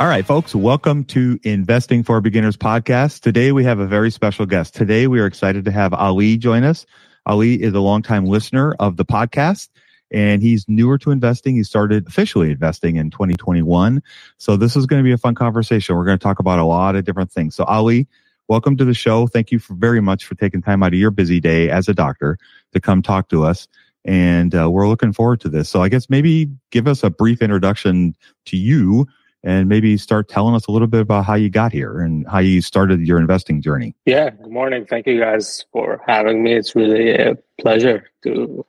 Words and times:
All 0.00 0.08
right, 0.08 0.24
folks, 0.24 0.54
welcome 0.54 1.04
to 1.04 1.38
Investing 1.44 2.02
for 2.02 2.20
Beginners 2.22 2.56
podcast. 2.56 3.20
Today 3.20 3.52
we 3.52 3.62
have 3.64 3.78
a 3.78 3.86
very 3.86 4.10
special 4.10 4.46
guest. 4.46 4.74
Today 4.74 5.06
we 5.06 5.20
are 5.20 5.26
excited 5.26 5.66
to 5.66 5.70
have 5.70 5.92
Ali 5.92 6.38
join 6.38 6.64
us. 6.64 6.86
Ali 7.26 7.62
is 7.62 7.74
a 7.74 7.78
longtime 7.78 8.24
listener 8.24 8.74
of 8.80 8.96
the 8.96 9.04
podcast 9.04 9.68
and 10.10 10.42
he's 10.42 10.64
newer 10.66 10.96
to 10.98 11.10
investing. 11.10 11.56
He 11.56 11.62
started 11.62 12.08
officially 12.08 12.50
investing 12.50 12.96
in 12.96 13.10
2021. 13.10 14.02
So 14.38 14.56
this 14.56 14.76
is 14.76 14.86
going 14.86 15.00
to 15.00 15.04
be 15.04 15.12
a 15.12 15.18
fun 15.18 15.34
conversation. 15.34 15.94
We're 15.94 16.06
going 16.06 16.18
to 16.18 16.22
talk 16.22 16.38
about 16.38 16.58
a 16.58 16.64
lot 16.64 16.96
of 16.96 17.04
different 17.04 17.30
things. 17.30 17.54
So 17.54 17.64
Ali, 17.64 18.08
welcome 18.48 18.78
to 18.78 18.86
the 18.86 18.94
show. 18.94 19.26
Thank 19.26 19.52
you 19.52 19.60
very 19.68 20.00
much 20.00 20.24
for 20.24 20.34
taking 20.36 20.62
time 20.62 20.82
out 20.82 20.94
of 20.94 20.98
your 20.98 21.10
busy 21.10 21.38
day 21.38 21.68
as 21.68 21.86
a 21.86 21.94
doctor 21.94 22.38
to 22.72 22.80
come 22.80 23.02
talk 23.02 23.28
to 23.28 23.44
us. 23.44 23.68
And 24.06 24.54
uh, 24.54 24.70
we're 24.70 24.88
looking 24.88 25.12
forward 25.12 25.40
to 25.42 25.50
this. 25.50 25.68
So 25.68 25.82
I 25.82 25.90
guess 25.90 26.08
maybe 26.08 26.50
give 26.70 26.88
us 26.88 27.04
a 27.04 27.10
brief 27.10 27.42
introduction 27.42 28.16
to 28.46 28.56
you 28.56 29.06
and 29.44 29.68
maybe 29.68 29.96
start 29.96 30.28
telling 30.28 30.54
us 30.54 30.66
a 30.66 30.72
little 30.72 30.88
bit 30.88 31.00
about 31.00 31.24
how 31.24 31.34
you 31.34 31.50
got 31.50 31.72
here 31.72 32.00
and 32.00 32.26
how 32.28 32.38
you 32.38 32.62
started 32.62 33.00
your 33.00 33.18
investing 33.18 33.60
journey. 33.60 33.94
Yeah, 34.06 34.30
good 34.30 34.50
morning. 34.50 34.86
Thank 34.86 35.06
you 35.06 35.18
guys 35.18 35.64
for 35.72 36.00
having 36.06 36.42
me. 36.42 36.54
It's 36.54 36.74
really 36.74 37.10
a 37.12 37.36
pleasure 37.60 38.04
to 38.24 38.64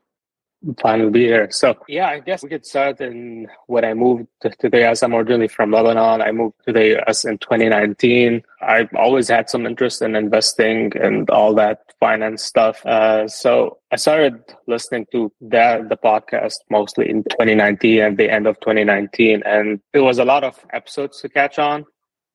finally 0.80 1.10
be 1.10 1.26
here. 1.26 1.50
So 1.52 1.76
yeah, 1.88 2.08
I 2.08 2.20
guess 2.20 2.44
we 2.44 2.50
could 2.50 2.66
start 2.66 3.02
in 3.02 3.48
when 3.68 3.84
I 3.84 3.94
moved 3.94 4.28
to 4.42 4.70
the 4.70 4.86
US. 4.86 5.04
I'm 5.04 5.14
originally 5.14 5.48
from 5.48 5.72
Lebanon. 5.72 6.22
I 6.22 6.32
moved 6.32 6.56
to 6.66 6.74
the 6.74 7.00
US 7.00 7.26
in 7.26 7.38
2019. 7.38 8.42
I've 8.62 8.94
always 8.96 9.28
had 9.28 9.50
some 9.50 9.66
interest 9.66 10.02
in 10.02 10.16
investing 10.16 10.94
and 10.96 11.30
all 11.30 11.54
that 11.56 11.80
finance 12.00 12.44
stuff. 12.44 12.86
Uh, 12.86 13.28
so 13.28 13.78
I 13.92 13.98
started 13.98 14.36
listening 14.68 15.06
to 15.12 15.32
that 15.42 15.90
the 15.90 15.98
podcast 15.98 16.56
mostly 16.70 17.10
in 17.10 17.24
2019 17.24 18.02
and 18.02 18.18
the 18.18 18.30
end 18.30 18.48
of 18.48 18.60
2019, 18.62 19.44
and 19.46 19.82
it 19.94 20.00
was 20.00 20.20
a 20.20 20.26
lot 20.26 20.44
of 20.44 20.60
episodes 20.72 21.22
to 21.22 21.30
catch 21.30 21.60
on. 21.60 21.86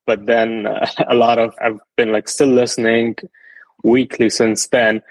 But 0.05 0.25
then 0.25 0.67
uh, 0.67 0.87
a 1.09 1.15
lot 1.15 1.39
of 1.39 1.53
I've 1.61 1.79
been 1.97 2.11
like 2.11 2.29
still 2.29 2.49
listening 2.49 3.15
weekly 3.83 4.29
since 4.29 4.67
then 4.67 5.01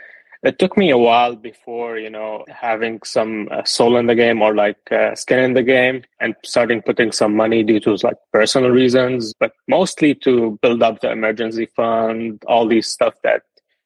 it 0.42 0.58
took 0.58 0.76
me 0.76 0.90
a 0.90 0.98
while 0.98 1.34
before 1.34 1.98
you 1.98 2.10
know 2.10 2.44
having 2.48 3.00
some 3.04 3.48
uh, 3.50 3.64
soul 3.64 3.96
in 3.96 4.06
the 4.06 4.14
game 4.14 4.40
or 4.42 4.54
like 4.54 4.80
uh, 4.92 5.14
skin 5.14 5.38
in 5.40 5.54
the 5.54 5.62
game 5.62 6.02
and 6.20 6.34
starting 6.44 6.82
putting 6.82 7.12
some 7.12 7.34
money 7.34 7.62
due 7.62 7.80
to 7.80 7.96
like 8.02 8.16
personal 8.32 8.70
reasons 8.70 9.34
but 9.40 9.52
mostly 9.66 10.14
to 10.14 10.58
build 10.62 10.82
up 10.82 11.00
the 11.00 11.10
emergency 11.10 11.66
fund 11.76 12.42
all 12.46 12.66
these 12.66 12.86
stuff 12.86 13.14
that 13.22 13.42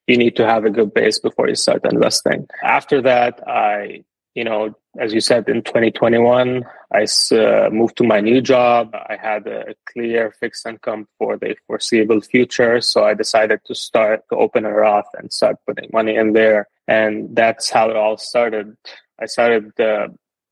you 0.07 0.17
need 0.17 0.37
to 0.37 0.45
have 0.45 0.65
a 0.65 0.71
good 0.71 0.93
base 0.93 1.21
before 1.21 1.49
you 1.49 1.55
start 1.55 1.81
investing. 1.91 2.47
After 2.63 3.01
that 3.03 3.41
i 3.47 4.05
you 4.35 4.45
know, 4.45 4.75
as 4.99 5.13
you 5.13 5.21
said, 5.21 5.49
in 5.49 5.63
2021, 5.63 6.65
I 6.93 7.07
uh, 7.35 7.71
moved 7.71 7.97
to 7.99 8.05
my 8.05 8.21
new 8.21 8.41
job. 8.41 8.95
I 8.95 9.17
had 9.21 9.47
a 9.47 9.75
clear 9.87 10.33
fixed 10.41 10.67
income 10.67 11.07
for 11.19 11.37
the 11.37 11.57
foreseeable 11.67 12.21
future. 12.21 12.81
So 12.81 13.05
I 13.05 13.15
decided 13.15 13.61
to 13.67 13.75
start 13.75 14.23
to 14.31 14.37
open 14.37 14.65
a 14.65 14.73
Roth 14.73 15.09
and 15.15 15.33
start 15.33 15.57
putting 15.67 15.91
money 15.93 16.17
in 16.17 16.33
there. 16.33 16.69
And 16.89 17.35
that's 17.35 17.71
how 17.71 17.91
it 17.91 17.97
all 17.97 18.17
started. 18.17 18.77
I 19.21 19.27
started 19.27 19.79
uh, 19.79 20.09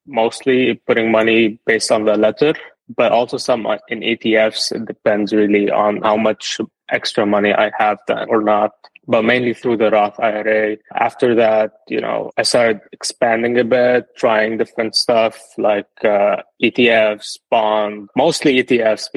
mostly 0.06 0.74
putting 0.86 1.10
money 1.10 1.60
based 1.66 1.90
on 1.90 2.04
the 2.04 2.16
letter, 2.16 2.54
but 2.94 3.12
also 3.12 3.36
some 3.36 3.66
in 3.88 4.00
ETFs. 4.00 4.72
It 4.72 4.86
depends 4.86 5.32
really 5.32 5.70
on 5.70 6.02
how 6.02 6.16
much 6.16 6.60
extra 6.90 7.24
money 7.24 7.52
I 7.52 7.70
have 7.78 7.98
done 8.06 8.28
or 8.28 8.42
not 8.42 8.72
but 9.06 9.24
mainly 9.24 9.54
through 9.54 9.76
the 9.76 9.90
Roth 9.90 10.18
IRA. 10.20 10.76
After 10.94 11.34
that, 11.34 11.72
you 11.88 12.00
know, 12.00 12.30
I 12.36 12.42
started 12.42 12.80
expanding 12.92 13.58
a 13.58 13.64
bit, 13.64 14.06
trying 14.16 14.58
different 14.58 14.94
stuff 14.94 15.38
like 15.58 15.86
uh, 16.04 16.36
ETFs, 16.62 17.38
bond, 17.50 18.08
mostly 18.16 18.62
ETFs 18.62 19.08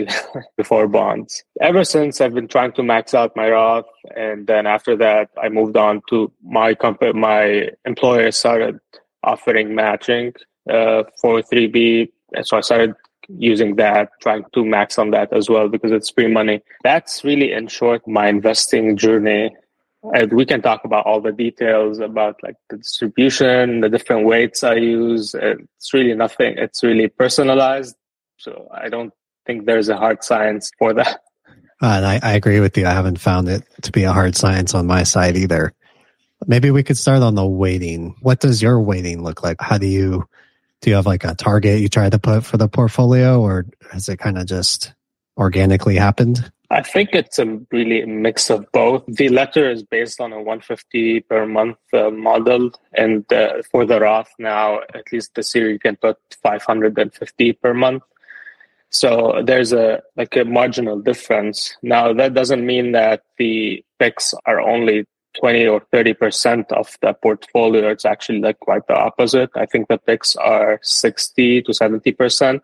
before 0.58 0.88
bonds. 0.88 1.44
Ever 1.62 1.84
since 1.84 2.22
I've 2.22 2.34
been 2.34 2.48
trying 2.48 2.72
to 2.74 2.84
max 2.84 3.14
out 3.14 3.36
my 3.36 3.50
Roth, 3.50 3.86
and 4.16 4.48
then 4.48 4.66
after 4.66 4.96
that, 4.98 5.30
I 5.42 5.50
moved 5.50 5.78
on 5.78 6.02
to 6.10 6.32
my 6.44 6.74
company. 6.74 7.14
My 7.14 7.70
employer 7.86 8.32
started 8.32 8.80
offering 9.24 9.76
matching 9.76 10.34
uh, 10.70 11.04
for 11.22 11.42
3B, 11.42 12.10
and 12.34 12.48
so 12.48 12.58
I 12.58 12.62
started 12.62 12.96
using 13.30 13.76
that, 13.78 14.10
trying 14.22 14.44
to 14.54 14.66
max 14.66 14.98
on 14.98 15.12
that 15.12 15.32
as 15.32 15.50
well 15.50 15.70
because 15.70 15.92
it's 15.92 16.10
free 16.10 16.28
money. 16.28 16.62
That's 16.84 17.24
really, 17.24 17.54
in 17.54 17.68
short, 17.68 18.08
my 18.08 18.28
investing 18.28 18.98
journey 18.98 19.52
and 20.14 20.34
we 20.34 20.46
can 20.46 20.62
talk 20.62 20.84
about 20.84 21.06
all 21.06 21.22
the 21.22 21.32
details 21.32 22.00
about 22.00 22.36
like 22.44 22.56
the 22.70 22.78
distribution, 22.78 23.82
the 23.82 23.90
different 23.90 24.26
weights 24.26 24.64
I 24.64 24.76
use. 24.76 25.34
It's 25.34 25.94
really 25.94 26.14
nothing. 26.14 26.58
It's 26.58 26.84
really 26.84 27.08
personalized. 27.08 27.96
So 28.38 28.68
I 28.74 28.90
don't 28.90 29.14
think 29.46 29.66
there's 29.66 29.90
a 29.90 29.98
hard 29.98 30.24
science 30.24 30.72
for 30.78 30.94
that. 30.94 31.22
Uh, 31.82 31.98
and 31.98 32.06
I, 32.06 32.20
I 32.22 32.34
agree 32.34 32.60
with 32.60 32.78
you. 32.78 32.86
I 32.86 32.92
haven't 32.92 33.20
found 33.20 33.50
it 33.50 33.64
to 33.84 33.92
be 33.92 34.04
a 34.04 34.14
hard 34.14 34.36
science 34.36 34.74
on 34.74 34.88
my 34.88 35.04
side 35.04 35.38
either. 35.38 35.74
Maybe 36.46 36.72
we 36.72 36.84
could 36.84 36.98
start 36.98 37.24
on 37.24 37.36
the 37.36 37.46
weighting. 37.46 38.16
What 38.22 38.40
does 38.40 38.62
your 38.62 38.80
weighting 38.82 39.24
look 39.24 39.44
like? 39.44 39.58
How 39.62 39.78
do 39.78 39.88
you 39.88 40.28
do 40.82 40.90
you 40.90 40.98
have 40.98 41.06
like 41.06 41.24
a 41.24 41.34
target 41.34 41.80
you 41.80 41.88
try 41.88 42.10
to 42.10 42.20
put 42.20 42.44
for 42.44 42.58
the 42.58 42.68
portfolio 42.68 43.42
or 43.42 43.66
has 43.92 44.10
it 44.10 44.18
kind 44.18 44.38
of 44.38 44.46
just 44.46 44.94
organically 45.38 45.96
happened? 45.96 46.52
I 46.74 46.82
think 46.82 47.10
it's 47.14 47.38
a 47.38 47.60
really 47.72 48.04
mix 48.06 48.50
of 48.50 48.66
both. 48.72 49.04
The 49.08 49.30
letter 49.30 49.70
is 49.70 49.84
based 49.84 50.20
on 50.20 50.34
a 50.34 50.38
150 50.38 51.20
per 51.22 51.46
month 51.46 51.78
uh, 51.94 52.10
model, 52.10 52.72
and 52.94 53.32
uh, 53.32 53.62
for 53.70 53.86
the 53.86 54.00
Roth 54.00 54.34
now, 54.40 54.80
at 54.96 55.12
least 55.12 55.36
this 55.36 55.54
year, 55.54 55.70
you 55.70 55.78
can 55.78 55.98
put 55.98 56.18
550 56.42 57.54
per 57.54 57.76
month. 57.76 58.02
So 58.90 59.44
there's 59.46 59.72
a 59.72 60.02
like 60.18 60.36
a 60.36 60.46
marginal 60.46 61.00
difference. 61.00 61.78
Now 61.84 62.12
that 62.14 62.34
doesn't 62.34 62.66
mean 62.66 62.92
that 62.94 63.22
the 63.38 63.84
picks 64.00 64.34
are 64.46 64.60
only 64.60 65.06
20 65.40 65.68
or 65.68 65.82
30% 65.94 66.72
of 66.72 66.98
the 67.02 67.14
portfolio, 67.14 67.90
it's 67.90 68.06
actually 68.06 68.40
like 68.40 68.60
quite 68.60 68.86
the 68.88 68.96
opposite. 68.96 69.50
I 69.56 69.66
think 69.66 69.88
the 69.88 69.98
picks 69.98 70.36
are 70.36 70.80
60 70.84 71.64
to 71.64 71.72
70%. 71.72 72.62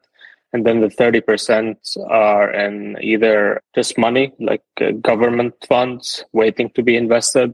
And 0.52 0.66
then 0.66 0.82
the 0.82 0.88
30% 0.88 1.76
are 2.10 2.52
in 2.52 2.98
either 3.02 3.62
just 3.76 3.98
money, 3.98 4.34
like 4.40 4.64
uh, 4.82 4.92
government 4.92 5.54
funds 5.68 6.26
waiting 6.34 6.72
to 6.72 6.82
be 6.82 6.96
invested, 6.96 7.54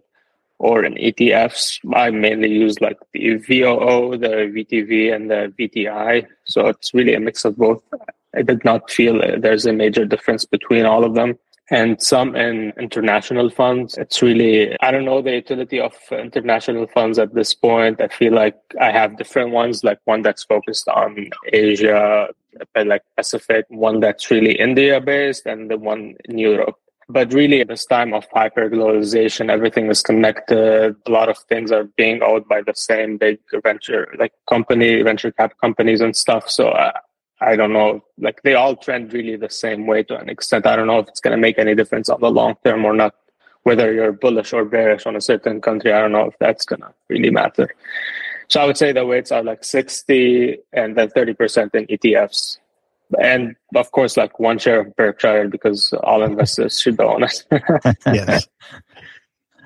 or 0.60 0.86
in 0.86 0.94
ETFs. 0.96 1.80
I 1.94 2.10
mainly 2.12 2.50
use 2.50 2.80
like 2.80 2.98
the 3.14 3.36
VOO, 3.36 4.18
the 4.18 4.50
VTV, 4.56 5.14
and 5.14 5.30
the 5.30 5.54
VTI. 5.60 6.26
So 6.46 6.68
it's 6.68 6.94
really 6.94 7.14
a 7.14 7.20
mix 7.20 7.44
of 7.44 7.58
both. 7.58 7.84
I 8.34 8.42
did 8.42 8.64
not 8.64 8.90
feel 8.90 9.20
there's 9.40 9.66
a 9.66 9.74
major 9.74 10.06
difference 10.06 10.46
between 10.46 10.86
all 10.86 11.04
of 11.04 11.16
them 11.16 11.38
and 11.72 12.02
some 12.02 12.36
in 12.36 12.74
international 12.80 13.50
funds. 13.50 13.98
It's 13.98 14.22
really, 14.22 14.80
I 14.82 14.92
don't 14.92 15.06
know 15.06 15.22
the 15.22 15.34
utility 15.34 15.80
of 15.80 15.94
international 16.12 16.88
funds 16.88 17.18
at 17.18 17.34
this 17.34 17.54
point. 17.54 18.02
I 18.02 18.08
feel 18.08 18.34
like 18.34 18.56
I 18.80 18.92
have 18.92 19.18
different 19.18 19.52
ones, 19.52 19.84
like 19.84 20.00
one 20.06 20.22
that's 20.22 20.44
focused 20.44 20.88
on 20.88 21.30
Asia, 21.52 22.28
like 22.76 23.02
Pacific, 23.18 23.66
one 23.70 24.00
that's 24.00 24.30
really 24.30 24.60
India 24.60 25.02
based, 25.02 25.46
and 25.46 25.70
the 25.70 25.78
one 25.78 26.16
in 26.26 26.38
Europe. 26.38 26.76
But 27.08 27.34
really, 27.34 27.62
at 27.62 27.68
this 27.68 27.86
time 27.86 28.14
of 28.16 28.28
hyperglobalization, 28.32 29.52
everything 29.52 29.88
is 29.92 30.02
connected. 30.02 30.96
A 31.06 31.12
lot 31.12 31.30
of 31.30 31.38
things 31.38 31.72
are 31.72 31.84
being 31.98 32.24
owned 32.24 32.48
by 32.48 32.62
the 32.62 32.74
same 32.76 33.18
big 33.18 33.38
venture, 33.64 34.12
like 34.18 34.34
company, 34.50 35.04
venture 35.04 35.32
cap 35.32 35.54
companies 35.62 36.02
and 36.02 36.16
stuff. 36.16 36.50
So 36.50 36.70
uh, 36.70 36.94
I 37.42 37.56
don't 37.56 37.74
know, 37.74 38.04
like 38.18 38.42
they 38.44 38.54
all 38.54 38.76
trend 38.76 39.14
really 39.14 39.36
the 39.36 39.50
same 39.50 39.88
way 39.88 40.04
to 40.04 40.18
an 40.18 40.30
extent. 40.30 40.66
I 40.66 40.76
don't 40.76 40.88
know 40.88 41.00
if 41.00 41.08
it's 41.08 41.20
going 41.20 41.36
to 41.36 41.42
make 41.42 41.60
any 41.60 41.76
difference 41.76 42.10
on 42.10 42.22
the 42.22 42.32
long 42.32 42.56
term 42.64 42.86
or 42.86 42.94
not. 42.94 43.16
Whether 43.64 43.92
you're 43.94 44.12
bullish 44.12 44.54
or 44.54 44.64
bearish 44.64 45.08
on 45.08 45.16
a 45.16 45.22
certain 45.22 45.60
country, 45.60 45.92
I 45.92 46.00
don't 46.00 46.12
know 46.12 46.26
if 46.26 46.36
that's 46.40 46.66
going 46.66 46.82
to 46.82 46.94
really 47.10 47.32
matter. 47.32 47.68
So 48.48 48.62
I 48.62 48.66
would 48.66 48.78
say 48.78 48.92
the 48.92 49.06
weights 49.06 49.32
are 49.32 49.44
like 49.44 49.64
60 49.64 50.58
and 50.72 50.96
then 50.96 51.10
30% 51.10 51.74
in 51.74 51.88
ETFs. 51.88 52.60
And 53.20 53.56
of 53.76 53.92
course, 53.92 54.18
like 54.18 54.40
one 54.40 54.60
share 54.60 54.82
of 54.82 54.96
Berkshire 54.96 55.48
because 55.48 55.94
all 56.04 56.24
investors 56.24 56.80
should 56.80 57.00
own 57.00 57.24
it. 57.24 57.44
yes. 58.06 58.48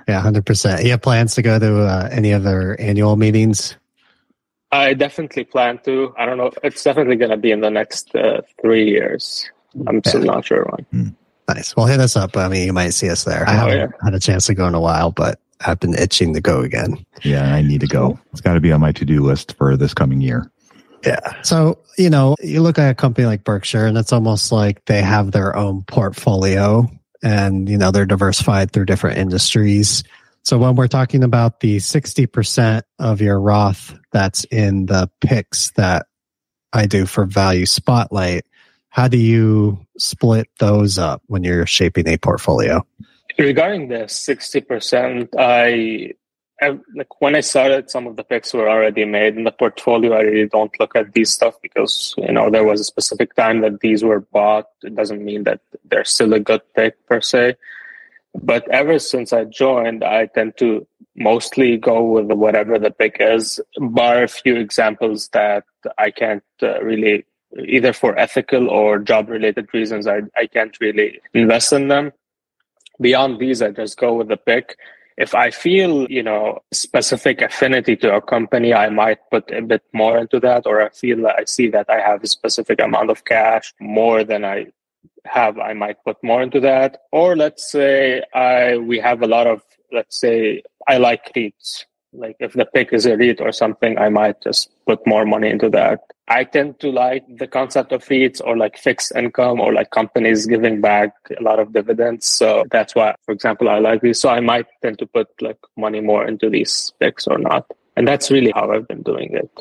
Yeah, 0.07 0.23
100%. 0.23 0.83
You 0.83 0.91
have 0.91 1.01
plans 1.01 1.35
to 1.35 1.41
go 1.41 1.59
to 1.59 1.81
uh, 1.83 2.09
any 2.11 2.33
other 2.33 2.79
annual 2.79 3.15
meetings 3.15 3.75
I 4.71 4.93
definitely 4.93 5.45
plan 5.45 5.79
to. 5.85 6.13
I 6.17 6.25
don't 6.25 6.37
know. 6.37 6.51
It's 6.63 6.83
definitely 6.83 7.15
going 7.15 7.31
to 7.31 7.37
be 7.37 7.51
in 7.51 7.61
the 7.61 7.71
next 7.71 8.13
uh, 8.15 8.41
three 8.61 8.89
years. 8.89 9.49
I'm 9.87 9.95
yeah. 9.95 10.09
still 10.09 10.21
not 10.21 10.45
sure 10.45 10.67
when. 10.71 10.85
Hmm. 10.91 11.09
Nice. 11.47 11.75
Well, 11.75 11.87
hit 11.87 11.99
us 11.99 12.15
up. 12.15 12.37
I 12.37 12.47
mean, 12.47 12.67
you 12.67 12.73
might 12.73 12.91
see 12.91 13.09
us 13.09 13.23
there. 13.23 13.47
I 13.47 13.53
oh, 13.53 13.57
haven't 13.57 13.77
yeah. 13.77 13.87
had 14.03 14.13
a 14.13 14.19
chance 14.19 14.45
to 14.47 14.53
go 14.53 14.67
in 14.67 14.75
a 14.75 14.79
while, 14.79 15.09
but 15.09 15.39
I've 15.65 15.79
been 15.79 15.95
itching 15.95 16.35
to 16.35 16.41
go 16.41 16.61
again. 16.61 17.03
Yeah, 17.23 17.55
I 17.55 17.63
need 17.63 17.81
to 17.81 17.87
go. 17.87 18.19
It's 18.31 18.41
got 18.41 18.53
to 18.53 18.59
be 18.59 18.71
on 18.71 18.81
my 18.81 18.91
to 18.91 19.05
do 19.05 19.23
list 19.23 19.55
for 19.57 19.75
this 19.75 19.95
coming 19.95 20.21
year. 20.21 20.51
Yeah. 21.03 21.41
So, 21.41 21.79
you 21.97 22.09
know, 22.09 22.35
you 22.41 22.61
look 22.61 22.77
at 22.77 22.91
a 22.91 22.93
company 22.93 23.25
like 23.25 23.43
Berkshire 23.43 23.85
and 23.85 23.97
it's 23.97 24.13
almost 24.13 24.51
like 24.51 24.85
they 24.85 25.01
have 25.01 25.31
their 25.31 25.55
own 25.55 25.83
portfolio 25.83 26.87
and, 27.23 27.67
you 27.67 27.77
know, 27.77 27.91
they're 27.91 28.05
diversified 28.05 28.71
through 28.71 28.85
different 28.85 29.17
industries. 29.17 30.03
So 30.49 30.57
when 30.57 30.73
we're 30.73 30.87
talking 30.87 31.23
about 31.23 31.59
the 31.59 31.77
60% 31.77 32.81
of 32.97 33.21
your 33.21 33.39
Roth 33.39 33.95
that's 34.11 34.45
in 34.45 34.87
the 34.87 35.07
picks 35.21 35.69
that 35.73 36.07
I 36.73 36.87
do 36.87 37.05
for 37.05 37.25
value 37.25 37.67
spotlight, 37.67 38.47
how 38.89 39.07
do 39.07 39.17
you 39.17 39.85
split 39.99 40.49
those 40.57 40.97
up 40.97 41.21
when 41.27 41.43
you're 41.43 41.67
shaping 41.67 42.07
a 42.07 42.17
portfolio? 42.17 42.83
Regarding 43.37 43.89
the 43.89 44.05
60%, 44.05 45.27
I, 45.37 46.13
I 46.59 46.79
like 46.95 47.21
when 47.21 47.35
I 47.35 47.41
started, 47.41 47.91
some 47.91 48.07
of 48.07 48.15
the 48.15 48.23
picks 48.23 48.51
were 48.51 48.67
already 48.67 49.05
made 49.05 49.37
in 49.37 49.43
the 49.43 49.51
portfolio. 49.51 50.13
I 50.13 50.21
really 50.21 50.49
don't 50.49 50.73
look 50.79 50.95
at 50.95 51.13
these 51.13 51.29
stuff 51.29 51.61
because, 51.61 52.15
you 52.17 52.33
know, 52.33 52.49
there 52.49 52.63
was 52.63 52.81
a 52.81 52.85
specific 52.85 53.35
time 53.35 53.61
that 53.61 53.81
these 53.81 54.03
were 54.03 54.21
bought. 54.21 54.65
It 54.81 54.95
doesn't 54.95 55.23
mean 55.23 55.43
that 55.43 55.61
they're 55.85 56.05
still 56.05 56.33
a 56.33 56.39
good 56.39 56.61
pick 56.73 57.05
per 57.05 57.21
se. 57.21 57.55
But 58.33 58.67
ever 58.69 58.99
since 58.99 59.33
I 59.33 59.45
joined, 59.45 60.03
I 60.03 60.27
tend 60.27 60.57
to 60.57 60.87
mostly 61.15 61.77
go 61.77 62.03
with 62.03 62.27
whatever 62.27 62.77
the 62.77 62.91
pick 62.91 63.17
is, 63.19 63.59
bar 63.77 64.23
a 64.23 64.27
few 64.27 64.55
examples 64.55 65.29
that 65.29 65.65
I 65.97 66.11
can't 66.11 66.43
uh, 66.61 66.81
really, 66.81 67.25
either 67.65 67.91
for 67.91 68.17
ethical 68.17 68.69
or 68.69 68.99
job 68.99 69.29
related 69.29 69.67
reasons, 69.73 70.07
I, 70.07 70.21
I 70.37 70.45
can't 70.45 70.77
really 70.79 71.19
invest 71.33 71.73
in 71.73 71.87
them. 71.87 72.11
Beyond 73.01 73.39
these, 73.39 73.61
I 73.61 73.71
just 73.71 73.97
go 73.97 74.13
with 74.13 74.27
the 74.27 74.37
pick. 74.37 74.77
If 75.17 75.35
I 75.35 75.51
feel, 75.51 76.09
you 76.09 76.23
know, 76.23 76.59
specific 76.71 77.41
affinity 77.41 77.97
to 77.97 78.15
a 78.15 78.21
company, 78.21 78.73
I 78.73 78.89
might 78.89 79.19
put 79.31 79.51
a 79.51 79.61
bit 79.61 79.83
more 79.93 80.17
into 80.17 80.39
that, 80.41 80.65
or 80.65 80.81
I 80.81 80.89
feel 80.89 81.21
that 81.23 81.35
I 81.37 81.43
see 81.45 81.67
that 81.69 81.89
I 81.89 81.99
have 81.99 82.23
a 82.23 82.27
specific 82.27 82.79
amount 82.81 83.09
of 83.09 83.25
cash 83.25 83.73
more 83.81 84.23
than 84.23 84.45
I 84.45 84.67
have 85.25 85.57
i 85.59 85.73
might 85.73 86.03
put 86.03 86.17
more 86.23 86.41
into 86.41 86.59
that. 86.59 86.97
Or 87.11 87.35
let's 87.35 87.71
say 87.71 88.23
i 88.33 88.77
we 88.77 88.99
have 88.99 89.21
a 89.21 89.27
lot 89.27 89.47
of 89.47 89.61
let's 89.91 90.19
say 90.19 90.63
i 90.87 90.97
like 90.97 91.31
REITs 91.35 91.85
like 92.13 92.35
if 92.39 92.53
the 92.53 92.65
pick 92.65 92.91
is 92.91 93.05
a 93.05 93.15
REIT 93.15 93.39
or 93.41 93.51
something 93.51 93.97
i 93.97 94.09
might 94.09 94.41
just 94.41 94.69
put 94.85 95.05
more 95.05 95.25
money 95.25 95.49
into 95.49 95.69
that. 95.69 95.99
I 96.27 96.43
tend 96.43 96.79
to 96.81 96.91
like 96.91 97.23
the 97.37 97.47
concept 97.47 97.91
of 97.91 98.03
REITs 98.05 98.39
or 98.43 98.55
like 98.55 98.77
fixed 98.77 99.11
income 99.15 99.59
or 99.59 99.73
like 99.73 99.89
companies 99.89 100.45
giving 100.45 100.79
back 100.79 101.11
a 101.39 101.41
lot 101.41 101.59
of 101.59 101.73
dividends. 101.73 102.27
So 102.27 102.65
that's 102.69 102.93
why 102.95 103.15
for 103.25 103.31
example 103.31 103.69
i 103.69 103.79
like 103.79 104.01
these. 104.01 104.19
So 104.19 104.29
i 104.29 104.39
might 104.39 104.67
tend 104.81 104.99
to 104.99 105.05
put 105.05 105.27
like 105.41 105.57
money 105.77 106.01
more 106.01 106.25
into 106.25 106.49
these 106.49 106.93
picks 106.99 107.27
or 107.27 107.37
not. 107.37 107.65
And 107.95 108.07
that's 108.07 108.31
really 108.31 108.51
how 108.55 108.71
i've 108.71 108.87
been 108.87 109.03
doing 109.03 109.33
it. 109.33 109.51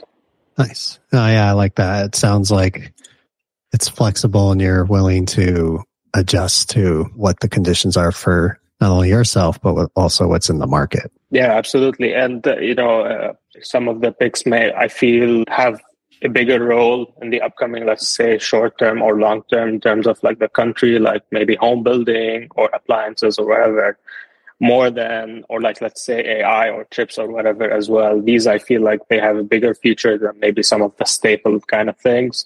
Nice. 0.56 0.98
Oh 1.12 1.26
yeah 1.26 1.48
i 1.50 1.52
like 1.52 1.76
that. 1.76 2.06
It 2.06 2.14
sounds 2.14 2.50
like 2.50 2.92
it's 3.72 3.88
flexible 3.88 4.50
and 4.50 4.60
you're 4.60 4.84
willing 4.84 5.26
to 5.26 5.82
adjust 6.14 6.70
to 6.70 7.04
what 7.14 7.40
the 7.40 7.48
conditions 7.48 7.96
are 7.96 8.12
for 8.12 8.58
not 8.80 8.90
only 8.90 9.08
yourself 9.08 9.60
but 9.60 9.90
also 9.94 10.28
what's 10.28 10.48
in 10.48 10.58
the 10.58 10.66
market. 10.66 11.12
Yeah 11.30 11.52
absolutely. 11.52 12.14
And 12.14 12.46
uh, 12.46 12.56
you 12.58 12.74
know 12.74 13.02
uh, 13.02 13.32
some 13.60 13.88
of 13.88 14.00
the 14.00 14.12
picks 14.12 14.46
may 14.46 14.72
i 14.72 14.88
feel 14.88 15.44
have 15.48 15.80
a 16.22 16.28
bigger 16.28 16.62
role 16.62 17.14
in 17.22 17.30
the 17.30 17.40
upcoming 17.40 17.86
let's 17.86 18.08
say 18.08 18.38
short 18.38 18.78
term 18.78 19.02
or 19.02 19.18
long 19.18 19.42
term 19.50 19.68
in 19.68 19.80
terms 19.80 20.06
of 20.06 20.20
like 20.22 20.38
the 20.38 20.48
country 20.48 20.98
like 20.98 21.22
maybe 21.30 21.54
home 21.56 21.82
building 21.82 22.48
or 22.56 22.68
appliances 22.72 23.38
or 23.38 23.46
whatever 23.46 23.98
more 24.60 24.90
than 24.90 25.44
or 25.48 25.60
like 25.60 25.80
let's 25.80 26.04
say 26.04 26.40
ai 26.40 26.68
or 26.68 26.84
chips 26.90 27.18
or 27.18 27.28
whatever 27.28 27.70
as 27.70 27.88
well. 27.88 28.20
These 28.20 28.46
i 28.46 28.58
feel 28.58 28.82
like 28.82 29.00
they 29.08 29.20
have 29.20 29.36
a 29.36 29.44
bigger 29.44 29.74
future 29.74 30.18
than 30.18 30.38
maybe 30.40 30.62
some 30.62 30.82
of 30.82 30.96
the 30.96 31.04
staple 31.04 31.60
kind 31.60 31.88
of 31.88 31.96
things 31.98 32.44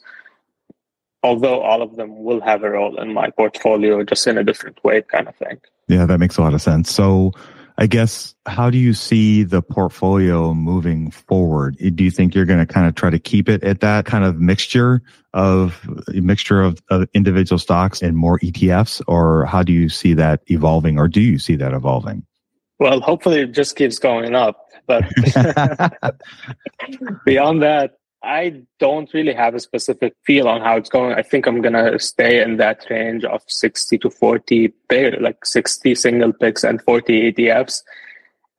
although 1.22 1.60
all 1.60 1.82
of 1.82 1.96
them 1.96 2.22
will 2.22 2.40
have 2.40 2.62
a 2.62 2.70
role 2.70 3.00
in 3.00 3.12
my 3.12 3.30
portfolio 3.30 4.02
just 4.02 4.26
in 4.26 4.38
a 4.38 4.44
different 4.44 4.82
way 4.84 5.02
kind 5.02 5.28
of 5.28 5.36
thing. 5.36 5.58
Yeah 5.88 6.06
that 6.06 6.18
makes 6.18 6.36
a 6.36 6.42
lot 6.42 6.54
of 6.54 6.62
sense. 6.62 6.90
So 6.90 7.32
i 7.78 7.86
guess 7.86 8.34
how 8.46 8.68
do 8.68 8.76
you 8.76 8.92
see 8.92 9.42
the 9.44 9.62
portfolio 9.62 10.52
moving 10.54 11.10
forward? 11.10 11.76
Do 11.78 12.04
you 12.04 12.10
think 12.10 12.34
you're 12.34 12.44
going 12.44 12.64
to 12.64 12.72
kind 12.72 12.86
of 12.86 12.94
try 12.94 13.10
to 13.10 13.18
keep 13.18 13.48
it 13.48 13.62
at 13.64 13.80
that 13.80 14.04
kind 14.04 14.24
of 14.24 14.40
mixture 14.40 15.02
of 15.32 15.80
a 16.14 16.20
mixture 16.20 16.60
of, 16.60 16.82
of 16.90 17.08
individual 17.14 17.58
stocks 17.58 18.02
and 18.02 18.16
more 18.16 18.38
etfs 18.40 19.00
or 19.06 19.46
how 19.46 19.62
do 19.62 19.72
you 19.72 19.88
see 19.88 20.14
that 20.14 20.42
evolving 20.48 20.98
or 20.98 21.08
do 21.08 21.20
you 21.20 21.38
see 21.38 21.56
that 21.56 21.72
evolving? 21.72 22.24
Well 22.78 23.00
hopefully 23.00 23.40
it 23.40 23.52
just 23.52 23.76
keeps 23.76 23.98
going 23.98 24.34
up 24.34 24.58
but 24.86 25.04
beyond 27.24 27.62
that 27.62 27.92
I 28.22 28.62
don't 28.78 29.12
really 29.12 29.32
have 29.34 29.54
a 29.54 29.60
specific 29.60 30.14
feel 30.24 30.48
on 30.48 30.60
how 30.60 30.76
it's 30.76 30.88
going. 30.88 31.14
I 31.14 31.22
think 31.22 31.46
I'm 31.46 31.60
gonna 31.60 31.98
stay 31.98 32.40
in 32.42 32.56
that 32.58 32.86
range 32.88 33.24
of 33.24 33.42
60 33.46 33.98
to 33.98 34.10
40 34.10 34.72
like 35.20 35.44
60 35.44 35.94
single 35.94 36.32
picks 36.32 36.62
and 36.62 36.80
40 36.82 37.32
ETFs. 37.32 37.82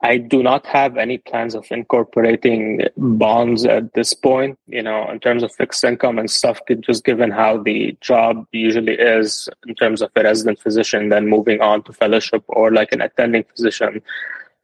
I 0.06 0.18
do 0.18 0.44
not 0.44 0.66
have 0.66 0.98
any 0.98 1.18
plans 1.18 1.56
of 1.56 1.66
incorporating 1.72 2.82
bonds 2.98 3.64
at 3.64 3.94
this 3.94 4.14
point, 4.14 4.60
you 4.68 4.82
know, 4.82 5.10
in 5.10 5.22
terms 5.22 5.44
of 5.44 5.56
fixed 5.56 5.82
income 5.86 6.20
and 6.20 6.30
stuff, 6.30 6.60
just 6.82 7.06
given 7.06 7.32
how 7.32 7.64
the 7.64 7.98
job 8.02 8.46
usually 8.52 8.96
is 8.96 9.48
in 9.66 9.76
terms 9.76 10.02
of 10.02 10.12
a 10.18 10.24
resident 10.24 10.60
physician, 10.60 11.08
then 11.08 11.30
moving 11.30 11.62
on 11.62 11.84
to 11.84 11.94
fellowship 11.94 12.44
or 12.50 12.72
like 12.72 12.92
an 12.92 13.00
attending 13.00 13.46
physician 13.46 14.02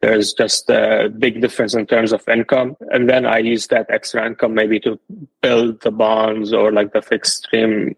there's 0.00 0.32
just 0.32 0.70
a 0.70 1.10
big 1.18 1.40
difference 1.40 1.74
in 1.74 1.86
terms 1.86 2.12
of 2.12 2.26
income. 2.28 2.76
And 2.90 3.08
then 3.08 3.26
I 3.26 3.38
use 3.38 3.66
that 3.68 3.90
extra 3.90 4.26
income 4.26 4.54
maybe 4.54 4.80
to 4.80 4.98
build 5.42 5.82
the 5.82 5.90
bonds 5.90 6.52
or 6.52 6.72
like 6.72 6.92
the 6.92 7.02
fixed 7.02 7.44
stream 7.44 7.96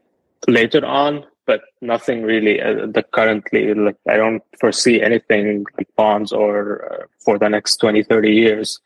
later 0.49 0.85
on, 0.85 1.25
but 1.47 1.63
nothing 1.81 2.23
really 2.23 2.61
uh, 2.61 2.87
the 2.87 3.05
currently, 3.13 3.73
like 3.75 3.97
I 4.09 4.17
don't 4.17 4.43
foresee 4.59 5.01
anything 5.01 5.65
like 5.79 5.89
bonds 5.97 6.33
or 6.33 6.93
uh, 6.93 7.07
for 7.25 7.39
the 7.39 7.49
next 7.49 7.77
20, 7.77 8.03
30 8.03 8.33
years. 8.33 8.81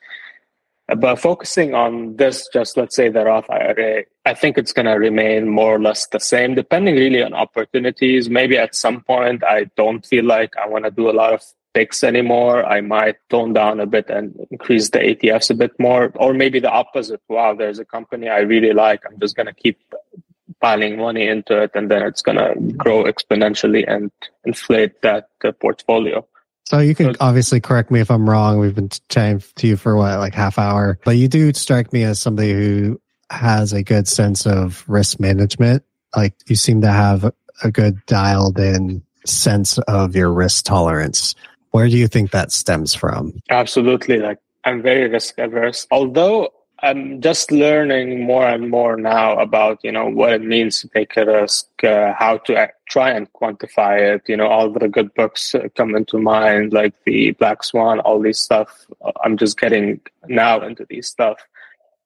But 0.89 1.17
focusing 1.17 1.75
on 1.75 2.17
this, 2.17 2.49
just 2.53 2.77
let's 2.77 2.95
say 2.95 3.09
the 3.09 3.25
Roth 3.25 3.51
IRA, 3.51 4.05
I 4.25 4.35
think 4.35 4.57
it's 4.57 4.73
going 4.73 4.87
to 4.87 4.93
remain 4.93 5.49
more 5.49 5.75
or 5.75 5.81
less 5.81 6.07
the 6.07 6.21
same, 6.21 6.55
depending 6.55 6.95
really 6.95 7.23
on 7.23 7.35
opportunities. 7.35 8.31
Maybe 8.31 8.57
at 8.57 8.77
some 8.77 9.01
point, 9.01 9.43
I 9.43 9.65
don't 9.77 10.07
feel 10.07 10.25
like 10.25 10.57
I 10.57 10.69
want 10.69 10.85
to 10.85 10.93
do 10.93 11.11
a 11.11 11.13
lot 11.13 11.33
of 11.33 11.43
picks 11.77 12.03
anymore. 12.03 12.65
I 12.65 12.81
might 12.81 13.17
tone 13.29 13.53
down 13.53 13.81
a 13.81 13.87
bit 13.87 14.09
and 14.09 14.35
increase 14.51 14.89
the 14.89 14.99
ETFs 14.99 15.51
a 15.51 15.55
bit 15.55 15.79
more, 15.79 16.11
or 16.15 16.33
maybe 16.33 16.59
the 16.59 16.71
opposite. 16.71 17.21
Wow, 17.29 17.55
there's 17.55 17.79
a 17.79 17.85
company 17.85 18.31
I 18.31 18.39
really 18.39 18.73
like. 18.73 19.03
I'm 19.07 19.21
just 19.21 19.37
going 19.37 19.47
to 19.47 19.53
keep 19.53 19.79
piling 20.63 20.97
money 20.97 21.29
into 21.29 21.63
it, 21.63 21.73
and 21.75 21.91
then 21.91 22.01
it's 22.01 22.23
going 22.23 22.39
to 22.39 22.55
grow 22.73 23.05
exponentially 23.05 23.85
and 23.87 24.11
inflate 24.47 25.03
that 25.03 25.29
uh, 25.45 25.53
portfolio. 25.53 26.27
So 26.65 26.79
you 26.79 26.95
can 26.95 27.15
obviously 27.21 27.61
correct 27.61 27.91
me 27.91 28.01
if 28.01 28.11
I'm 28.11 28.29
wrong. 28.29 28.59
We've 28.59 28.75
been 28.75 28.89
chatting 29.11 29.43
to 29.57 29.67
you 29.67 29.77
for 29.77 29.97
what, 29.97 30.19
like 30.19 30.33
half 30.35 30.59
hour, 30.59 30.99
but 31.05 31.19
you 31.19 31.29
do 31.29 31.53
strike 31.53 31.93
me 31.93 32.05
as 32.05 32.19
somebody 32.19 32.55
who 32.55 32.99
has 33.31 33.75
a 33.75 33.83
good 33.83 34.09
sense 34.09 34.47
of 34.47 34.83
risk 34.89 35.21
management. 35.21 35.85
Like 36.17 36.33
you 36.47 36.57
seem 36.57 36.81
to 36.81 36.91
have 36.91 37.31
a 37.63 37.71
good 37.71 38.05
dialed 38.07 38.59
in 38.59 39.03
sense 39.27 39.79
of 39.79 40.17
your 40.17 40.33
risk 40.33 40.65
tolerance. 40.65 41.35
Where 41.71 41.89
do 41.89 41.97
you 41.97 42.09
think 42.09 42.31
that 42.31 42.53
stems 42.53 42.95
from? 42.95 43.41
Absolutely. 43.51 44.19
Like 44.19 44.39
I'm 44.65 44.83
very 44.83 45.09
risk 45.09 45.39
averse. 45.39 45.87
Although 45.91 46.51
I'm 46.81 47.21
just 47.23 47.51
learning 47.51 48.25
more 48.27 48.47
and 48.47 48.69
more 48.69 48.97
now 48.97 49.39
about 49.39 49.79
you 49.83 49.91
know 49.91 50.07
what 50.07 50.33
it 50.33 50.43
means 50.43 50.81
to 50.81 50.89
take 50.89 51.17
a 51.17 51.25
risk, 51.25 51.67
uh, 51.83 52.13
how 52.19 52.39
to 52.39 52.57
act, 52.57 52.75
try 52.87 53.11
and 53.11 53.33
quantify 53.33 53.99
it. 54.15 54.23
You 54.29 54.37
know, 54.37 54.47
all 54.47 54.71
the 54.71 54.89
good 54.89 55.15
books 55.15 55.55
come 55.75 55.97
into 55.97 56.19
mind, 56.19 56.73
like 56.73 56.93
the 57.05 57.31
Black 57.33 57.65
Swan, 57.65 58.01
all 58.01 58.21
these 58.21 58.39
stuff. 58.39 58.87
I'm 59.25 59.37
just 59.37 59.59
getting 59.59 60.01
now 60.29 60.61
into 60.61 60.87
these 60.89 61.09
stuff. 61.09 61.39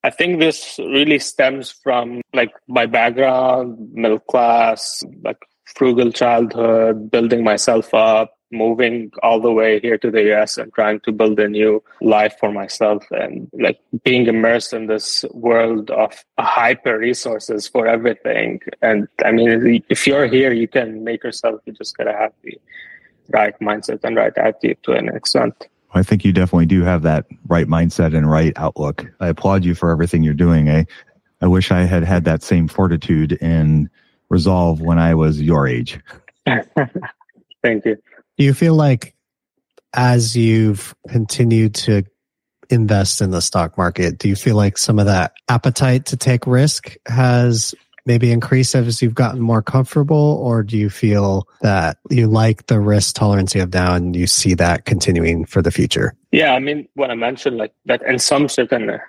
I 0.03 0.11
think 0.11 0.41
this 0.41 0.79
really 0.79 1.19
stems 1.19 1.71
from 1.71 2.23
like 2.33 2.53
my 2.69 2.87
background, 2.87 3.93
middle 3.93 4.21
class, 4.21 5.03
like 5.23 5.39
frugal 5.65 6.13
childhood, 6.13 7.11
building 7.11 7.45
myself 7.45 7.93
up, 7.93 8.39
moving 8.51 9.13
all 9.23 9.41
the 9.41 9.53
way 9.53 9.81
here 9.81 9.99
to 9.99 10.11
the 10.11 10.33
US 10.35 10.59
and 10.59 10.73
trying 10.75 11.01
to 11.01 11.13
build 11.13 11.39
a 11.39 11.49
new 11.49 11.83
life 12.01 12.35
for 12.39 12.53
myself 12.53 13.05
and 13.11 13.49
like 13.53 13.79
being 14.05 14.27
immersed 14.27 14.73
in 14.73 14.87
this 14.87 15.25
world 15.33 15.91
of 15.91 16.25
hyper 16.39 16.99
resources 16.99 17.69
for 17.69 17.87
everything. 17.87 18.61
And 18.83 19.09
I 19.25 19.33
mean, 19.33 19.83
if 19.89 20.07
you're 20.07 20.27
here, 20.27 20.53
you 20.53 20.69
can 20.69 21.05
make 21.05 21.25
yourself, 21.25 21.61
you 21.65 21.73
just 21.73 21.97
gotta 21.97 22.13
have 22.13 22.33
the 22.43 22.59
right 23.29 23.59
mindset 23.61 24.05
and 24.05 24.17
right 24.17 24.37
attitude 24.37 24.83
to 24.85 24.93
an 24.93 25.09
extent. 25.09 25.69
I 25.93 26.03
think 26.03 26.25
you 26.25 26.33
definitely 26.33 26.67
do 26.67 26.83
have 26.83 27.03
that 27.03 27.27
right 27.49 27.67
mindset 27.67 28.17
and 28.17 28.31
right 28.31 28.53
outlook. 28.57 29.07
I 29.19 29.29
applaud 29.29 29.65
you 29.65 29.75
for 29.75 29.91
everything 29.91 30.23
you're 30.23 30.35
doing. 30.35 30.69
I, 30.69 30.87
I 31.41 31.49
wish 31.49 31.71
I 31.71 31.81
had 31.83 32.05
had 32.05 32.25
that 32.25 32.43
same 32.43 32.69
fortitude 32.69 33.37
and 33.41 33.91
resolve 34.29 34.81
when 34.81 34.99
I 34.99 35.15
was 35.15 35.41
your 35.41 35.67
age. 35.67 35.99
Thank 36.47 37.85
you. 37.85 37.97
Do 38.41 38.47
you 38.47 38.55
feel 38.55 38.75
like 38.75 39.15
as 39.93 40.35
you've 40.35 40.95
continued 41.11 41.75
to 41.75 42.05
invest 42.71 43.21
in 43.21 43.33
the 43.33 43.43
stock 43.43 43.77
market, 43.77 44.17
do 44.17 44.31
you 44.31 44.35
feel 44.35 44.57
like 44.57 44.79
some 44.79 44.99
of 44.99 45.05
that 45.05 45.35
appetite 45.51 46.07
to 46.07 46.17
take 46.17 46.47
risk 46.47 46.97
has 47.07 47.75
maybe 48.07 48.33
increased 48.33 48.75
as 48.75 49.03
you've 49.03 49.15
gotten 49.15 49.43
more 49.43 49.61
comfortable, 49.61 50.41
or 50.43 50.63
do 50.63 50.79
you 50.79 50.89
feel 50.89 51.47
that 51.61 51.99
you 52.09 52.29
like 52.29 52.65
the 52.65 52.81
risk 52.81 53.15
tolerance 53.15 53.55
you 53.55 53.61
have 53.61 53.75
now 53.75 53.95
and 53.95 54.17
you 54.17 54.27
see 54.27 54.55
that 54.55 54.87
continuing 54.87 55.45
for 55.45 55.61
the 55.61 55.71
future? 55.71 56.15
Yeah, 56.33 56.55
I 56.55 56.61
mean, 56.61 56.89
when 56.95 57.11
I 57.11 57.17
mentioned 57.17 57.59
like 57.59 57.75
that, 57.85 58.01
in 58.05 58.19
some 58.19 58.49
certain 58.49 59.01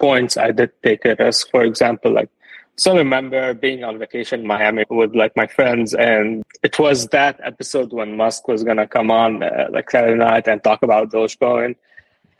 points, 0.00 0.36
I 0.36 0.50
did 0.50 0.72
take 0.82 1.04
a 1.04 1.14
risk. 1.16 1.48
For 1.52 1.62
example, 1.62 2.12
like 2.12 2.28
so 2.76 2.92
I 2.92 2.98
remember 2.98 3.54
being 3.54 3.84
on 3.84 3.98
vacation 3.98 4.40
in 4.40 4.46
Miami 4.46 4.84
with 4.90 5.14
like 5.14 5.36
my 5.36 5.46
friends, 5.46 5.94
and 5.94 6.42
it 6.62 6.78
was 6.78 7.08
that 7.08 7.40
episode 7.42 7.92
when 7.92 8.16
Musk 8.16 8.48
was 8.48 8.64
gonna 8.64 8.86
come 8.86 9.10
on 9.10 9.42
uh, 9.42 9.68
like 9.70 9.90
Saturday 9.90 10.18
night 10.18 10.48
and 10.48 10.62
talk 10.62 10.82
about 10.82 11.10
Dogecoin, 11.10 11.76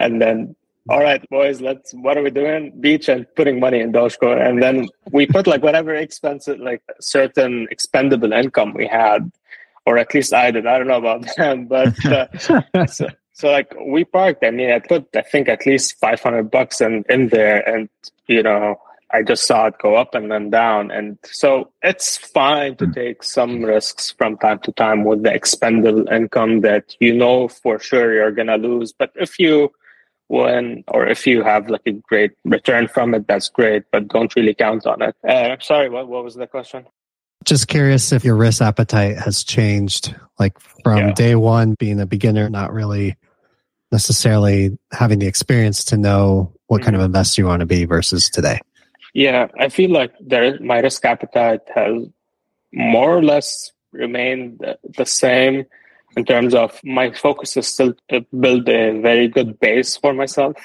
and 0.01 0.21
then 0.21 0.57
all 0.89 1.01
right, 1.01 1.27
boys, 1.31 1.61
let's 1.61 1.95
what 1.95 2.19
are 2.19 2.23
we 2.23 2.31
doing? 2.31 2.73
Beach 2.81 3.09
and 3.09 3.27
putting 3.37 3.61
money 3.61 3.81
in 3.81 3.93
Dogecoin, 3.93 4.47
and 4.47 4.63
then 4.63 4.89
we 5.13 5.27
put 5.27 5.47
like 5.47 5.63
whatever 5.63 5.95
expensive, 5.95 6.59
like 6.59 6.83
certain 7.01 7.69
expendable 7.71 8.33
income 8.33 8.75
we 8.75 8.87
had, 8.87 9.31
or 9.87 9.99
at 9.99 10.13
least 10.15 10.35
I 10.35 10.51
did. 10.51 10.67
I 10.67 10.79
don't 10.79 10.89
know 10.89 10.99
about 10.99 11.27
them, 11.37 11.67
but 11.67 12.05
uh, 12.05 12.27
so, 12.87 13.09
so 13.33 13.51
like 13.51 13.73
we 13.87 14.05
parked. 14.05 14.45
I 14.45 14.51
mean, 14.51 14.71
I 14.71 14.81
put 14.81 15.07
I 15.15 15.23
think 15.23 15.49
at 15.49 15.65
least 15.65 15.99
five 16.01 16.21
hundred 16.21 16.51
bucks 16.51 16.81
in 16.81 17.05
in 17.09 17.29
there, 17.29 17.67
and 17.69 17.89
you 18.27 18.43
know 18.43 18.81
I 19.15 19.23
just 19.23 19.47
saw 19.47 19.67
it 19.67 19.79
go 19.81 19.95
up 19.95 20.15
and 20.17 20.31
then 20.31 20.51
down. 20.51 20.91
And 20.91 21.19
so 21.23 21.71
it's 21.83 22.17
fine 22.17 22.75
to 22.77 22.87
hmm. 22.87 22.93
take 22.93 23.23
some 23.23 23.63
risks 23.63 24.11
from 24.11 24.37
time 24.39 24.59
to 24.65 24.73
time 24.73 25.05
with 25.05 25.23
the 25.23 25.33
expendable 25.33 26.09
income 26.09 26.63
that 26.63 26.97
you 26.99 27.15
know 27.15 27.47
for 27.47 27.79
sure 27.79 28.13
you're 28.13 28.33
going 28.33 28.49
to 28.49 28.57
lose. 28.57 28.93
But 28.93 29.13
if 29.15 29.39
you 29.39 29.71
win 30.29 30.83
or 30.89 31.07
if 31.07 31.29
you 31.29 31.45
have 31.45 31.71
like 31.71 31.87
a 31.87 31.93
great 31.93 32.33
return 32.45 32.89
from 32.89 33.15
it, 33.15 33.29
that's 33.29 33.49
great, 33.49 33.85
but 33.93 34.09
don't 34.09 34.35
really 34.35 34.55
count 34.55 34.85
on 34.85 35.01
it. 35.01 35.15
Uh, 35.27 35.31
I'm 35.33 35.61
sorry, 35.61 35.89
what, 35.89 36.09
what 36.09 36.25
was 36.25 36.35
the 36.35 36.49
question? 36.49 36.85
Just 37.45 37.69
curious 37.69 38.11
if 38.11 38.25
your 38.25 38.37
risk 38.37 38.63
appetite 38.63 39.19
has 39.19 39.45
changed, 39.45 40.15
like 40.41 40.59
from 40.59 40.99
yeah. 40.99 41.13
day 41.13 41.35
one 41.37 41.75
being 41.79 42.01
a 42.01 42.07
beginner, 42.07 42.49
not 42.49 42.73
really 42.73 43.17
necessarily 43.93 44.77
having 44.93 45.21
the 45.21 45.27
experience 45.27 45.85
to 45.85 45.97
know 45.97 46.53
what 46.67 46.79
mm-hmm. 46.79 46.87
kind 46.87 46.97
of 46.97 47.03
investor 47.03 47.43
you 47.43 47.47
want 47.47 47.61
to 47.61 47.67
be 47.67 47.85
versus 47.85 48.29
today. 48.29 48.59
Yeah, 49.15 49.47
I 49.59 49.69
feel 49.69 49.91
like 49.91 50.13
there, 50.21 50.59
my 50.61 50.81
risk 50.81 51.05
appetite 51.05 51.61
has 51.75 52.05
more 52.73 53.17
or 53.17 53.23
less 53.23 53.73
remained 53.93 54.61
the 54.97 55.07
same 55.07 55.65
in 56.17 56.25
terms 56.25 56.55
of 56.55 56.81
my 56.85 57.13
focus 57.13 57.57
is 57.57 57.69
still 57.69 57.95
to 58.11 58.27
build 58.39 58.69
a 58.69 59.01
very 59.01 59.29
good 59.29 59.59
base 59.61 59.97
for 59.97 60.13
myself 60.13 60.57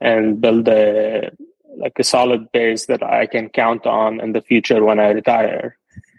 and 0.00 0.40
build 0.40 0.66
a 0.68 1.30
like 1.76 1.98
a 1.98 2.04
solid 2.04 2.50
base 2.50 2.86
that 2.86 3.02
I 3.02 3.26
can 3.26 3.50
count 3.50 3.86
on 3.86 4.20
in 4.20 4.32
the 4.32 4.40
future 4.40 4.82
when 4.82 4.98
I 4.98 5.10
retire. 5.10 5.76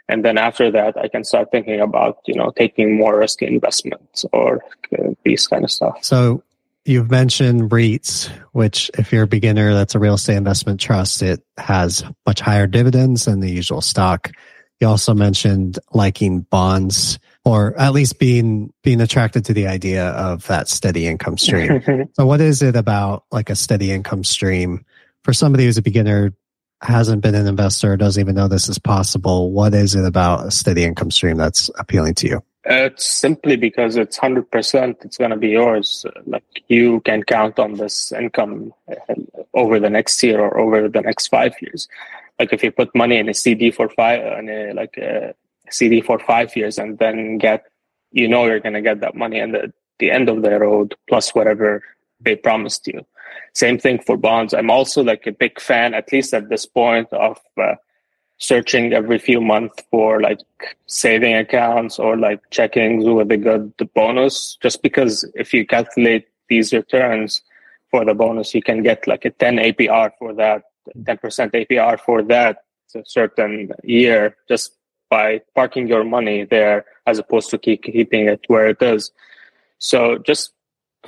And 0.07 0.23
then 0.23 0.37
after 0.37 0.71
that, 0.71 0.97
I 0.97 1.09
can 1.09 1.23
start 1.23 1.51
thinking 1.51 1.81
about, 1.81 2.19
you 2.25 2.33
know, 2.33 2.51
taking 2.55 2.97
more 2.97 3.19
risky 3.19 3.45
investments 3.45 4.25
or 4.31 4.63
uh, 4.97 5.11
these 5.23 5.47
kind 5.47 5.63
of 5.63 5.71
stuff. 5.71 5.99
So 6.01 6.43
You've 6.89 7.11
mentioned 7.11 7.69
REITs, 7.69 8.29
which 8.51 8.89
if 8.97 9.13
you're 9.13 9.21
a 9.21 9.27
beginner, 9.27 9.75
that's 9.75 9.93
a 9.93 9.99
real 9.99 10.15
estate 10.15 10.37
investment 10.37 10.79
trust. 10.79 11.21
It 11.21 11.39
has 11.55 12.03
much 12.25 12.39
higher 12.39 12.65
dividends 12.65 13.25
than 13.25 13.41
the 13.41 13.51
usual 13.51 13.81
stock. 13.81 14.31
You 14.79 14.87
also 14.87 15.13
mentioned 15.13 15.77
liking 15.91 16.41
bonds 16.49 17.19
or 17.45 17.79
at 17.79 17.93
least 17.93 18.17
being 18.17 18.73
being 18.81 19.01
attracted 19.01 19.45
to 19.45 19.53
the 19.53 19.67
idea 19.67 20.07
of 20.07 20.47
that 20.47 20.67
steady 20.67 21.05
income 21.05 21.37
stream. 21.37 22.09
so 22.13 22.25
what 22.25 22.41
is 22.41 22.63
it 22.63 22.75
about 22.75 23.23
like 23.29 23.51
a 23.51 23.55
steady 23.55 23.91
income 23.91 24.23
stream 24.23 24.83
for 25.23 25.31
somebody 25.31 25.65
who's 25.65 25.77
a 25.77 25.83
beginner, 25.83 26.33
hasn't 26.81 27.21
been 27.21 27.35
an 27.35 27.45
investor, 27.45 27.97
doesn't 27.97 28.19
even 28.19 28.33
know 28.33 28.47
this 28.47 28.67
is 28.67 28.79
possible? 28.79 29.51
What 29.51 29.75
is 29.75 29.93
it 29.93 30.05
about 30.05 30.47
a 30.47 30.49
steady 30.49 30.85
income 30.85 31.11
stream 31.11 31.37
that's 31.37 31.69
appealing 31.77 32.15
to 32.15 32.27
you? 32.27 32.43
It's 32.71 33.03
simply 33.03 33.55
because 33.55 33.95
it's 33.95 34.17
hundred 34.17 34.51
percent. 34.51 34.99
It's 35.01 35.17
going 35.17 35.31
to 35.31 35.37
be 35.37 35.49
yours. 35.49 36.05
Like 36.27 36.43
you 36.67 36.99
can 37.01 37.23
count 37.23 37.57
on 37.57 37.73
this 37.73 38.11
income 38.11 38.75
uh, 38.87 39.15
over 39.55 39.79
the 39.79 39.89
next 39.89 40.21
year 40.21 40.39
or 40.39 40.59
over 40.59 40.87
the 40.87 41.01
next 41.01 41.27
five 41.29 41.55
years. 41.61 41.87
Like 42.37 42.53
if 42.53 42.63
you 42.63 42.71
put 42.71 42.93
money 42.93 43.17
in 43.17 43.27
a 43.27 43.33
CD 43.33 43.71
for 43.71 43.89
five, 43.89 44.21
in 44.37 44.49
a, 44.49 44.73
like 44.73 44.97
a 44.97 45.33
CD 45.71 46.01
for 46.01 46.19
five 46.19 46.55
years, 46.55 46.77
and 46.77 46.99
then 46.99 47.39
get, 47.39 47.65
you 48.11 48.27
know, 48.27 48.45
you're 48.45 48.59
going 48.59 48.73
to 48.73 48.81
get 48.81 49.01
that 49.01 49.15
money 49.15 49.39
at 49.39 49.51
the, 49.51 49.73
the 49.97 50.11
end 50.11 50.29
of 50.29 50.43
the 50.43 50.59
road 50.59 50.93
plus 51.07 51.33
whatever 51.33 51.83
they 52.21 52.35
promised 52.35 52.85
you. 52.85 53.03
Same 53.55 53.79
thing 53.79 53.99
for 53.99 54.15
bonds. 54.15 54.53
I'm 54.53 54.69
also 54.69 55.03
like 55.03 55.25
a 55.25 55.31
big 55.31 55.59
fan, 55.59 55.95
at 55.95 56.11
least 56.13 56.35
at 56.35 56.49
this 56.49 56.67
point, 56.67 57.11
of 57.13 57.39
uh, 57.59 57.75
searching 58.39 58.93
every 58.93 59.19
few 59.19 59.41
months 59.41 59.83
for 59.91 60.21
like 60.21 60.39
saving 60.87 61.35
accounts 61.35 61.99
or 61.99 62.17
like 62.17 62.41
checking 62.49 63.03
whether 63.03 63.27
they 63.27 63.37
got 63.37 63.77
the 63.77 63.85
bonus. 63.85 64.57
Just 64.61 64.81
because 64.81 65.29
if 65.35 65.53
you 65.53 65.65
calculate 65.65 66.27
these 66.49 66.73
returns 66.73 67.41
for 67.91 68.05
the 68.05 68.13
bonus 68.13 68.53
you 68.53 68.61
can 68.61 68.83
get 68.83 69.07
like 69.07 69.25
a 69.25 69.31
10 69.31 69.57
apr 69.57 70.11
for 70.19 70.33
that 70.33 70.63
10% 70.97 71.19
apr 71.51 71.99
for 71.99 72.21
that 72.23 72.63
certain 73.05 73.69
year 73.83 74.35
just 74.47 74.73
by 75.09 75.41
parking 75.55 75.87
your 75.87 76.03
money 76.03 76.45
there 76.45 76.85
as 77.07 77.19
opposed 77.19 77.49
to 77.49 77.57
keep 77.57 77.83
keeping 77.83 78.27
it 78.27 78.41
where 78.47 78.67
it 78.67 78.81
is. 78.81 79.11
So 79.79 80.17
just 80.19 80.53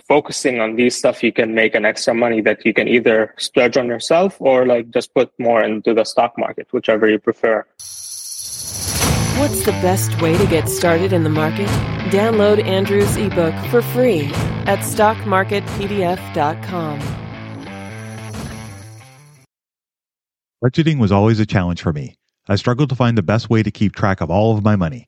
focusing 0.08 0.60
on 0.60 0.76
these 0.76 0.98
stuff, 0.98 1.24
you 1.24 1.32
can 1.32 1.56
make 1.56 1.76
an 1.76 1.86
extra 1.86 2.14
money 2.14 2.42
that 2.42 2.66
you 2.66 2.74
can 2.74 2.88
either 2.88 3.34
splurge 3.38 3.78
on 3.78 3.88
yourself 3.88 4.36
or 4.40 4.66
like 4.66 4.90
just 4.92 5.14
put 5.14 5.32
more 5.40 5.64
into 5.64 5.94
the 5.94 6.04
stock 6.04 6.38
market, 6.38 6.68
whichever 6.72 7.08
you 7.08 7.20
prefer. 7.20 7.66
What's 9.40 9.64
the 9.66 9.72
best 9.82 10.22
way 10.22 10.38
to 10.38 10.46
get 10.46 10.70
started 10.70 11.14
in 11.14 11.24
the 11.24 11.30
market? 11.30 11.68
Download 12.12 12.64
Andrew's 12.64 13.18
ebook 13.18 13.56
for 13.72 13.82
free 13.82 14.26
at 14.68 14.80
stockmarketpdf.com. 14.80 17.00
Budgeting 20.64 21.00
was 21.00 21.12
always 21.12 21.40
a 21.40 21.46
challenge 21.46 21.82
for 21.82 21.92
me. 21.92 22.16
I 22.48 22.56
struggled 22.56 22.90
to 22.90 22.96
find 22.96 23.18
the 23.18 23.24
best 23.24 23.50
way 23.50 23.64
to 23.64 23.72
keep 23.72 23.96
track 23.96 24.22
of 24.22 24.30
all 24.30 24.56
of 24.56 24.64
my 24.64 24.76
money. 24.76 25.08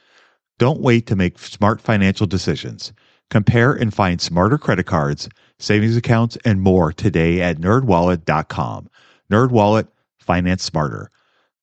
Don't 0.61 0.79
wait 0.79 1.07
to 1.07 1.15
make 1.15 1.39
smart 1.39 1.81
financial 1.81 2.27
decisions. 2.27 2.93
Compare 3.31 3.73
and 3.73 3.91
find 3.91 4.21
smarter 4.21 4.59
credit 4.59 4.85
cards, 4.85 5.27
savings 5.57 5.97
accounts, 5.97 6.37
and 6.45 6.61
more 6.61 6.93
today 6.93 7.41
at 7.41 7.57
nerdwallet.com. 7.57 8.87
Nerdwallet, 9.31 9.87
finance 10.19 10.61
smarter. 10.63 11.09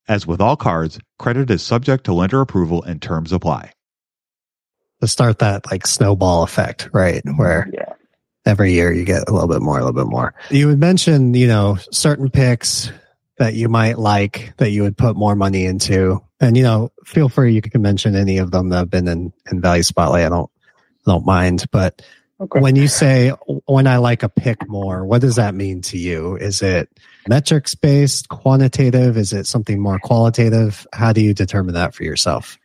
As 0.08 0.26
with 0.26 0.40
all 0.40 0.56
cards, 0.56 0.98
credit 1.16 1.48
is 1.48 1.62
subject 1.62 2.02
to 2.06 2.12
lender 2.12 2.40
approval 2.40 2.82
and 2.82 3.00
terms 3.00 3.32
apply. 3.32 3.70
To 5.00 5.06
start 5.06 5.38
that 5.38 5.70
like 5.70 5.86
snowball 5.86 6.42
effect, 6.42 6.88
right? 6.92 7.22
Where 7.36 7.70
Yeah. 7.72 7.92
every 8.46 8.72
year 8.72 8.90
you 8.90 9.04
get 9.04 9.28
a 9.28 9.32
little 9.32 9.46
bit 9.46 9.62
more, 9.62 9.78
a 9.78 9.84
little 9.84 9.92
bit 10.04 10.10
more. 10.10 10.34
You 10.50 10.66
would 10.66 10.80
mention, 10.80 11.34
you 11.34 11.46
know, 11.46 11.78
certain 11.92 12.30
picks 12.30 12.90
that 13.38 13.54
you 13.54 13.68
might 13.68 13.98
like 13.98 14.52
that 14.58 14.70
you 14.70 14.82
would 14.82 14.96
put 14.96 15.16
more 15.16 15.34
money 15.34 15.64
into. 15.64 16.20
And, 16.40 16.56
you 16.56 16.62
know, 16.62 16.92
feel 17.04 17.28
free, 17.28 17.54
you 17.54 17.62
can 17.62 17.82
mention 17.82 18.14
any 18.14 18.38
of 18.38 18.50
them 18.50 18.68
that 18.70 18.78
have 18.78 18.90
been 18.90 19.08
in, 19.08 19.32
in 19.50 19.60
value 19.60 19.82
spotlight. 19.82 20.24
I 20.26 20.28
don't, 20.28 20.50
I 21.06 21.10
don't 21.12 21.26
mind. 21.26 21.64
But 21.70 22.02
Okay. 22.40 22.60
when 22.60 22.76
you 22.76 22.86
say, 22.86 23.30
when 23.66 23.88
I 23.88 23.96
like 23.96 24.22
a 24.22 24.28
pick 24.28 24.68
more, 24.68 25.04
what 25.04 25.20
does 25.20 25.34
that 25.36 25.56
mean 25.56 25.82
to 25.82 25.98
you? 25.98 26.36
Is 26.36 26.62
it 26.62 26.88
metrics 27.26 27.74
based, 27.74 28.28
quantitative? 28.28 29.16
Is 29.16 29.32
it 29.32 29.48
something 29.48 29.80
more 29.80 29.98
qualitative? 29.98 30.86
How 30.92 31.12
do 31.12 31.20
you 31.20 31.34
determine 31.34 31.74
that 31.74 31.94
for 31.94 32.04
yourself? 32.04 32.56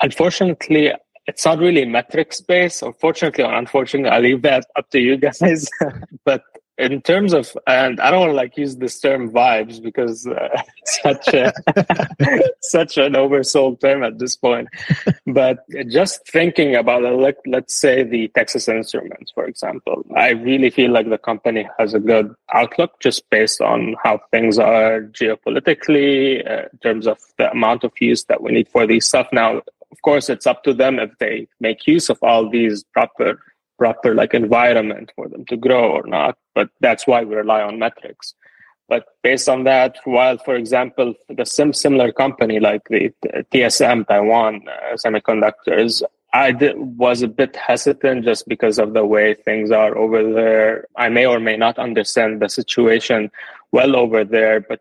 Unfortunately, 0.00 0.92
it's 1.26 1.44
not 1.44 1.58
really 1.58 1.84
metrics 1.84 2.40
based. 2.40 2.82
Unfortunately 2.82 3.44
or 3.44 3.52
unfortunately, 3.52 4.08
I 4.08 4.20
leave 4.20 4.40
that 4.40 4.64
up 4.76 4.88
to 4.90 4.98
you 4.98 5.18
guys. 5.18 5.68
but 6.24 6.42
in 6.80 7.02
terms 7.02 7.32
of, 7.32 7.56
and 7.66 8.00
I 8.00 8.10
don't 8.10 8.20
want 8.20 8.30
to 8.30 8.36
like 8.36 8.56
use 8.56 8.76
this 8.76 8.98
term 8.98 9.30
vibes 9.30 9.82
because 9.82 10.26
uh, 10.26 10.62
such 10.84 11.28
a 11.28 11.52
such 12.62 12.96
an 12.96 13.12
oversold 13.12 13.80
term 13.80 14.02
at 14.02 14.18
this 14.18 14.36
point. 14.36 14.68
But 15.26 15.58
just 15.88 16.26
thinking 16.26 16.74
about 16.74 17.04
it, 17.04 17.10
like 17.10 17.36
let's 17.46 17.74
say 17.74 18.02
the 18.02 18.28
Texas 18.28 18.68
Instruments, 18.68 19.30
for 19.32 19.44
example, 19.44 20.04
I 20.16 20.30
really 20.30 20.70
feel 20.70 20.90
like 20.90 21.08
the 21.08 21.18
company 21.18 21.68
has 21.78 21.94
a 21.94 22.00
good 22.00 22.34
outlook 22.52 22.98
just 23.00 23.28
based 23.30 23.60
on 23.60 23.96
how 24.02 24.20
things 24.30 24.58
are 24.58 25.02
geopolitically, 25.02 26.48
uh, 26.48 26.68
in 26.72 26.78
terms 26.82 27.06
of 27.06 27.18
the 27.38 27.50
amount 27.50 27.84
of 27.84 27.92
use 28.00 28.24
that 28.24 28.42
we 28.42 28.52
need 28.52 28.68
for 28.68 28.86
these 28.86 29.06
stuff. 29.06 29.28
Now, 29.32 29.62
of 29.92 30.02
course, 30.02 30.28
it's 30.28 30.46
up 30.46 30.62
to 30.64 30.72
them 30.72 30.98
if 30.98 31.10
they 31.18 31.48
make 31.60 31.86
use 31.86 32.08
of 32.08 32.18
all 32.22 32.48
these 32.48 32.84
proper 32.84 33.40
proper 33.80 34.14
like 34.14 34.34
environment 34.34 35.10
for 35.16 35.26
them 35.28 35.44
to 35.46 35.56
grow 35.56 35.86
or 35.98 36.06
not. 36.06 36.36
But 36.54 36.68
that's 36.80 37.06
why 37.06 37.24
we 37.24 37.34
rely 37.34 37.62
on 37.62 37.78
metrics. 37.78 38.34
But 38.90 39.04
based 39.22 39.48
on 39.48 39.64
that, 39.64 39.96
while 40.04 40.36
for 40.38 40.54
example, 40.54 41.14
the 41.28 41.46
sim 41.46 41.72
similar 41.72 42.12
company 42.12 42.60
like 42.60 42.84
the 42.88 43.12
TSM 43.52 44.06
Taiwan 44.06 44.54
uh, 44.68 44.96
Semiconductors, 45.02 46.02
I 46.32 46.52
did, 46.52 46.76
was 46.76 47.22
a 47.22 47.28
bit 47.28 47.56
hesitant 47.56 48.24
just 48.24 48.46
because 48.46 48.78
of 48.78 48.92
the 48.92 49.06
way 49.06 49.34
things 49.34 49.70
are 49.70 49.96
over 49.96 50.20
there. 50.32 50.86
I 50.96 51.08
may 51.08 51.24
or 51.24 51.40
may 51.40 51.56
not 51.56 51.78
understand 51.78 52.42
the 52.42 52.48
situation 52.48 53.30
well 53.72 53.96
over 53.96 54.24
there, 54.24 54.60
but 54.60 54.80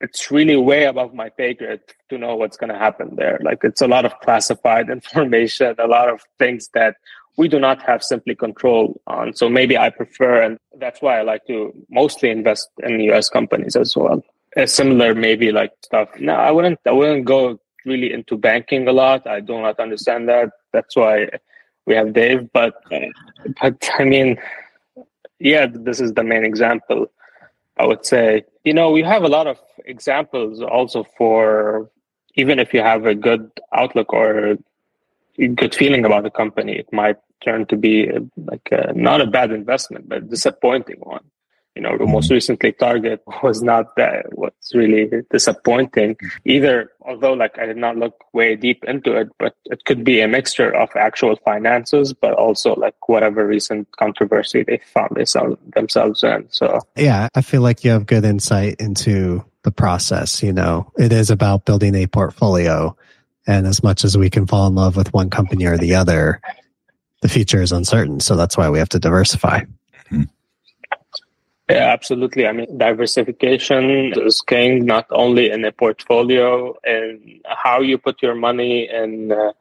it's 0.00 0.30
really 0.30 0.56
way 0.56 0.84
above 0.84 1.14
my 1.14 1.30
pay 1.30 1.54
grade 1.54 1.80
to 2.10 2.18
know 2.18 2.36
what's 2.36 2.56
going 2.56 2.72
to 2.72 2.78
happen 2.78 3.16
there. 3.16 3.38
Like 3.42 3.60
it's 3.62 3.80
a 3.80 3.88
lot 3.88 4.04
of 4.04 4.18
classified 4.20 4.90
information, 4.98 5.74
a 5.78 5.86
lot 5.86 6.08
of 6.10 6.20
things 6.38 6.68
that 6.74 6.96
we 7.36 7.48
do 7.48 7.58
not 7.58 7.82
have 7.82 8.02
simply 8.02 8.34
control 8.34 9.00
on. 9.06 9.34
So 9.34 9.48
maybe 9.48 9.76
I 9.76 9.90
prefer, 9.90 10.42
and 10.42 10.58
that's 10.78 11.02
why 11.02 11.18
I 11.18 11.22
like 11.22 11.46
to 11.46 11.72
mostly 11.90 12.30
invest 12.30 12.70
in 12.82 13.00
US 13.12 13.28
companies 13.28 13.76
as 13.76 13.96
well. 13.96 14.24
A 14.56 14.66
similar, 14.66 15.14
maybe 15.14 15.52
like 15.52 15.72
stuff. 15.82 16.08
No, 16.18 16.34
I 16.34 16.50
wouldn't. 16.50 16.80
I 16.86 16.92
wouldn't 16.92 17.26
go 17.26 17.60
really 17.84 18.12
into 18.12 18.36
banking 18.36 18.88
a 18.88 18.92
lot. 18.92 19.26
I 19.26 19.40
do 19.40 19.60
not 19.60 19.78
understand 19.78 20.28
that. 20.28 20.50
That's 20.72 20.96
why 20.96 21.28
we 21.84 21.94
have 21.94 22.14
Dave. 22.14 22.50
But, 22.52 22.74
uh, 22.90 23.06
but 23.60 23.88
I 23.98 24.04
mean, 24.04 24.38
yeah, 25.38 25.66
this 25.70 26.00
is 26.00 26.14
the 26.14 26.24
main 26.24 26.44
example. 26.44 27.06
I 27.78 27.84
would 27.84 28.06
say, 28.06 28.44
you 28.64 28.72
know, 28.72 28.90
we 28.90 29.02
have 29.02 29.22
a 29.22 29.28
lot 29.28 29.46
of 29.46 29.58
examples 29.84 30.62
also 30.62 31.06
for 31.18 31.90
even 32.34 32.58
if 32.58 32.72
you 32.72 32.80
have 32.80 33.06
a 33.06 33.14
good 33.14 33.50
outlook 33.72 34.12
or 34.12 34.56
good 35.36 35.74
feeling 35.74 36.04
about 36.04 36.22
the 36.22 36.30
company, 36.30 36.76
it 36.78 36.90
might 36.92 37.16
turn 37.44 37.66
to 37.66 37.76
be 37.76 38.08
a, 38.08 38.20
like 38.36 38.68
a, 38.72 38.92
not 38.94 39.20
a 39.20 39.26
bad 39.26 39.52
investment, 39.52 40.08
but 40.08 40.18
a 40.18 40.20
disappointing 40.22 40.98
one. 41.00 41.24
You 41.76 41.82
know, 41.82 41.90
mm-hmm. 41.90 42.10
most 42.10 42.30
recently 42.30 42.72
Target 42.72 43.22
was 43.42 43.62
not 43.62 43.94
that 43.96 44.26
what's 44.32 44.74
really 44.74 45.10
disappointing 45.30 46.16
either. 46.46 46.90
Although, 47.02 47.34
like, 47.34 47.58
I 47.58 47.66
did 47.66 47.76
not 47.76 47.98
look 47.98 48.24
way 48.32 48.56
deep 48.56 48.82
into 48.84 49.14
it, 49.14 49.28
but 49.38 49.54
it 49.66 49.84
could 49.84 50.02
be 50.02 50.22
a 50.22 50.26
mixture 50.26 50.74
of 50.74 50.88
actual 50.96 51.36
finances, 51.44 52.14
but 52.14 52.32
also 52.32 52.74
like 52.74 53.08
whatever 53.08 53.46
recent 53.46 53.94
controversy 53.96 54.64
they 54.64 54.78
found 54.78 55.16
themselves 55.74 56.24
in. 56.24 56.46
So, 56.48 56.80
yeah, 56.96 57.28
I 57.34 57.42
feel 57.42 57.60
like 57.60 57.84
you 57.84 57.90
have 57.90 58.06
good 58.06 58.24
insight 58.24 58.76
into 58.80 59.44
the 59.62 59.70
process. 59.70 60.42
You 60.42 60.54
know, 60.54 60.90
it 60.98 61.12
is 61.12 61.30
about 61.30 61.66
building 61.66 61.94
a 61.94 62.06
portfolio. 62.06 62.96
And 63.46 63.66
as 63.66 63.82
much 63.82 64.02
as 64.02 64.16
we 64.16 64.30
can 64.30 64.46
fall 64.46 64.66
in 64.66 64.74
love 64.74 64.96
with 64.96 65.12
one 65.12 65.30
company 65.30 65.66
or 65.66 65.76
the 65.76 65.94
other, 65.94 66.40
the 67.26 67.32
future 67.32 67.60
is 67.60 67.72
uncertain. 67.72 68.20
So 68.20 68.36
that's 68.36 68.56
why 68.56 68.70
we 68.70 68.78
have 68.78 68.88
to 68.90 69.00
diversify. 69.00 69.62
Yeah, 71.68 71.88
absolutely. 71.96 72.46
I 72.46 72.52
mean, 72.52 72.78
diversification 72.78 74.12
is 74.14 74.40
king, 74.40 74.86
not 74.86 75.06
only 75.10 75.50
in 75.50 75.64
a 75.64 75.72
portfolio 75.72 76.76
and 76.84 77.40
how 77.44 77.80
you 77.80 77.98
put 77.98 78.22
your 78.22 78.36
money 78.36 78.86
and 78.86 79.32
uh, 79.32 79.52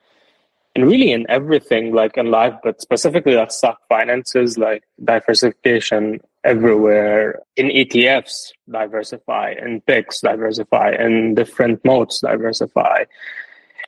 and 0.76 0.86
really 0.86 1.12
in 1.12 1.26
everything 1.30 1.94
like 1.96 2.16
in 2.18 2.30
life, 2.30 2.54
but 2.64 2.80
specifically 2.82 3.34
like 3.34 3.50
stock 3.50 3.80
finances, 3.90 4.60
like 4.60 4.84
diversification 5.04 6.20
everywhere 6.44 7.42
in 7.56 7.70
ETFs, 7.70 8.52
diversify 8.70 9.56
in 9.58 9.82
picks, 9.82 10.22
diversify 10.22 10.92
in 10.92 11.34
different 11.34 11.84
modes, 11.84 12.20
diversify 12.20 13.06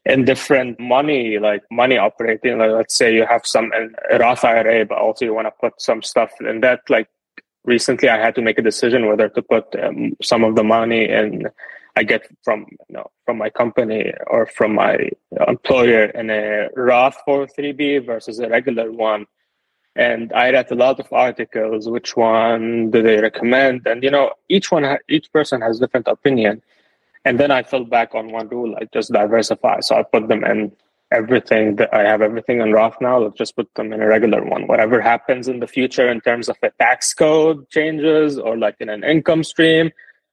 in 0.07 0.23
different 0.25 0.79
money, 0.79 1.37
like 1.37 1.63
money 1.69 1.97
operating. 1.97 2.57
Like 2.57 2.71
let's 2.71 2.95
say 2.95 3.13
you 3.13 3.25
have 3.25 3.45
some 3.45 3.71
Roth 4.19 4.43
IRA, 4.43 4.85
but 4.85 4.97
also 4.97 5.25
you 5.25 5.33
want 5.33 5.47
to 5.47 5.51
put 5.51 5.81
some 5.81 6.01
stuff 6.01 6.31
in 6.39 6.61
that, 6.61 6.81
like 6.89 7.09
recently 7.65 8.09
I 8.09 8.17
had 8.17 8.33
to 8.35 8.41
make 8.41 8.57
a 8.57 8.61
decision 8.61 9.07
whether 9.07 9.27
to 9.29 9.41
put 9.41 9.65
um, 9.83 10.13
some 10.21 10.43
of 10.43 10.55
the 10.55 10.63
money 10.63 11.09
in 11.09 11.47
I 11.97 12.03
get 12.03 12.27
from 12.43 12.67
you 12.69 12.95
know 12.95 13.07
from 13.25 13.37
my 13.39 13.49
company 13.49 14.13
or 14.27 14.45
from 14.45 14.75
my 14.75 15.09
employer 15.47 16.05
in 16.05 16.29
a 16.29 16.69
Roth 16.75 17.17
403b 17.27 18.05
versus 18.05 18.39
a 18.39 18.47
regular 18.47 18.91
one. 18.91 19.25
And 19.95 20.31
I 20.31 20.51
read 20.51 20.71
a 20.71 20.75
lot 20.75 20.99
of 20.99 21.11
articles. 21.11 21.89
Which 21.89 22.15
one 22.15 22.91
do 22.91 23.01
they 23.01 23.19
recommend? 23.19 23.87
And 23.87 24.03
you 24.03 24.11
know, 24.11 24.33
each 24.47 24.71
one, 24.71 24.85
each 25.09 25.31
person 25.33 25.61
has 25.61 25.79
different 25.79 26.07
opinion. 26.07 26.61
And 27.27 27.37
then 27.37 27.51
I 27.51 27.61
fell 27.61 27.83
back 27.83 28.15
on 28.15 28.31
one 28.31 28.47
rule: 28.47 28.73
I 28.79 28.87
just 28.93 29.11
diversify. 29.11 29.81
So 29.81 29.97
I 29.97 30.03
put 30.03 30.29
them 30.29 30.45
in 30.45 30.71
everything 31.11 31.75
that 31.75 31.93
I 31.93 32.07
have 32.07 32.21
everything 32.21 32.61
in 32.61 32.71
Roth 32.71 32.95
now. 33.01 33.19
Let's 33.19 33.37
just 33.37 33.57
put 33.57 33.67
them 33.75 33.91
in 33.91 34.01
a 34.01 34.07
regular 34.07 34.45
one. 34.45 34.65
Whatever 34.65 35.01
happens 35.01 35.49
in 35.49 35.59
the 35.59 35.67
future 35.67 36.09
in 36.09 36.21
terms 36.21 36.47
of 36.47 36.55
a 36.63 36.71
tax 36.79 37.13
code 37.13 37.69
changes 37.69 38.39
or 38.39 38.57
like 38.57 38.77
in 38.79 38.87
an 38.87 39.03
income 39.03 39.43
stream, 39.43 39.91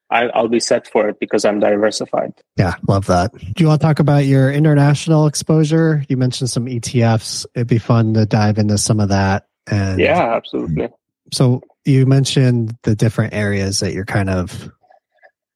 I, 0.08 0.26
will 0.40 0.48
be 0.48 0.60
set 0.60 0.86
for 0.86 1.08
it 1.08 1.18
because 1.18 1.44
I'm 1.44 1.58
diversified. 1.58 2.32
Yeah, 2.56 2.74
love 2.86 3.06
that. 3.06 3.32
Do 3.32 3.64
you 3.64 3.66
want 3.66 3.80
to 3.80 3.86
talk 3.88 3.98
about 3.98 4.26
your 4.26 4.52
international 4.52 5.26
exposure? 5.26 6.04
You 6.08 6.16
mentioned 6.16 6.50
some 6.50 6.66
ETFs. 6.66 7.44
It'd 7.56 7.66
be 7.66 7.78
fun 7.78 8.14
to 8.14 8.24
dive 8.24 8.58
into 8.58 8.78
some 8.78 9.00
of 9.00 9.08
that. 9.08 9.48
And 9.66 9.98
yeah, 9.98 10.36
absolutely. 10.36 10.90
So 11.32 11.60
you 11.84 12.06
mentioned 12.06 12.76
the 12.84 12.94
different 12.94 13.34
areas 13.34 13.80
that 13.80 13.94
you're 13.94 14.04
kind 14.04 14.30
of 14.30 14.70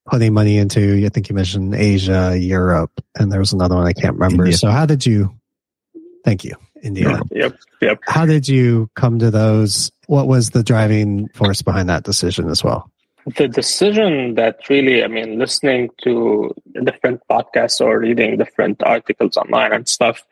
putting 0.09 0.33
money 0.33 0.59
into. 0.59 1.05
I 1.05 1.09
think 1.09 1.29
you 1.29 1.35
mentioned 1.35 1.75
Asia, 1.75 2.37
Europe, 2.37 2.92
and 3.18 3.31
there 3.31 3.38
was 3.38 3.53
another 3.53 3.77
one 3.77 3.87
I 3.87 3.92
can't 3.92 4.14
remember. 4.14 4.44
India. 4.44 4.59
So 4.59 4.71
how 4.71 4.87
did 4.87 5.05
you? 5.07 5.35
Thank 6.25 6.44
you, 6.44 6.55
India. 6.83 7.21
Yep, 7.31 7.57
yep. 7.81 7.99
How 8.07 8.27
did 8.27 8.49
you 8.49 8.90
come 8.94 9.18
to 9.21 9.31
those? 9.31 9.90
What 10.07 10.27
was 10.27 10.51
the 10.51 10.62
driving 10.62 11.29
force 11.29 11.62
behind 11.62 11.88
that 11.88 12.03
decision 12.03 12.49
as 12.49 12.64
well? 12.64 12.90
The 13.37 13.47
decision 13.47 14.35
that 14.37 14.68
really, 14.71 15.05
I 15.05 15.09
mean, 15.09 15.38
listening 15.38 15.90
to 16.03 16.55
different 16.83 17.21
podcasts 17.31 17.81
or 17.81 17.99
reading 17.99 18.38
different 18.38 18.83
articles 18.83 19.37
online 19.37 19.73
and 19.73 19.87
stuff, 19.87 20.25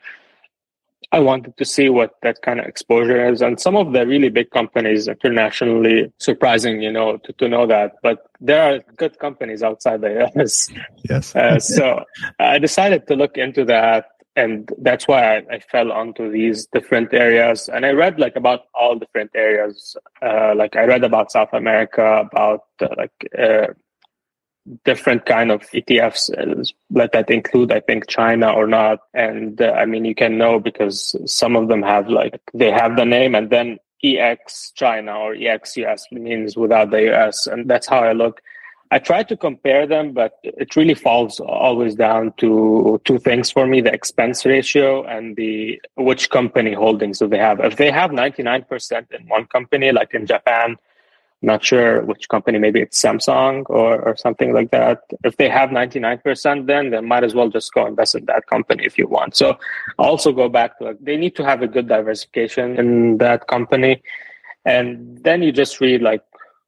I 1.13 1.21
wanted 1.21 1.57
to 1.57 1.65
see 1.65 1.89
what 1.89 2.15
that 2.23 2.43
kind 2.43 2.59
of 2.61 2.67
exposure 2.67 3.31
is. 3.31 3.41
And 3.41 3.61
some 3.61 3.77
of 3.77 3.93
the 3.93 4.07
really 4.07 4.29
big 4.29 4.51
companies 4.51 5.07
internationally, 5.09 6.13
surprising, 6.19 6.83
you 6.83 6.91
know, 6.91 7.19
to, 7.19 7.33
to 7.35 7.49
know 7.49 7.67
that. 7.67 7.93
But 8.03 8.27
there 8.41 8.63
are 8.63 8.81
good 8.97 9.19
companies 9.19 9.63
outside 9.63 10.01
the 10.01 10.31
US. 10.37 10.71
Yes. 11.09 11.35
uh, 11.37 11.61
so 11.61 12.05
I 12.39 12.59
decided 12.59 13.07
to 13.09 13.15
look 13.15 13.37
into 13.37 13.65
that. 13.67 14.07
And 14.35 14.71
that's 14.79 15.09
why 15.09 15.39
I, 15.39 15.43
I, 15.51 15.59
fell 15.61 15.91
onto 15.91 16.31
these 16.31 16.67
different 16.67 17.15
areas. 17.15 17.71
And 17.71 17.87
I 17.87 17.93
read 17.93 18.21
like 18.21 18.37
about 18.37 18.65
all 18.75 18.95
different 18.95 19.31
areas. 19.35 19.97
Uh, 20.21 20.55
like 20.55 20.77
I 20.77 20.85
read 20.85 21.05
about 21.05 21.33
South 21.33 21.49
America, 21.55 22.27
about 22.31 22.65
uh, 22.83 22.89
like 22.99 23.31
uh, 23.39 23.69
different 24.85 25.27
kind 25.27 25.51
of 25.51 25.63
ETFs 25.71 26.31
let 26.91 27.13
that 27.13 27.31
include, 27.31 27.73
I 27.73 27.81
think, 27.81 28.09
China 28.09 28.53
or 28.53 28.67
not. 28.67 29.01
And 29.15 29.61
uh, 29.61 29.73
I 29.73 29.87
mean, 29.87 30.05
you 30.05 30.15
can 30.15 30.39
know 30.39 30.59
because 30.59 31.15
some 31.25 31.57
of 31.57 31.69
them 31.69 31.83
have 31.83 32.09
like, 32.09 32.41
they 32.55 32.71
have 32.71 32.97
the 32.97 33.05
name 33.05 33.35
and 33.35 33.51
then 33.51 33.79
EX 34.05 34.73
China 34.75 35.17
or 35.17 35.35
EX 35.35 35.77
US 35.79 36.07
means 36.11 36.57
without 36.57 36.91
the 36.91 37.13
US. 37.13 37.47
And 37.47 37.69
that's 37.69 37.87
how 37.87 38.01
I 38.01 38.13
look. 38.13 38.41
I 38.91 39.01
try 39.01 39.25
to 39.25 39.37
compare 39.37 39.85
them, 39.87 40.13
but 40.13 40.39
it 40.45 40.77
really 40.77 40.95
falls 40.95 41.41
always 41.41 41.97
down 41.97 42.33
to 42.37 43.01
two 43.05 43.19
things 43.19 43.51
for 43.51 43.67
me: 43.67 43.81
the 43.81 43.93
expense 43.93 44.47
ratio 44.47 45.05
and 45.05 45.35
the 45.35 45.81
which 45.97 46.31
company 46.31 46.73
holdings 46.73 47.19
do 47.19 47.27
they 47.27 47.39
have. 47.39 47.59
If 47.59 47.77
they 47.77 47.91
have 47.91 48.13
ninety 48.13 48.45
nine 48.45 48.63
percent 48.63 49.09
in 49.11 49.27
one 49.27 49.47
company, 49.47 49.91
like 49.91 50.15
in 50.15 50.25
Japan, 50.25 50.77
not 51.43 51.65
sure 51.65 52.03
which 52.03 52.29
company, 52.29 52.59
maybe 52.59 52.81
it's 52.81 53.01
Samsung 53.01 53.65
or, 53.69 54.01
or 54.01 54.17
something 54.17 54.53
like 54.53 54.71
that. 54.71 55.03
If 55.23 55.37
they 55.37 55.49
have 55.49 55.71
99%, 55.71 56.67
then 56.67 56.91
they 56.91 57.01
might 57.01 57.25
as 57.25 57.35
well 57.35 57.49
just 57.49 57.73
go 57.73 57.87
invest 57.87 58.15
in 58.15 58.25
that 58.27 58.47
company 58.47 58.85
if 58.85 58.97
you 58.97 59.07
want. 59.07 59.37
So 59.37 59.59
also 59.99 60.33
go 60.33 60.49
back 60.49 60.79
to 60.79 60.85
like, 60.85 60.99
they 61.01 61.17
need 61.17 61.37
to 61.37 61.45
have 61.45 61.63
a 61.63 61.69
good 61.69 61.89
diversification 61.89 62.79
in 62.79 63.19
that 63.19 63.47
company. 63.49 64.03
And 64.65 65.23
then 65.23 65.43
you 65.43 65.53
just 65.53 65.81
read 65.81 66.03
like, 66.03 66.23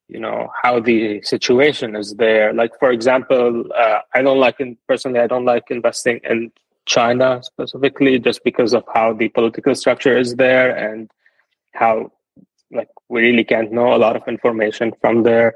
you 0.09 0.21
know, 0.21 0.49
how 0.63 0.81
the 0.81 1.23
situation 1.23 1.97
is 1.97 2.15
there. 2.15 2.53
Like, 2.53 2.79
for 2.79 2.91
example, 2.91 3.65
uh, 3.77 4.01
I 4.15 4.23
don't 4.23 4.39
like, 4.39 4.61
in, 4.61 4.77
personally, 4.87 5.21
I 5.21 5.27
don't 5.27 5.45
like 5.45 5.65
investing 5.71 6.21
in 6.25 6.51
China 6.87 7.41
specifically 7.43 8.19
just 8.19 8.43
because 8.45 8.73
of 8.75 8.85
how 8.95 9.13
the 9.13 9.29
political 9.29 9.75
structure 9.75 10.17
is 10.17 10.37
there 10.37 10.75
and 10.75 11.11
how 11.75 12.11
we 13.09 13.23
really 13.23 13.45
can't 13.45 13.73
know 13.73 13.95
a 13.95 13.99
lot 13.99 14.17
of 14.17 14.27
information 14.29 14.93
from 15.01 15.23
there. 15.23 15.55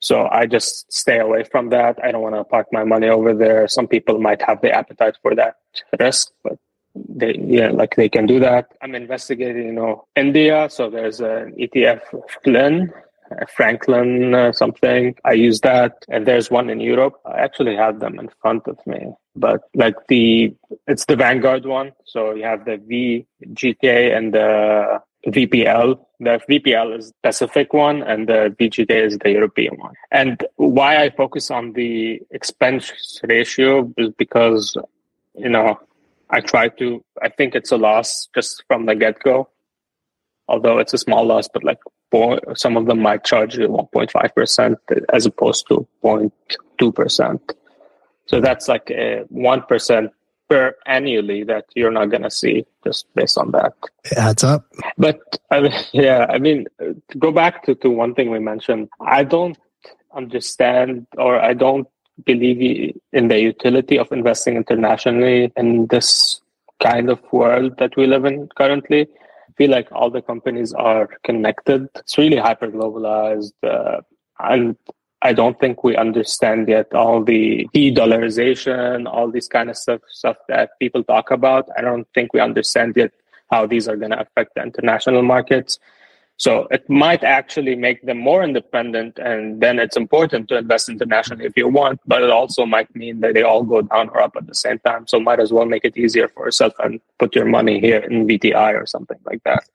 So 0.00 0.28
I 0.30 0.46
just 0.46 0.90
stay 0.92 1.18
away 1.18 1.44
from 1.44 1.68
that. 1.70 2.02
I 2.02 2.10
don't 2.10 2.22
want 2.22 2.34
to 2.34 2.44
park 2.44 2.68
my 2.72 2.84
money 2.84 3.08
over 3.08 3.34
there. 3.34 3.68
Some 3.68 3.86
people 3.86 4.18
might 4.18 4.40
have 4.42 4.60
the 4.62 4.72
appetite 4.72 5.16
for 5.22 5.34
that 5.34 5.56
risk, 5.98 6.32
but 6.42 6.58
they 6.94 7.34
yeah, 7.38 7.70
like 7.70 7.96
they 7.96 8.08
can 8.08 8.26
do 8.26 8.40
that. 8.40 8.72
I'm 8.82 8.94
investigating, 8.94 9.66
you 9.66 9.72
know, 9.72 10.06
India. 10.16 10.68
So 10.70 10.90
there's 10.90 11.20
an 11.20 11.54
ETF 11.58 12.00
FLIN, 12.42 12.90
Franklin 13.54 14.34
uh, 14.34 14.52
something. 14.52 15.14
I 15.24 15.32
use 15.32 15.60
that, 15.60 16.04
and 16.08 16.26
there's 16.26 16.50
one 16.50 16.70
in 16.70 16.80
Europe. 16.80 17.20
I 17.24 17.38
actually 17.40 17.76
have 17.76 18.00
them 18.00 18.18
in 18.18 18.28
front 18.40 18.66
of 18.66 18.78
me, 18.86 19.12
but 19.36 19.60
like 19.74 19.94
the 20.08 20.54
it's 20.86 21.04
the 21.04 21.16
Vanguard 21.16 21.66
one. 21.66 21.92
So 22.06 22.34
you 22.34 22.44
have 22.44 22.64
the 22.64 22.78
VGK 22.78 24.16
and 24.16 24.34
the 24.34 25.00
VPL. 25.26 25.98
The 26.18 26.40
VPL 26.48 26.98
is 26.98 27.12
Pacific 27.22 27.72
one 27.72 28.02
and 28.02 28.28
the 28.28 28.54
VGK 28.58 28.90
is 28.90 29.18
the 29.18 29.30
European 29.30 29.76
one. 29.76 29.94
And 30.10 30.44
why 30.56 31.02
I 31.02 31.10
focus 31.10 31.50
on 31.50 31.72
the 31.74 32.20
expense 32.30 33.20
ratio 33.22 33.92
is 33.96 34.10
because, 34.16 34.76
you 35.34 35.48
know, 35.48 35.78
I 36.30 36.40
try 36.40 36.68
to, 36.68 37.04
I 37.22 37.28
think 37.28 37.54
it's 37.54 37.72
a 37.72 37.76
loss 37.76 38.28
just 38.34 38.64
from 38.66 38.86
the 38.86 38.94
get 38.94 39.20
go. 39.20 39.48
Although 40.48 40.78
it's 40.78 40.94
a 40.94 40.98
small 40.98 41.24
loss, 41.26 41.48
but 41.52 41.64
like 41.64 41.78
some 42.54 42.76
of 42.76 42.86
them 42.86 43.00
might 43.00 43.24
charge 43.24 43.56
you 43.56 43.68
1.5% 43.68 44.76
as 45.12 45.26
opposed 45.26 45.66
to 45.68 45.86
0.2%. 46.02 47.40
So 48.26 48.40
that's 48.40 48.68
like 48.68 48.90
a 48.90 49.24
1% 49.32 50.10
per 50.50 50.74
annually 50.86 51.44
that 51.44 51.64
you're 51.76 51.92
not 51.92 52.10
going 52.10 52.22
to 52.22 52.30
see 52.30 52.66
just 52.84 53.06
based 53.14 53.38
on 53.38 53.52
that. 53.52 53.72
It 54.04 54.18
adds 54.18 54.42
up. 54.42 54.66
But 54.98 55.20
I 55.50 55.60
mean, 55.60 55.72
yeah, 55.92 56.26
I 56.28 56.38
mean, 56.38 56.66
to 56.80 57.18
go 57.18 57.30
back 57.30 57.62
to, 57.64 57.74
to 57.76 57.88
one 57.88 58.14
thing 58.14 58.30
we 58.30 58.40
mentioned, 58.40 58.88
I 59.00 59.22
don't 59.22 59.56
understand 60.14 61.06
or 61.16 61.40
I 61.40 61.54
don't 61.54 61.86
believe 62.26 62.94
in 63.12 63.28
the 63.28 63.40
utility 63.40 63.96
of 63.98 64.10
investing 64.12 64.56
internationally 64.56 65.52
in 65.56 65.86
this 65.86 66.40
kind 66.80 67.08
of 67.08 67.20
world 67.32 67.78
that 67.78 67.96
we 67.96 68.06
live 68.06 68.24
in 68.24 68.48
currently. 68.56 69.02
I 69.02 69.52
feel 69.56 69.70
like 69.70 69.88
all 69.92 70.10
the 70.10 70.22
companies 70.22 70.72
are 70.72 71.08
connected. 71.22 71.88
It's 71.94 72.18
really 72.18 72.38
hyper 72.38 72.68
globalized. 72.68 73.52
Uh, 73.62 74.00
and 74.40 74.76
I 75.22 75.32
don't 75.34 75.58
think 75.60 75.84
we 75.84 75.96
understand 75.96 76.68
yet 76.68 76.94
all 76.94 77.22
the 77.22 77.68
de-dollarization, 77.74 79.06
all 79.06 79.30
these 79.30 79.48
kind 79.48 79.68
of 79.68 79.76
stuff, 79.76 80.00
stuff 80.08 80.36
that 80.48 80.70
people 80.78 81.04
talk 81.04 81.30
about. 81.30 81.68
I 81.76 81.82
don't 81.82 82.06
think 82.14 82.32
we 82.32 82.40
understand 82.40 82.96
yet 82.96 83.12
how 83.50 83.66
these 83.66 83.86
are 83.86 83.96
going 83.96 84.12
to 84.12 84.20
affect 84.20 84.54
the 84.54 84.62
international 84.62 85.22
markets. 85.22 85.78
So 86.38 86.66
it 86.70 86.88
might 86.88 87.22
actually 87.22 87.76
make 87.76 88.00
them 88.00 88.16
more 88.16 88.42
independent, 88.42 89.18
and 89.18 89.60
then 89.60 89.78
it's 89.78 89.98
important 89.98 90.48
to 90.48 90.56
invest 90.56 90.88
internationally 90.88 91.44
if 91.44 91.54
you 91.54 91.68
want. 91.68 92.00
But 92.06 92.22
it 92.22 92.30
also 92.30 92.64
might 92.64 92.96
mean 92.96 93.20
that 93.20 93.34
they 93.34 93.42
all 93.42 93.62
go 93.62 93.82
down 93.82 94.08
or 94.08 94.22
up 94.22 94.36
at 94.36 94.46
the 94.46 94.54
same 94.54 94.78
time. 94.78 95.06
So 95.06 95.20
might 95.20 95.38
as 95.38 95.52
well 95.52 95.66
make 95.66 95.84
it 95.84 95.98
easier 95.98 96.28
for 96.28 96.46
yourself 96.46 96.72
and 96.78 96.98
put 97.18 97.34
your 97.34 97.44
money 97.44 97.78
here 97.78 97.98
in 97.98 98.26
VTI 98.26 98.72
or 98.72 98.86
something 98.86 99.18
like 99.26 99.42
that. 99.44 99.68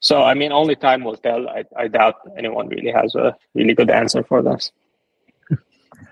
So, 0.00 0.22
I 0.22 0.34
mean, 0.34 0.52
only 0.52 0.76
time 0.76 1.02
will 1.04 1.16
tell. 1.16 1.48
I, 1.48 1.64
I 1.76 1.88
doubt 1.88 2.16
anyone 2.36 2.68
really 2.68 2.92
has 2.92 3.14
a 3.14 3.36
really 3.54 3.74
good 3.74 3.90
answer 3.90 4.22
for 4.22 4.42
this. 4.42 4.70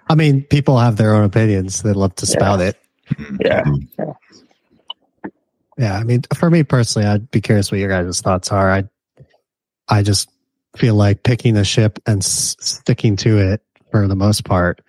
I 0.08 0.14
mean, 0.14 0.42
people 0.44 0.78
have 0.78 0.96
their 0.96 1.14
own 1.14 1.24
opinions. 1.24 1.82
They 1.82 1.92
love 1.92 2.14
to 2.16 2.26
spout 2.26 2.60
Yeah. 2.60 2.66
it. 2.66 2.76
Yeah. 3.40 3.62
Um, 3.64 3.88
yeah, 5.78 5.98
I 5.98 6.04
mean, 6.04 6.22
for 6.34 6.48
me 6.50 6.62
personally, 6.62 7.06
I'd 7.06 7.30
be 7.30 7.40
curious 7.40 7.70
what 7.70 7.78
your 7.80 7.90
guys' 7.90 8.20
thoughts 8.20 8.50
are. 8.50 8.70
I, 8.70 8.84
I 9.88 10.02
just 10.02 10.28
feel 10.76 10.94
like 10.94 11.22
picking 11.22 11.56
a 11.56 11.64
ship 11.64 11.98
and 12.06 12.22
s- 12.22 12.56
sticking 12.60 13.16
to 13.16 13.38
it 13.38 13.62
for 13.90 14.08
the 14.08 14.16
most 14.16 14.44
part. 14.44 14.80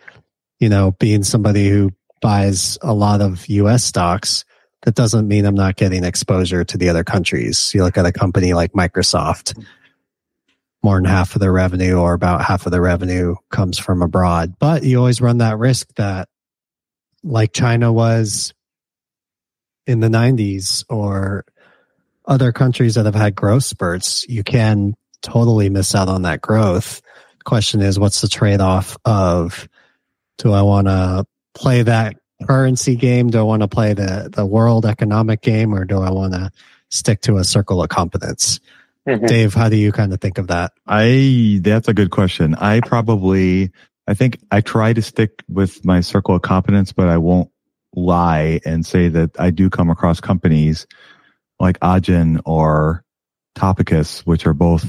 You 0.60 0.70
know, 0.70 0.92
being 0.92 1.24
somebody 1.24 1.68
who 1.70 1.92
buys 2.22 2.78
a 2.82 2.94
lot 2.94 3.22
of 3.22 3.46
U.S. 3.48 3.84
stocks, 3.84 4.46
that 4.84 4.96
doesn't 4.96 5.28
mean 5.28 5.46
I'm 5.46 5.56
not 5.56 5.76
getting 5.76 6.04
exposure 6.04 6.64
to 6.64 6.78
the 6.78 6.90
other 6.90 7.04
countries. 7.04 7.72
You 7.74 7.84
look 7.84 7.98
at 7.98 8.06
a 8.06 8.12
company 8.12 8.54
like 8.54 8.74
Microsoft, 8.74 9.58
more 10.84 10.98
than 10.98 11.06
half 11.06 11.36
of 11.36 11.42
their 11.42 11.52
revenue 11.52 11.96
or 11.96 12.14
about 12.14 12.44
half 12.44 12.66
of 12.66 12.72
the 12.72 12.82
revenue 12.82 13.36
comes 13.50 13.78
from 13.80 14.02
abroad, 14.02 14.56
but 14.60 14.84
you 14.84 14.98
always 14.98 15.20
run 15.20 15.40
that 15.40 15.58
risk 15.58 15.94
that, 15.96 16.30
like 17.24 17.52
China 17.52 17.92
was 17.92 18.54
in 19.88 20.00
the 20.00 20.08
90s 20.08 20.86
or 20.90 21.46
other 22.26 22.52
countries 22.52 22.96
that 22.96 23.06
have 23.06 23.16
had 23.16 23.36
growth 23.36 23.64
spurts, 23.64 24.26
you 24.30 24.44
can 24.44 24.94
totally 25.22 25.70
miss 25.70 25.96
out 25.96 26.10
on 26.10 26.22
that 26.24 26.42
growth. 26.42 27.02
Question 27.44 27.82
is, 27.82 27.98
what's 27.98 28.22
the 28.22 28.28
trade 28.28 28.62
off 28.62 28.98
of 29.06 29.68
do 30.38 30.52
I 30.52 30.62
want 30.62 30.88
to 30.88 31.26
play 31.54 31.82
that 31.82 32.18
currency 32.46 32.96
game? 32.96 33.30
Do 33.30 33.40
I 33.40 33.44
want 33.44 33.62
to 33.62 33.68
play 33.68 33.94
the, 33.94 34.30
the 34.32 34.46
world 34.46 34.86
economic 34.86 35.42
game 35.42 35.74
or 35.74 35.86
do 35.86 36.00
I 36.00 36.12
want 36.12 36.34
to 36.34 36.52
stick 36.90 37.22
to 37.22 37.38
a 37.38 37.44
circle 37.44 37.82
of 37.82 37.90
competence? 37.90 38.60
Mhm. 39.08 39.28
Dave, 39.28 39.54
how 39.54 39.70
do 39.70 39.78
you 39.78 39.92
kind 39.92 40.14
of 40.14 40.20
think 40.20 40.38
of 40.38 40.48
that? 40.48 40.74
I 40.86 41.60
that's 41.62 41.88
a 41.88 41.94
good 41.94 42.12
question. 42.12 42.56
I 42.56 42.82
probably 42.82 43.72
I 44.06 44.14
think 44.14 44.40
I 44.52 44.62
try 44.62 44.94
to 44.94 45.02
stick 45.02 45.44
with 45.48 45.86
my 45.86 46.02
circle 46.02 46.36
of 46.36 46.42
competence, 46.42 46.92
but 46.92 47.08
I 47.08 47.18
won't 47.18 47.50
lie 47.96 48.60
and 48.66 48.86
say 48.86 49.08
that 49.08 49.32
I 49.40 49.52
do 49.52 49.70
come 49.70 49.90
across 49.90 50.20
companies 50.20 50.88
like 51.60 51.80
Adyen 51.80 52.42
or 52.46 53.04
Topicus, 53.56 54.20
which 54.22 54.46
are 54.46 54.54
both 54.54 54.86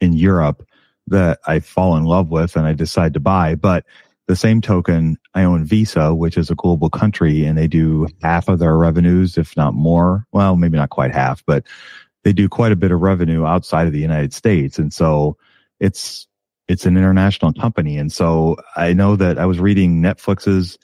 in 0.00 0.12
Europe 0.12 0.66
that 1.08 1.40
I 1.46 1.60
fall 1.60 1.96
in 1.96 2.04
love 2.04 2.30
with 2.30 2.56
and 2.56 2.66
I 2.66 2.72
decide 2.72 3.14
to 3.14 3.20
buy. 3.20 3.54
But 3.56 3.84
the 4.26 4.36
same 4.36 4.60
token, 4.60 5.16
I 5.34 5.44
own 5.44 5.64
Visa, 5.64 6.14
which 6.14 6.36
is 6.36 6.50
a 6.50 6.54
global 6.54 6.90
country 6.90 7.44
and 7.44 7.56
they 7.56 7.68
do 7.68 8.08
half 8.22 8.48
of 8.48 8.58
their 8.58 8.76
revenues, 8.76 9.38
if 9.38 9.56
not 9.56 9.74
more. 9.74 10.26
Well, 10.32 10.56
maybe 10.56 10.76
not 10.76 10.90
quite 10.90 11.12
half, 11.12 11.44
but 11.46 11.64
they 12.24 12.32
do 12.32 12.48
quite 12.48 12.72
a 12.72 12.76
bit 12.76 12.90
of 12.90 13.00
revenue 13.00 13.46
outside 13.46 13.86
of 13.86 13.92
the 13.92 14.00
United 14.00 14.34
States. 14.34 14.78
And 14.78 14.92
so 14.92 15.36
it's, 15.78 16.26
it's 16.66 16.86
an 16.86 16.96
international 16.96 17.52
company. 17.52 17.98
And 17.98 18.12
so 18.12 18.56
I 18.74 18.92
know 18.92 19.14
that 19.14 19.38
I 19.38 19.46
was 19.46 19.60
reading 19.60 20.02
Netflix's 20.02 20.76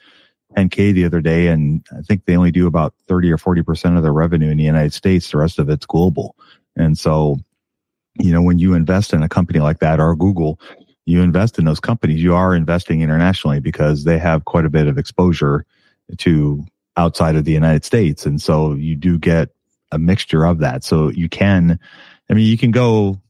10K 0.56 0.94
the 0.94 1.04
other 1.04 1.20
day, 1.20 1.48
and 1.48 1.84
I 1.96 2.02
think 2.02 2.24
they 2.24 2.36
only 2.36 2.52
do 2.52 2.66
about 2.66 2.94
30 3.08 3.32
or 3.32 3.38
40% 3.38 3.96
of 3.96 4.02
their 4.02 4.12
revenue 4.12 4.50
in 4.50 4.58
the 4.58 4.64
United 4.64 4.92
States. 4.92 5.30
The 5.30 5.38
rest 5.38 5.58
of 5.58 5.68
it's 5.68 5.86
global. 5.86 6.36
And 6.76 6.96
so, 6.96 7.38
you 8.18 8.32
know, 8.32 8.42
when 8.42 8.58
you 8.58 8.74
invest 8.74 9.12
in 9.12 9.22
a 9.22 9.28
company 9.28 9.60
like 9.60 9.80
that 9.80 9.98
or 9.98 10.14
Google, 10.14 10.60
you 11.04 11.20
invest 11.22 11.58
in 11.58 11.64
those 11.64 11.80
companies, 11.80 12.22
you 12.22 12.34
are 12.34 12.54
investing 12.54 13.00
internationally 13.00 13.60
because 13.60 14.04
they 14.04 14.18
have 14.18 14.44
quite 14.44 14.64
a 14.64 14.70
bit 14.70 14.86
of 14.86 14.98
exposure 14.98 15.66
to 16.18 16.64
outside 16.96 17.36
of 17.36 17.44
the 17.44 17.52
United 17.52 17.84
States. 17.84 18.26
And 18.26 18.40
so 18.40 18.74
you 18.74 18.94
do 18.94 19.18
get 19.18 19.50
a 19.90 19.98
mixture 19.98 20.44
of 20.44 20.58
that. 20.58 20.84
So 20.84 21.08
you 21.10 21.28
can, 21.28 21.78
I 22.30 22.34
mean, 22.34 22.46
you 22.46 22.58
can 22.58 22.70
go, 22.70 23.20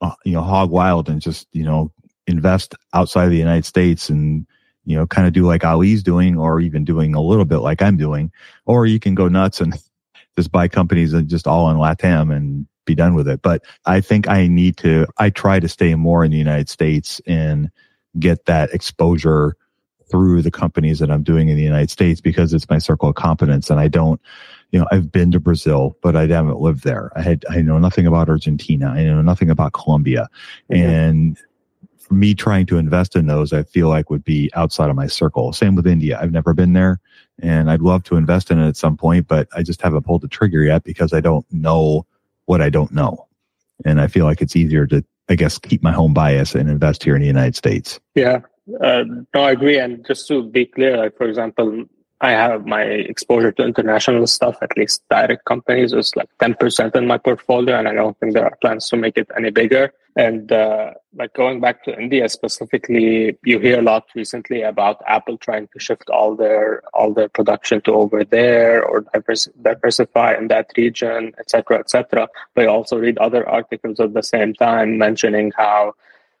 uh, 0.00 0.12
you 0.24 0.32
know, 0.32 0.42
hog 0.42 0.70
wild 0.70 1.08
and 1.08 1.20
just, 1.20 1.46
you 1.52 1.64
know, 1.64 1.92
invest 2.26 2.74
outside 2.92 3.24
of 3.24 3.30
the 3.30 3.36
United 3.36 3.64
States 3.64 4.08
and, 4.08 4.46
you 4.84 4.96
know, 4.96 5.06
kind 5.06 5.26
of 5.26 5.32
do 5.32 5.46
like 5.46 5.64
Ali's 5.64 6.02
doing 6.02 6.36
or 6.36 6.60
even 6.60 6.84
doing 6.84 7.14
a 7.14 7.20
little 7.20 7.44
bit 7.44 7.58
like 7.58 7.82
I'm 7.82 7.96
doing. 7.96 8.32
Or 8.66 8.86
you 8.86 8.98
can 8.98 9.14
go 9.14 9.28
nuts 9.28 9.60
and 9.60 9.74
just 10.36 10.52
buy 10.52 10.68
companies 10.68 11.12
that 11.12 11.26
just 11.26 11.46
all 11.46 11.70
in 11.70 11.76
LATAM 11.76 12.34
and 12.34 12.66
be 12.86 12.94
done 12.94 13.14
with 13.14 13.28
it. 13.28 13.42
But 13.42 13.62
I 13.84 14.00
think 14.00 14.28
I 14.28 14.46
need 14.46 14.76
to, 14.78 15.06
I 15.18 15.30
try 15.30 15.60
to 15.60 15.68
stay 15.68 15.94
more 15.94 16.24
in 16.24 16.30
the 16.30 16.38
United 16.38 16.68
States 16.68 17.20
and 17.26 17.70
get 18.18 18.46
that 18.46 18.72
exposure 18.72 19.56
through 20.10 20.42
the 20.42 20.50
companies 20.50 21.00
that 21.00 21.10
I'm 21.10 21.22
doing 21.22 21.48
in 21.48 21.56
the 21.56 21.62
United 21.62 21.90
States 21.90 22.20
because 22.20 22.54
it's 22.54 22.70
my 22.70 22.78
circle 22.78 23.08
of 23.08 23.16
competence. 23.16 23.70
And 23.70 23.80
I 23.80 23.88
don't, 23.88 24.20
you 24.70 24.78
know, 24.78 24.86
I've 24.90 25.10
been 25.10 25.32
to 25.32 25.40
Brazil, 25.40 25.96
but 26.02 26.16
I 26.16 26.26
haven't 26.26 26.60
lived 26.60 26.84
there. 26.84 27.12
I 27.16 27.22
had, 27.22 27.44
I 27.50 27.60
know 27.60 27.78
nothing 27.78 28.06
about 28.06 28.28
Argentina. 28.28 28.86
I 28.86 29.04
know 29.04 29.22
nothing 29.22 29.50
about 29.50 29.72
Colombia. 29.72 30.28
Mm-hmm. 30.70 30.82
And 30.82 31.38
for 31.98 32.14
me 32.14 32.34
trying 32.34 32.66
to 32.66 32.78
invest 32.78 33.16
in 33.16 33.26
those, 33.26 33.52
I 33.52 33.64
feel 33.64 33.88
like 33.88 34.10
would 34.10 34.24
be 34.24 34.50
outside 34.54 34.90
of 34.90 34.96
my 34.96 35.08
circle. 35.08 35.52
Same 35.52 35.74
with 35.74 35.86
India. 35.86 36.18
I've 36.20 36.32
never 36.32 36.54
been 36.54 36.72
there 36.72 37.00
and 37.40 37.70
I'd 37.70 37.82
love 37.82 38.04
to 38.04 38.16
invest 38.16 38.50
in 38.50 38.58
it 38.60 38.68
at 38.68 38.76
some 38.76 38.96
point, 38.96 39.28
but 39.28 39.48
I 39.54 39.62
just 39.62 39.82
haven't 39.82 40.04
pulled 40.04 40.22
the 40.22 40.28
trigger 40.28 40.62
yet 40.62 40.84
because 40.84 41.12
I 41.12 41.20
don't 41.20 41.44
know 41.52 42.06
what 42.46 42.62
I 42.62 42.70
don't 42.70 42.92
know. 42.92 43.26
And 43.84 44.00
I 44.00 44.06
feel 44.06 44.24
like 44.24 44.40
it's 44.40 44.56
easier 44.56 44.86
to, 44.86 45.04
I 45.28 45.34
guess, 45.34 45.58
keep 45.58 45.82
my 45.82 45.92
home 45.92 46.14
bias 46.14 46.54
and 46.54 46.70
invest 46.70 47.04
here 47.04 47.14
in 47.14 47.20
the 47.20 47.26
United 47.26 47.54
States. 47.54 48.00
Yeah, 48.14 48.40
uh, 48.80 49.04
no, 49.34 49.42
I 49.42 49.50
agree. 49.52 49.78
And 49.78 50.04
just 50.06 50.26
to 50.28 50.42
be 50.42 50.66
clear, 50.66 50.96
like 50.96 51.16
for 51.16 51.28
example, 51.28 51.84
I 52.20 52.30
have 52.30 52.66
my 52.66 52.82
exposure 52.82 53.52
to 53.52 53.64
international 53.64 54.26
stuff, 54.26 54.56
at 54.62 54.76
least 54.76 55.02
direct 55.10 55.44
companies, 55.44 55.92
is 55.92 56.16
like 56.16 56.28
ten 56.38 56.54
percent 56.54 56.94
in 56.96 57.06
my 57.06 57.18
portfolio, 57.18 57.78
and 57.78 57.86
I 57.86 57.92
don't 57.92 58.18
think 58.18 58.32
there 58.32 58.44
are 58.44 58.56
plans 58.62 58.88
to 58.88 58.96
make 58.96 59.18
it 59.18 59.30
any 59.36 59.50
bigger. 59.50 59.92
And 60.16 60.50
uh, 60.50 60.94
like 61.14 61.34
going 61.34 61.60
back 61.60 61.84
to 61.84 62.00
India 62.00 62.26
specifically, 62.30 63.36
you 63.44 63.58
hear 63.58 63.80
a 63.80 63.82
lot 63.82 64.06
recently 64.14 64.62
about 64.62 65.02
Apple 65.06 65.36
trying 65.36 65.68
to 65.74 65.78
shift 65.78 66.08
all 66.08 66.34
their 66.34 66.82
all 66.94 67.12
their 67.12 67.28
production 67.28 67.82
to 67.82 67.92
over 67.92 68.24
there 68.24 68.82
or 68.82 69.02
divers- 69.12 69.50
diversify 69.60 70.36
in 70.36 70.48
that 70.48 70.70
region, 70.74 71.34
etc., 71.38 71.80
etc. 71.80 72.28
But 72.54 72.62
you 72.62 72.70
also 72.70 72.96
read 72.96 73.18
other 73.18 73.46
articles 73.46 74.00
at 74.00 74.14
the 74.14 74.22
same 74.22 74.54
time 74.54 74.96
mentioning 74.96 75.52
how 75.54 75.92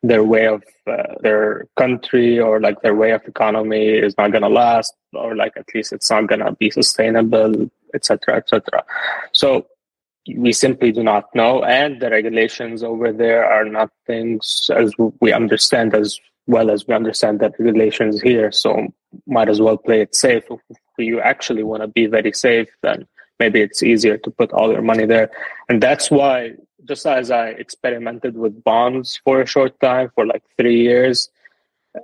their 0.02 0.22
way 0.22 0.46
of 0.46 0.62
uh, 0.86 1.14
their 1.20 1.66
country 1.76 2.38
or 2.38 2.60
like 2.60 2.80
their 2.82 2.94
way 2.94 3.12
of 3.12 3.22
economy 3.26 3.88
is 3.88 4.16
not 4.18 4.30
going 4.30 4.42
to 4.42 4.48
last 4.48 4.94
or 5.14 5.34
like 5.34 5.52
at 5.56 5.66
least 5.74 5.92
it's 5.92 6.10
not 6.10 6.26
going 6.26 6.40
to 6.40 6.52
be 6.52 6.70
sustainable 6.70 7.70
etc 7.94 8.36
etc 8.36 8.84
so 9.32 9.66
we 10.36 10.52
simply 10.52 10.92
do 10.92 11.02
not 11.02 11.34
know 11.34 11.62
and 11.64 12.00
the 12.00 12.10
regulations 12.10 12.82
over 12.82 13.12
there 13.12 13.44
are 13.44 13.64
not 13.64 13.90
things 14.06 14.70
as 14.74 14.92
we 15.20 15.32
understand 15.32 15.94
as 15.94 16.18
well 16.46 16.70
as 16.70 16.86
we 16.86 16.94
understand 16.94 17.40
that 17.40 17.58
regulations 17.58 18.20
here 18.20 18.52
so 18.52 18.86
might 19.26 19.48
as 19.48 19.60
well 19.60 19.76
play 19.76 20.02
it 20.02 20.14
safe. 20.14 20.44
If 20.50 20.78
you 20.98 21.20
actually 21.20 21.62
want 21.62 21.82
to 21.82 21.88
be 21.88 22.06
very 22.06 22.32
safe 22.32 22.68
then 22.82 23.06
maybe 23.38 23.60
it's 23.60 23.82
easier 23.82 24.16
to 24.18 24.30
put 24.30 24.52
all 24.52 24.72
your 24.72 24.82
money 24.82 25.06
there 25.06 25.30
and 25.68 25.82
that's 25.82 26.10
why 26.10 26.52
just 26.86 27.06
as 27.06 27.30
I 27.30 27.48
experimented 27.48 28.36
with 28.36 28.62
bonds 28.62 29.20
for 29.24 29.40
a 29.40 29.46
short 29.46 29.78
time 29.80 30.10
for 30.14 30.26
like 30.26 30.42
three 30.56 30.80
years, 30.82 31.28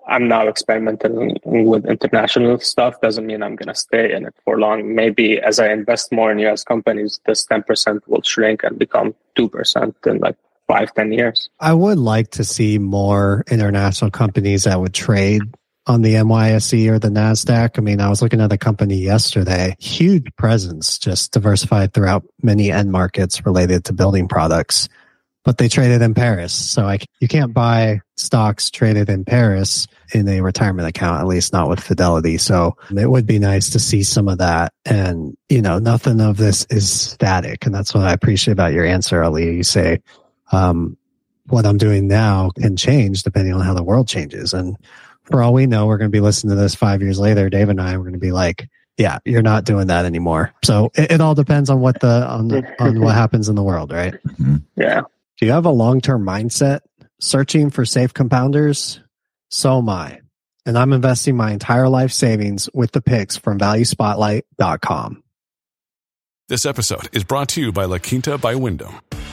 I'm 0.06 0.26
now 0.26 0.48
experimenting 0.48 1.38
with 1.44 1.86
international 1.86 2.58
stuff. 2.58 3.00
Doesn't 3.00 3.26
mean 3.26 3.42
I'm 3.42 3.56
going 3.56 3.68
to 3.68 3.74
stay 3.74 4.12
in 4.12 4.26
it 4.26 4.34
for 4.44 4.58
long. 4.58 4.94
Maybe 4.94 5.38
as 5.38 5.60
I 5.60 5.70
invest 5.70 6.12
more 6.12 6.32
in 6.32 6.38
US 6.40 6.64
companies, 6.64 7.20
this 7.26 7.46
10% 7.46 8.00
will 8.06 8.22
shrink 8.22 8.62
and 8.64 8.78
become 8.78 9.14
2% 9.36 10.06
in 10.06 10.18
like 10.18 10.36
five, 10.66 10.92
10 10.94 11.12
years. 11.12 11.50
I 11.60 11.74
would 11.74 11.98
like 11.98 12.30
to 12.32 12.44
see 12.44 12.78
more 12.78 13.44
international 13.50 14.10
companies 14.10 14.64
that 14.64 14.80
would 14.80 14.94
trade 14.94 15.42
on 15.86 16.02
the 16.02 16.14
NYSE 16.14 16.88
or 16.88 16.98
the 16.98 17.08
NASDAQ. 17.08 17.78
I 17.78 17.80
mean, 17.80 18.00
I 18.00 18.08
was 18.08 18.22
looking 18.22 18.40
at 18.40 18.52
a 18.52 18.58
company 18.58 18.96
yesterday, 18.96 19.74
huge 19.80 20.26
presence, 20.36 20.98
just 20.98 21.32
diversified 21.32 21.92
throughout 21.92 22.24
many 22.42 22.70
end 22.70 22.92
markets 22.92 23.44
related 23.44 23.84
to 23.86 23.92
building 23.92 24.28
products, 24.28 24.88
but 25.44 25.58
they 25.58 25.68
traded 25.68 26.00
in 26.00 26.14
Paris. 26.14 26.52
So 26.52 26.84
I, 26.84 27.00
you 27.18 27.26
can't 27.26 27.52
buy 27.52 28.00
stocks 28.16 28.70
traded 28.70 29.08
in 29.08 29.24
Paris 29.24 29.88
in 30.14 30.28
a 30.28 30.40
retirement 30.40 30.88
account, 30.88 31.20
at 31.20 31.26
least 31.26 31.52
not 31.52 31.68
with 31.68 31.80
Fidelity. 31.80 32.38
So 32.38 32.76
it 32.96 33.10
would 33.10 33.26
be 33.26 33.40
nice 33.40 33.70
to 33.70 33.80
see 33.80 34.04
some 34.04 34.28
of 34.28 34.38
that. 34.38 34.72
And, 34.84 35.36
you 35.48 35.62
know, 35.62 35.80
nothing 35.80 36.20
of 36.20 36.36
this 36.36 36.64
is 36.70 36.88
static. 36.88 37.66
And 37.66 37.74
that's 37.74 37.92
what 37.92 38.04
I 38.04 38.12
appreciate 38.12 38.52
about 38.52 38.72
your 38.72 38.84
answer, 38.84 39.22
Ali. 39.24 39.56
You 39.56 39.64
say, 39.64 39.98
um, 40.52 40.96
what 41.46 41.66
I'm 41.66 41.78
doing 41.78 42.06
now 42.06 42.50
can 42.50 42.76
change 42.76 43.24
depending 43.24 43.52
on 43.52 43.62
how 43.62 43.74
the 43.74 43.82
world 43.82 44.06
changes. 44.06 44.52
And 44.54 44.76
for 45.24 45.42
all 45.42 45.52
we 45.52 45.66
know, 45.66 45.86
we're 45.86 45.98
going 45.98 46.10
to 46.10 46.16
be 46.16 46.20
listening 46.20 46.56
to 46.56 46.60
this 46.60 46.74
five 46.74 47.02
years 47.02 47.18
later. 47.18 47.48
Dave 47.48 47.68
and 47.68 47.80
I, 47.80 47.96
we're 47.96 48.04
going 48.04 48.12
to 48.14 48.18
be 48.18 48.32
like, 48.32 48.68
yeah, 48.96 49.18
you're 49.24 49.42
not 49.42 49.64
doing 49.64 49.86
that 49.86 50.04
anymore. 50.04 50.52
So 50.64 50.90
it, 50.94 51.12
it 51.12 51.20
all 51.20 51.34
depends 51.34 51.70
on 51.70 51.80
what 51.80 52.00
the, 52.00 52.26
on 52.26 52.48
the, 52.48 52.64
on 52.78 53.00
what 53.00 53.14
happens 53.14 53.48
in 53.48 53.54
the 53.54 53.62
world, 53.62 53.92
right? 53.92 54.14
Mm-hmm. 54.26 54.56
Yeah. 54.76 55.02
Do 55.38 55.46
you 55.46 55.52
have 55.52 55.64
a 55.64 55.70
long-term 55.70 56.24
mindset 56.24 56.80
searching 57.20 57.70
for 57.70 57.84
safe 57.84 58.12
compounders? 58.12 59.00
So 59.50 59.78
am 59.78 59.88
I. 59.88 60.20
And 60.64 60.78
I'm 60.78 60.92
investing 60.92 61.36
my 61.36 61.52
entire 61.52 61.88
life 61.88 62.12
savings 62.12 62.68
with 62.72 62.92
the 62.92 63.02
picks 63.02 63.36
from 63.36 63.58
valuespotlight.com. 63.58 65.22
This 66.48 66.66
episode 66.66 67.08
is 67.12 67.24
brought 67.24 67.48
to 67.50 67.60
you 67.60 67.72
by 67.72 67.84
La 67.84 67.98
Quinta 67.98 68.38
by 68.38 68.54
Wyndham. 68.54 69.00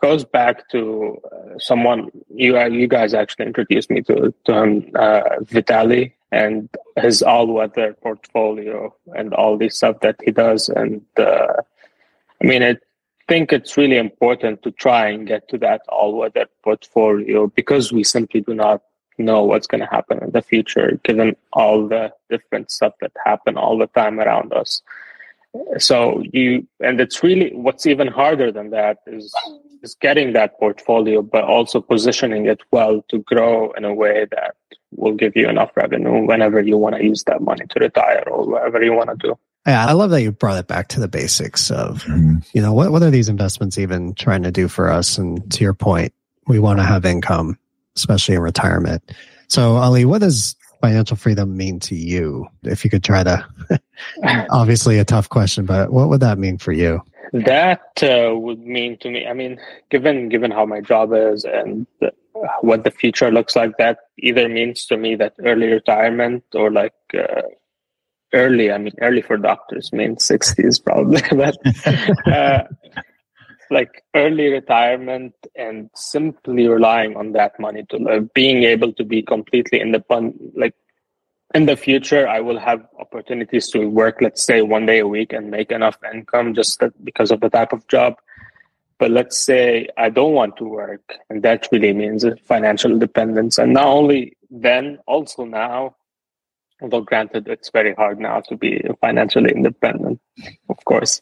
goes 0.00 0.24
back 0.24 0.68
to 0.70 1.20
uh, 1.32 1.58
someone 1.58 2.10
you 2.34 2.58
uh, 2.58 2.66
you 2.66 2.88
guys 2.88 3.14
actually 3.14 3.46
introduced 3.46 3.90
me 3.90 4.02
to 4.02 4.34
to 4.44 4.62
him, 4.62 4.90
uh, 4.94 5.22
Dalio, 5.50 6.12
and 6.30 6.68
his 6.96 7.22
all 7.22 7.46
weather 7.46 7.94
portfolio 8.02 8.94
and 9.14 9.34
all 9.34 9.58
this 9.58 9.76
stuff 9.76 10.00
that 10.00 10.16
he 10.24 10.30
does. 10.30 10.68
And 10.68 11.02
uh, 11.16 11.54
I 12.42 12.44
mean, 12.44 12.62
I 12.62 12.76
think 13.28 13.52
it's 13.52 13.76
really 13.76 13.98
important 13.98 14.62
to 14.62 14.70
try 14.72 15.08
and 15.08 15.26
get 15.26 15.48
to 15.48 15.58
that 15.58 15.82
all 15.88 16.14
weather 16.14 16.46
portfolio 16.64 17.46
because 17.48 17.92
we 17.92 18.04
simply 18.04 18.40
do 18.40 18.54
not 18.54 18.82
know 19.18 19.44
what's 19.44 19.66
going 19.66 19.80
to 19.80 19.86
happen 19.86 20.22
in 20.22 20.30
the 20.32 20.42
future, 20.42 20.98
given 21.04 21.36
all 21.52 21.86
the 21.86 22.12
different 22.30 22.70
stuff 22.70 22.94
that 23.00 23.12
happen 23.24 23.56
all 23.56 23.78
the 23.78 23.86
time 23.88 24.18
around 24.18 24.52
us. 24.52 24.82
So 25.78 26.22
you, 26.32 26.66
and 26.80 27.00
it's 27.00 27.22
really 27.22 27.50
what's 27.54 27.86
even 27.86 28.08
harder 28.08 28.50
than 28.50 28.70
that 28.70 28.98
is 29.06 29.34
is 29.82 29.96
getting 30.00 30.32
that 30.32 30.58
portfolio, 30.58 31.22
but 31.22 31.44
also 31.44 31.80
positioning 31.80 32.46
it 32.46 32.60
well 32.70 33.04
to 33.08 33.18
grow 33.20 33.72
in 33.72 33.84
a 33.84 33.94
way 33.94 34.26
that 34.30 34.54
will 34.96 35.14
give 35.14 35.34
you 35.36 35.48
enough 35.48 35.70
revenue 35.76 36.24
whenever 36.24 36.60
you 36.60 36.76
want 36.76 36.94
to 36.96 37.04
use 37.04 37.24
that 37.24 37.40
money 37.40 37.64
to 37.70 37.80
retire 37.80 38.22
or 38.26 38.46
whatever 38.46 38.82
you 38.82 38.92
want 38.92 39.10
to 39.10 39.16
do. 39.16 39.38
Yeah, 39.66 39.86
I 39.86 39.92
love 39.92 40.10
that 40.10 40.22
you 40.22 40.32
brought 40.32 40.58
it 40.58 40.66
back 40.66 40.88
to 40.88 41.00
the 41.00 41.08
basics 41.08 41.70
of, 41.70 42.02
mm-hmm. 42.04 42.38
you 42.52 42.60
know, 42.60 42.72
what, 42.72 42.90
what 42.90 43.02
are 43.02 43.10
these 43.10 43.28
investments 43.28 43.78
even 43.78 44.14
trying 44.14 44.42
to 44.42 44.50
do 44.50 44.66
for 44.68 44.90
us? 44.90 45.18
And 45.18 45.50
to 45.52 45.62
your 45.62 45.74
point, 45.74 46.12
we 46.48 46.58
want 46.58 46.80
to 46.80 46.84
have 46.84 47.04
income, 47.04 47.58
especially 47.96 48.34
in 48.34 48.40
retirement. 48.40 49.12
So, 49.46 49.76
Ali, 49.76 50.04
what 50.04 50.20
does 50.20 50.56
financial 50.80 51.16
freedom 51.16 51.56
mean 51.56 51.78
to 51.80 51.94
you? 51.94 52.48
If 52.64 52.82
you 52.82 52.90
could 52.90 53.04
try 53.04 53.22
to, 53.22 53.46
obviously 54.50 54.98
a 54.98 55.04
tough 55.04 55.28
question, 55.28 55.64
but 55.64 55.92
what 55.92 56.08
would 56.08 56.20
that 56.20 56.38
mean 56.38 56.58
for 56.58 56.72
you? 56.72 57.00
That 57.32 58.02
uh, 58.02 58.36
would 58.36 58.60
mean 58.60 58.98
to 58.98 59.10
me. 59.10 59.26
I 59.26 59.32
mean, 59.32 59.58
given 59.90 60.28
given 60.28 60.50
how 60.50 60.66
my 60.66 60.80
job 60.80 61.14
is 61.14 61.44
and 61.44 61.86
the, 62.00 62.12
what 62.60 62.84
the 62.84 62.90
future 62.90 63.30
looks 63.30 63.56
like, 63.56 63.76
that 63.78 63.98
either 64.18 64.48
means 64.48 64.84
to 64.86 64.98
me 64.98 65.14
that 65.16 65.34
early 65.42 65.66
retirement 65.68 66.44
or 66.54 66.70
like 66.70 66.94
uh, 67.14 67.42
early. 68.34 68.70
I 68.70 68.76
mean, 68.76 68.92
early 69.00 69.22
for 69.22 69.38
doctors 69.38 69.92
means 69.94 70.24
sixties 70.24 70.78
probably, 70.78 71.22
but 71.30 71.56
uh, 72.26 72.64
like 73.70 74.04
early 74.14 74.48
retirement 74.48 75.32
and 75.56 75.88
simply 75.94 76.68
relying 76.68 77.16
on 77.16 77.32
that 77.32 77.58
money 77.58 77.84
to 77.88 77.96
live, 77.96 78.32
being 78.34 78.64
able 78.64 78.92
to 78.92 79.04
be 79.04 79.22
completely 79.22 79.80
independent, 79.80 80.36
like 80.56 80.74
in 81.54 81.66
the 81.66 81.76
future 81.76 82.26
i 82.28 82.40
will 82.40 82.58
have 82.58 82.86
opportunities 82.98 83.68
to 83.68 83.86
work 83.86 84.20
let's 84.20 84.42
say 84.42 84.62
one 84.62 84.86
day 84.86 84.98
a 85.00 85.06
week 85.06 85.32
and 85.32 85.50
make 85.50 85.70
enough 85.70 85.98
income 86.14 86.54
just 86.54 86.82
because 87.04 87.30
of 87.30 87.40
the 87.40 87.50
type 87.50 87.72
of 87.72 87.86
job. 87.88 88.14
But 88.98 89.10
let's 89.10 89.36
say 89.36 89.88
i 89.98 90.08
don't 90.08 90.32
want 90.32 90.56
to 90.58 90.64
work 90.64 91.14
and 91.28 91.42
that 91.42 91.68
really 91.72 91.92
means 91.92 92.24
financial 92.44 92.92
independence 92.92 93.58
and 93.58 93.72
not 93.72 93.86
only 93.86 94.36
then 94.48 94.98
also 95.06 95.44
now 95.44 95.96
although 96.80 97.00
granted 97.00 97.48
it's 97.48 97.70
very 97.70 97.94
hard 97.94 98.20
now 98.20 98.40
to 98.48 98.56
be 98.56 98.80
financially 99.00 99.50
independent 99.50 100.20
of 100.68 100.84
course 100.84 101.20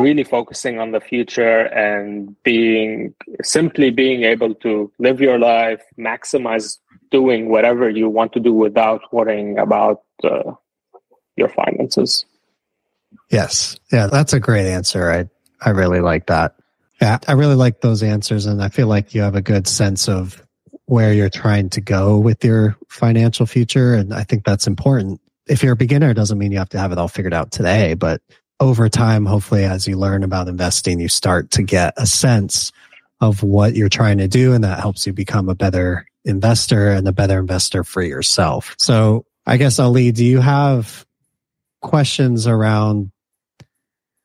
really 0.00 0.24
focusing 0.24 0.78
on 0.78 0.92
the 0.92 1.00
future 1.00 1.62
and 1.66 2.36
being 2.42 3.14
simply 3.42 3.90
being 3.90 4.24
able 4.24 4.54
to 4.56 4.90
live 4.98 5.20
your 5.20 5.38
life 5.38 5.82
maximize 5.98 6.78
doing 7.10 7.48
whatever 7.48 7.90
you 7.90 8.08
want 8.08 8.32
to 8.32 8.40
do 8.40 8.52
without 8.52 9.02
worrying 9.12 9.58
about 9.58 10.02
uh, 10.24 10.52
your 11.36 11.48
finances. 11.48 12.24
Yes. 13.30 13.78
Yeah, 13.92 14.06
that's 14.06 14.32
a 14.32 14.40
great 14.40 14.66
answer. 14.66 15.10
I 15.10 15.28
I 15.64 15.70
really 15.70 16.00
like 16.00 16.26
that. 16.26 16.56
Yeah, 17.00 17.18
I 17.28 17.32
really 17.32 17.54
like 17.54 17.80
those 17.80 18.02
answers 18.02 18.46
and 18.46 18.62
I 18.62 18.68
feel 18.68 18.86
like 18.86 19.14
you 19.14 19.22
have 19.22 19.36
a 19.36 19.42
good 19.42 19.66
sense 19.66 20.08
of 20.08 20.42
where 20.86 21.12
you're 21.12 21.30
trying 21.30 21.70
to 21.70 21.80
go 21.80 22.18
with 22.18 22.44
your 22.44 22.76
financial 22.88 23.46
future 23.46 23.94
and 23.94 24.12
I 24.12 24.24
think 24.24 24.44
that's 24.44 24.66
important. 24.66 25.20
If 25.48 25.62
you're 25.62 25.72
a 25.72 25.76
beginner, 25.76 26.10
it 26.10 26.14
doesn't 26.14 26.38
mean 26.38 26.52
you 26.52 26.58
have 26.58 26.68
to 26.70 26.78
have 26.78 26.92
it 26.92 26.98
all 26.98 27.08
figured 27.08 27.34
out 27.34 27.50
today, 27.50 27.94
but 27.94 28.22
over 28.62 28.88
time, 28.88 29.26
hopefully 29.26 29.64
as 29.64 29.88
you 29.88 29.96
learn 29.96 30.22
about 30.22 30.46
investing, 30.46 31.00
you 31.00 31.08
start 31.08 31.50
to 31.50 31.64
get 31.64 31.94
a 31.96 32.06
sense 32.06 32.70
of 33.20 33.42
what 33.42 33.74
you're 33.74 33.88
trying 33.88 34.18
to 34.18 34.28
do 34.28 34.52
and 34.52 34.62
that 34.62 34.78
helps 34.78 35.04
you 35.04 35.12
become 35.12 35.48
a 35.48 35.54
better 35.54 36.06
investor 36.24 36.90
and 36.90 37.08
a 37.08 37.12
better 37.12 37.40
investor 37.40 37.82
for 37.82 38.02
yourself. 38.02 38.76
So 38.78 39.26
I 39.46 39.56
guess 39.56 39.80
Ali, 39.80 40.12
do 40.12 40.24
you 40.24 40.38
have 40.38 41.04
questions 41.80 42.46
around 42.46 43.10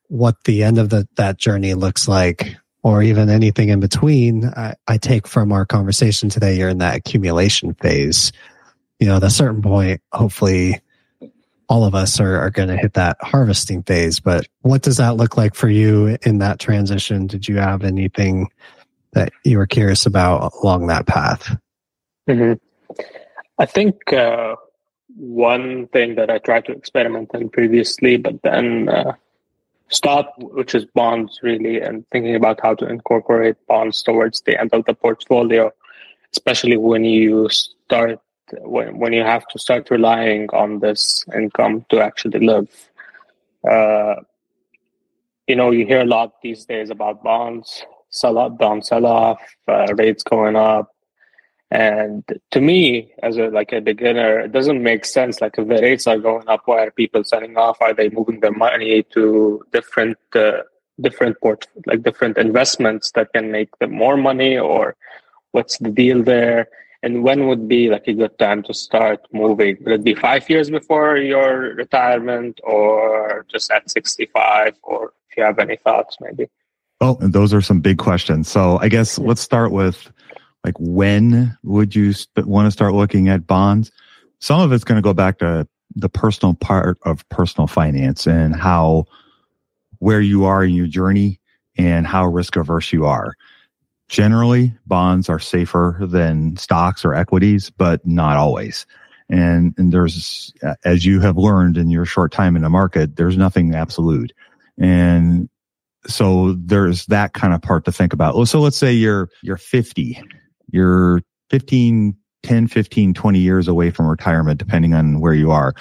what 0.06 0.36
the 0.44 0.62
end 0.62 0.78
of 0.78 0.88
the, 0.88 1.08
that 1.16 1.36
journey 1.36 1.74
looks 1.74 2.06
like 2.06 2.54
or 2.84 3.02
even 3.02 3.28
anything 3.30 3.70
in 3.70 3.80
between? 3.80 4.44
I, 4.44 4.76
I 4.86 4.98
take 4.98 5.26
from 5.26 5.50
our 5.50 5.66
conversation 5.66 6.28
today, 6.28 6.56
you're 6.56 6.68
in 6.68 6.78
that 6.78 6.94
accumulation 6.94 7.74
phase. 7.74 8.30
You 9.00 9.08
know, 9.08 9.16
at 9.16 9.24
a 9.24 9.30
certain 9.30 9.62
point, 9.62 10.00
hopefully 10.12 10.80
all 11.68 11.84
of 11.84 11.94
us 11.94 12.18
are, 12.18 12.38
are 12.38 12.50
going 12.50 12.68
to 12.68 12.76
hit 12.76 12.94
that 12.94 13.16
harvesting 13.20 13.82
phase. 13.82 14.20
But 14.20 14.46
what 14.62 14.82
does 14.82 14.96
that 14.96 15.16
look 15.16 15.36
like 15.36 15.54
for 15.54 15.68
you 15.68 16.16
in 16.22 16.38
that 16.38 16.58
transition? 16.58 17.26
Did 17.26 17.46
you 17.46 17.56
have 17.56 17.84
anything 17.84 18.48
that 19.12 19.32
you 19.44 19.58
were 19.58 19.66
curious 19.66 20.06
about 20.06 20.52
along 20.62 20.86
that 20.86 21.06
path? 21.06 21.56
Mm-hmm. 22.28 22.54
I 23.58 23.66
think 23.66 24.12
uh, 24.12 24.56
one 25.16 25.88
thing 25.88 26.14
that 26.14 26.30
I 26.30 26.38
tried 26.38 26.66
to 26.66 26.72
experiment 26.72 27.30
in 27.34 27.50
previously, 27.50 28.16
but 28.16 28.40
then 28.42 28.88
uh, 28.88 29.12
stopped, 29.88 30.38
which 30.38 30.74
is 30.74 30.84
bonds 30.86 31.40
really, 31.42 31.80
and 31.80 32.04
thinking 32.10 32.34
about 32.34 32.60
how 32.62 32.74
to 32.76 32.88
incorporate 32.88 33.56
bonds 33.66 34.02
towards 34.02 34.42
the 34.42 34.58
end 34.58 34.70
of 34.72 34.84
the 34.84 34.94
portfolio, 34.94 35.70
especially 36.32 36.76
when 36.76 37.04
you 37.04 37.48
start 37.50 38.20
when 38.62 38.98
when 38.98 39.12
you 39.12 39.22
have 39.22 39.46
to 39.48 39.58
start 39.58 39.90
relying 39.90 40.48
on 40.50 40.80
this 40.80 41.24
income 41.34 41.84
to 41.90 42.00
actually 42.00 42.46
live. 42.46 42.68
Uh, 43.68 44.16
you 45.46 45.56
know, 45.56 45.70
you 45.70 45.86
hear 45.86 46.02
a 46.02 46.06
lot 46.06 46.40
these 46.42 46.64
days 46.66 46.90
about 46.90 47.22
bonds, 47.22 47.84
sell 48.10 48.38
up, 48.38 48.58
down, 48.58 48.82
sell 48.82 49.06
off, 49.06 49.40
uh, 49.66 49.86
rates 49.96 50.22
going 50.22 50.56
up, 50.56 50.94
and 51.70 52.24
to 52.50 52.60
me, 52.60 53.12
as 53.22 53.36
a 53.36 53.48
like 53.48 53.72
a 53.72 53.80
beginner, 53.80 54.40
it 54.40 54.52
doesn't 54.52 54.82
make 54.82 55.04
sense. 55.04 55.40
Like 55.40 55.58
if 55.58 55.68
the 55.68 55.82
rates 55.82 56.06
are 56.06 56.18
going 56.18 56.48
up, 56.48 56.62
why 56.64 56.84
are 56.84 56.90
people 56.90 57.24
selling 57.24 57.56
off? 57.56 57.78
Are 57.82 57.92
they 57.92 58.08
moving 58.08 58.40
their 58.40 58.52
money 58.52 59.02
to 59.14 59.62
different 59.72 60.16
uh, 60.34 60.62
different 61.00 61.38
port 61.42 61.66
like 61.86 62.02
different 62.02 62.38
investments 62.38 63.12
that 63.12 63.32
can 63.34 63.52
make 63.52 63.76
them 63.78 63.92
more 63.92 64.16
money, 64.16 64.56
or 64.56 64.96
what's 65.52 65.76
the 65.78 65.90
deal 65.90 66.22
there? 66.22 66.68
And 67.02 67.22
when 67.22 67.46
would 67.46 67.68
be 67.68 67.88
like 67.90 68.08
a 68.08 68.12
good 68.12 68.36
time 68.38 68.62
to 68.64 68.74
start 68.74 69.20
moving? 69.32 69.76
Would 69.82 69.92
it 69.92 70.04
be 70.04 70.14
five 70.14 70.50
years 70.50 70.68
before 70.68 71.16
your 71.16 71.74
retirement, 71.74 72.60
or 72.64 73.46
just 73.48 73.70
at 73.70 73.88
sixty-five? 73.88 74.74
Or 74.82 75.12
if 75.30 75.36
you 75.36 75.44
have 75.44 75.60
any 75.60 75.76
thoughts, 75.76 76.16
maybe. 76.20 76.48
Oh, 77.00 77.16
well, 77.20 77.28
those 77.28 77.54
are 77.54 77.60
some 77.60 77.80
big 77.80 77.98
questions. 77.98 78.48
So 78.48 78.78
I 78.80 78.88
guess 78.88 79.18
let's 79.18 79.40
start 79.40 79.70
with 79.70 80.10
like 80.64 80.74
when 80.80 81.56
would 81.62 81.94
you 81.94 82.12
want 82.38 82.66
to 82.66 82.72
start 82.72 82.94
looking 82.94 83.28
at 83.28 83.46
bonds? 83.46 83.92
Some 84.40 84.60
of 84.60 84.72
it's 84.72 84.82
going 84.82 84.98
to 85.00 85.02
go 85.02 85.14
back 85.14 85.38
to 85.38 85.68
the 85.94 86.08
personal 86.08 86.54
part 86.54 86.98
of 87.04 87.28
personal 87.28 87.68
finance 87.68 88.26
and 88.26 88.56
how 88.56 89.06
where 90.00 90.20
you 90.20 90.44
are 90.44 90.64
in 90.64 90.74
your 90.74 90.86
journey 90.88 91.40
and 91.76 92.06
how 92.06 92.26
risk 92.26 92.56
averse 92.56 92.92
you 92.92 93.06
are. 93.06 93.34
Generally, 94.08 94.74
bonds 94.86 95.28
are 95.28 95.38
safer 95.38 95.98
than 96.00 96.56
stocks 96.56 97.04
or 97.04 97.14
equities, 97.14 97.70
but 97.70 98.06
not 98.06 98.36
always. 98.36 98.86
And, 99.28 99.74
and 99.76 99.92
there's, 99.92 100.54
as 100.84 101.04
you 101.04 101.20
have 101.20 101.36
learned 101.36 101.76
in 101.76 101.90
your 101.90 102.06
short 102.06 102.32
time 102.32 102.56
in 102.56 102.62
the 102.62 102.70
market, 102.70 103.16
there's 103.16 103.36
nothing 103.36 103.74
absolute. 103.74 104.32
And 104.78 105.50
so 106.06 106.52
there's 106.52 107.04
that 107.06 107.34
kind 107.34 107.52
of 107.52 107.60
part 107.60 107.84
to 107.84 107.92
think 107.92 108.14
about. 108.14 108.34
Oh, 108.34 108.44
so 108.44 108.60
let's 108.60 108.78
say 108.78 108.92
you're, 108.92 109.28
you're 109.42 109.58
50, 109.58 110.22
you're 110.70 111.20
15, 111.50 112.16
10, 112.42 112.68
15, 112.68 113.14
20 113.14 113.38
years 113.38 113.68
away 113.68 113.90
from 113.90 114.06
retirement, 114.06 114.58
depending 114.58 114.94
on 114.94 115.20
where 115.20 115.34
you 115.34 115.50
are. 115.50 115.74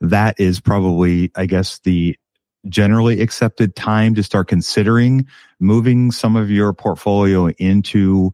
That 0.00 0.40
is 0.40 0.60
probably, 0.60 1.30
I 1.36 1.44
guess, 1.44 1.80
the 1.80 2.16
generally 2.68 3.20
accepted 3.20 3.76
time 3.76 4.14
to 4.14 4.22
start 4.22 4.48
considering 4.48 5.26
moving 5.60 6.10
some 6.10 6.36
of 6.36 6.50
your 6.50 6.72
portfolio 6.72 7.48
into 7.58 8.32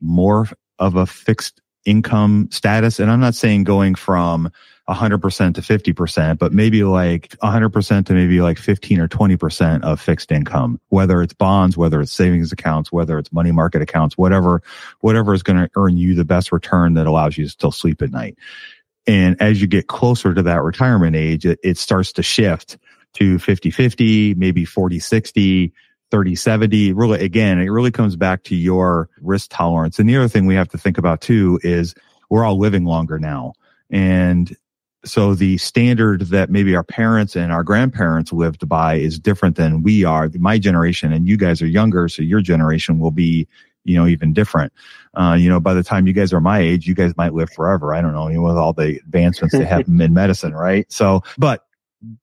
more 0.00 0.46
of 0.78 0.96
a 0.96 1.06
fixed 1.06 1.60
income 1.84 2.48
status. 2.50 2.98
And 2.98 3.10
I'm 3.10 3.20
not 3.20 3.34
saying 3.34 3.64
going 3.64 3.94
from 3.94 4.50
100% 4.88 5.54
to 5.54 5.60
50%, 5.60 6.38
but 6.38 6.52
maybe 6.52 6.84
like 6.84 7.28
100% 7.42 8.06
to 8.06 8.12
maybe 8.12 8.40
like 8.40 8.58
15 8.58 9.00
or 9.00 9.08
20% 9.08 9.82
of 9.82 10.00
fixed 10.00 10.30
income, 10.30 10.78
whether 10.88 11.22
it's 11.22 11.32
bonds, 11.32 11.76
whether 11.76 12.00
it's 12.00 12.12
savings 12.12 12.52
accounts, 12.52 12.92
whether 12.92 13.18
it's 13.18 13.32
money 13.32 13.50
market 13.50 13.80
accounts, 13.80 14.18
whatever, 14.18 14.62
whatever 15.00 15.32
is 15.32 15.42
going 15.42 15.58
to 15.58 15.70
earn 15.76 15.96
you 15.96 16.14
the 16.14 16.24
best 16.24 16.52
return 16.52 16.94
that 16.94 17.06
allows 17.06 17.38
you 17.38 17.44
to 17.44 17.50
still 17.50 17.72
sleep 17.72 18.02
at 18.02 18.10
night. 18.10 18.36
And 19.06 19.40
as 19.40 19.60
you 19.60 19.66
get 19.66 19.86
closer 19.86 20.34
to 20.34 20.42
that 20.42 20.62
retirement 20.62 21.16
age, 21.16 21.46
it, 21.46 21.58
it 21.62 21.78
starts 21.78 22.12
to 22.12 22.22
shift 22.22 22.78
to 23.14 23.38
50 23.38 23.70
50, 23.70 24.34
maybe 24.34 24.64
40 24.64 24.98
60, 24.98 25.72
30 26.10 26.34
70. 26.34 26.92
Really, 26.92 27.24
again, 27.24 27.58
it 27.58 27.68
really 27.68 27.90
comes 27.90 28.16
back 28.16 28.44
to 28.44 28.54
your 28.54 29.08
risk 29.20 29.50
tolerance. 29.50 29.98
And 29.98 30.08
the 30.08 30.16
other 30.16 30.28
thing 30.28 30.46
we 30.46 30.54
have 30.54 30.68
to 30.70 30.78
think 30.78 30.98
about 30.98 31.20
too 31.20 31.58
is 31.62 31.94
we're 32.30 32.44
all 32.44 32.58
living 32.58 32.84
longer 32.84 33.18
now. 33.18 33.54
And 33.90 34.56
so 35.04 35.34
the 35.34 35.58
standard 35.58 36.22
that 36.22 36.50
maybe 36.50 36.74
our 36.74 36.84
parents 36.84 37.36
and 37.36 37.52
our 37.52 37.62
grandparents 37.62 38.32
lived 38.32 38.68
by 38.68 38.94
is 38.94 39.18
different 39.18 39.56
than 39.56 39.82
we 39.82 40.04
are. 40.04 40.30
My 40.38 40.58
generation 40.58 41.12
and 41.12 41.28
you 41.28 41.36
guys 41.36 41.60
are 41.60 41.66
younger, 41.66 42.08
so 42.08 42.22
your 42.22 42.40
generation 42.40 42.98
will 42.98 43.10
be, 43.10 43.46
you 43.84 43.96
know, 43.96 44.06
even 44.06 44.32
different. 44.32 44.72
Uh, 45.14 45.36
you 45.38 45.48
know, 45.48 45.60
by 45.60 45.74
the 45.74 45.82
time 45.82 46.06
you 46.06 46.12
guys 46.12 46.32
are 46.32 46.40
my 46.40 46.58
age, 46.58 46.86
you 46.86 46.94
guys 46.94 47.14
might 47.16 47.34
live 47.34 47.50
forever. 47.50 47.94
I 47.94 48.00
don't 48.00 48.14
know, 48.14 48.28
you 48.28 48.36
know, 48.36 48.42
with 48.42 48.56
all 48.56 48.72
the 48.72 48.96
advancements 48.96 49.56
they 49.56 49.64
have 49.64 49.86
in 49.88 50.14
medicine, 50.14 50.54
right? 50.54 50.90
So, 50.90 51.22
but 51.36 51.66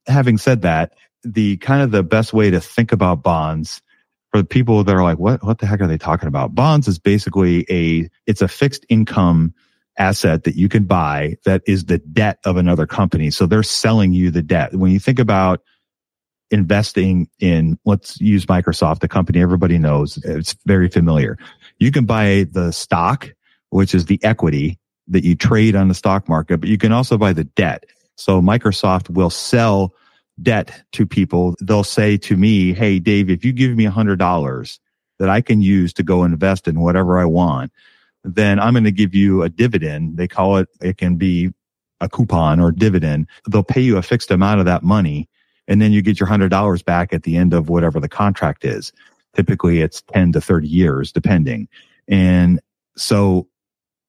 having 0.06 0.38
said 0.38 0.62
that, 0.62 0.92
the 1.24 1.56
kind 1.58 1.82
of 1.82 1.90
the 1.90 2.02
best 2.02 2.32
way 2.32 2.50
to 2.50 2.60
think 2.60 2.92
about 2.92 3.22
bonds 3.22 3.82
for 4.30 4.38
the 4.38 4.46
people 4.46 4.82
that 4.84 4.94
are 4.94 5.02
like, 5.02 5.18
what, 5.18 5.44
what 5.44 5.58
the 5.58 5.66
heck 5.66 5.80
are 5.80 5.86
they 5.86 5.98
talking 5.98 6.28
about? 6.28 6.54
Bonds 6.54 6.88
is 6.88 6.98
basically 6.98 7.66
a, 7.70 8.08
it's 8.26 8.42
a 8.42 8.48
fixed 8.48 8.84
income 8.88 9.54
asset 9.98 10.44
that 10.44 10.56
you 10.56 10.68
can 10.68 10.84
buy 10.84 11.36
that 11.44 11.62
is 11.66 11.84
the 11.84 11.98
debt 11.98 12.38
of 12.44 12.56
another 12.56 12.86
company. 12.86 13.30
So 13.30 13.46
they're 13.46 13.62
selling 13.62 14.12
you 14.12 14.30
the 14.30 14.42
debt. 14.42 14.74
When 14.74 14.90
you 14.90 14.98
think 14.98 15.18
about 15.18 15.62
investing 16.50 17.28
in, 17.40 17.78
let's 17.84 18.20
use 18.20 18.46
Microsoft, 18.46 19.00
the 19.00 19.08
company 19.08 19.40
everybody 19.40 19.78
knows, 19.78 20.18
it's 20.24 20.56
very 20.64 20.88
familiar. 20.88 21.38
You 21.78 21.90
can 21.90 22.04
buy 22.04 22.46
the 22.50 22.72
stock, 22.72 23.32
which 23.70 23.94
is 23.94 24.06
the 24.06 24.22
equity 24.22 24.78
that 25.08 25.24
you 25.24 25.34
trade 25.34 25.76
on 25.76 25.88
the 25.88 25.94
stock 25.94 26.28
market, 26.28 26.58
but 26.58 26.68
you 26.68 26.78
can 26.78 26.92
also 26.92 27.18
buy 27.18 27.32
the 27.32 27.44
debt. 27.44 27.84
So 28.16 28.40
Microsoft 28.40 29.10
will 29.10 29.30
sell 29.30 29.94
debt 30.40 30.84
to 30.92 31.06
people. 31.06 31.54
They'll 31.60 31.84
say 31.84 32.16
to 32.18 32.36
me, 32.36 32.72
Hey, 32.72 32.98
Dave, 32.98 33.30
if 33.30 33.44
you 33.44 33.52
give 33.52 33.76
me 33.76 33.84
a 33.84 33.90
hundred 33.90 34.18
dollars 34.18 34.80
that 35.18 35.28
I 35.28 35.40
can 35.40 35.60
use 35.60 35.92
to 35.94 36.02
go 36.02 36.24
invest 36.24 36.66
in 36.66 36.80
whatever 36.80 37.18
I 37.18 37.24
want, 37.24 37.72
then 38.24 38.58
I'm 38.58 38.74
going 38.74 38.84
to 38.84 38.92
give 38.92 39.14
you 39.14 39.42
a 39.42 39.48
dividend. 39.48 40.16
They 40.16 40.28
call 40.28 40.56
it, 40.56 40.68
it 40.80 40.96
can 40.96 41.16
be 41.16 41.52
a 42.00 42.08
coupon 42.08 42.60
or 42.60 42.72
dividend. 42.72 43.26
They'll 43.48 43.62
pay 43.62 43.80
you 43.80 43.96
a 43.96 44.02
fixed 44.02 44.30
amount 44.30 44.60
of 44.60 44.66
that 44.66 44.82
money. 44.82 45.28
And 45.68 45.80
then 45.80 45.92
you 45.92 46.02
get 46.02 46.18
your 46.18 46.26
hundred 46.26 46.48
dollars 46.48 46.82
back 46.82 47.12
at 47.12 47.22
the 47.22 47.36
end 47.36 47.54
of 47.54 47.68
whatever 47.68 48.00
the 48.00 48.08
contract 48.08 48.64
is. 48.64 48.92
Typically 49.34 49.80
it's 49.80 50.02
10 50.12 50.32
to 50.32 50.40
30 50.40 50.66
years, 50.66 51.12
depending. 51.12 51.68
And 52.08 52.60
so 52.96 53.48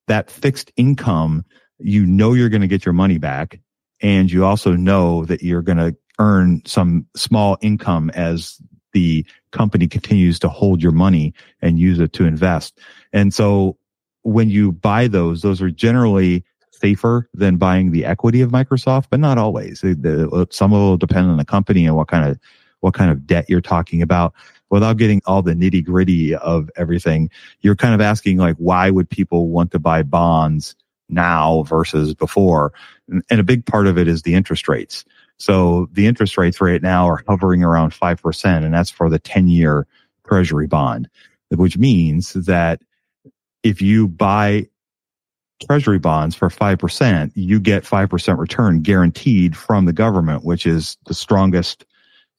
that 0.07 0.29
fixed 0.29 0.71
income, 0.75 1.45
you 1.79 2.05
know, 2.05 2.33
you're 2.33 2.49
going 2.49 2.61
to 2.61 2.67
get 2.67 2.85
your 2.85 2.93
money 2.93 3.17
back. 3.17 3.59
And 4.03 4.31
you 4.31 4.45
also 4.45 4.75
know 4.75 5.25
that 5.25 5.41
you're 5.41 5.63
going 5.63 5.79
to 5.79 5.95
earn 6.19 6.61
some 6.65 7.07
small 7.15 7.57
income 7.61 8.11
as 8.11 8.61
the 8.91 9.25
company 9.51 9.87
continues 9.87 10.37
to 10.39 10.49
hold 10.49 10.83
your 10.83 10.91
money 10.91 11.33
and 11.61 11.79
use 11.79 11.99
it 11.99 12.13
to 12.13 12.25
invest. 12.25 12.77
And 13.11 13.33
so 13.33 13.77
when 14.21 14.51
you 14.51 14.71
buy 14.71 15.07
those, 15.07 15.41
those 15.41 15.61
are 15.61 15.71
generally 15.71 16.45
safer 16.71 17.27
than 17.33 17.57
buying 17.57 17.91
the 17.91 18.05
equity 18.05 18.41
of 18.41 18.51
Microsoft, 18.51 19.05
but 19.09 19.19
not 19.19 19.37
always. 19.37 19.79
Some 19.79 20.73
of 20.73 20.79
will 20.79 20.97
depend 20.97 21.31
on 21.31 21.37
the 21.37 21.45
company 21.45 21.87
and 21.87 21.95
what 21.95 22.09
kind 22.09 22.29
of 22.29 22.37
what 22.81 22.93
kind 22.93 23.09
of 23.09 23.25
debt 23.25 23.45
you're 23.47 23.61
talking 23.61 24.01
about. 24.01 24.33
Without 24.69 24.97
getting 24.97 25.21
all 25.25 25.41
the 25.41 25.53
nitty 25.53 25.85
gritty 25.85 26.35
of 26.35 26.69
everything, 26.75 27.29
you're 27.61 27.75
kind 27.75 27.93
of 27.93 28.01
asking 28.01 28.37
like, 28.37 28.57
why 28.57 28.89
would 28.89 29.09
people 29.09 29.49
want 29.49 29.71
to 29.71 29.79
buy 29.79 30.03
bonds 30.03 30.75
now 31.09 31.63
versus 31.63 32.13
before? 32.13 32.73
And 33.29 33.39
a 33.39 33.43
big 33.43 33.65
part 33.65 33.87
of 33.87 33.97
it 33.97 34.07
is 34.07 34.21
the 34.21 34.33
interest 34.33 34.67
rates. 34.67 35.05
So 35.37 35.89
the 35.91 36.07
interest 36.07 36.37
rates 36.37 36.61
right 36.61 36.81
now 36.81 37.07
are 37.07 37.23
hovering 37.27 37.63
around 37.63 37.91
5%, 37.91 38.63
and 38.63 38.73
that's 38.73 38.89
for 38.89 39.09
the 39.09 39.19
10 39.19 39.47
year 39.47 39.87
treasury 40.27 40.67
bond, 40.67 41.09
which 41.49 41.77
means 41.77 42.33
that 42.33 42.81
if 43.63 43.81
you 43.81 44.07
buy 44.07 44.67
treasury 45.65 45.99
bonds 45.99 46.35
for 46.35 46.49
5%, 46.49 47.31
you 47.35 47.59
get 47.59 47.83
5% 47.83 48.37
return 48.37 48.81
guaranteed 48.81 49.55
from 49.55 49.85
the 49.85 49.93
government, 49.93 50.43
which 50.43 50.65
is 50.65 50.97
the 51.05 51.13
strongest 51.13 51.85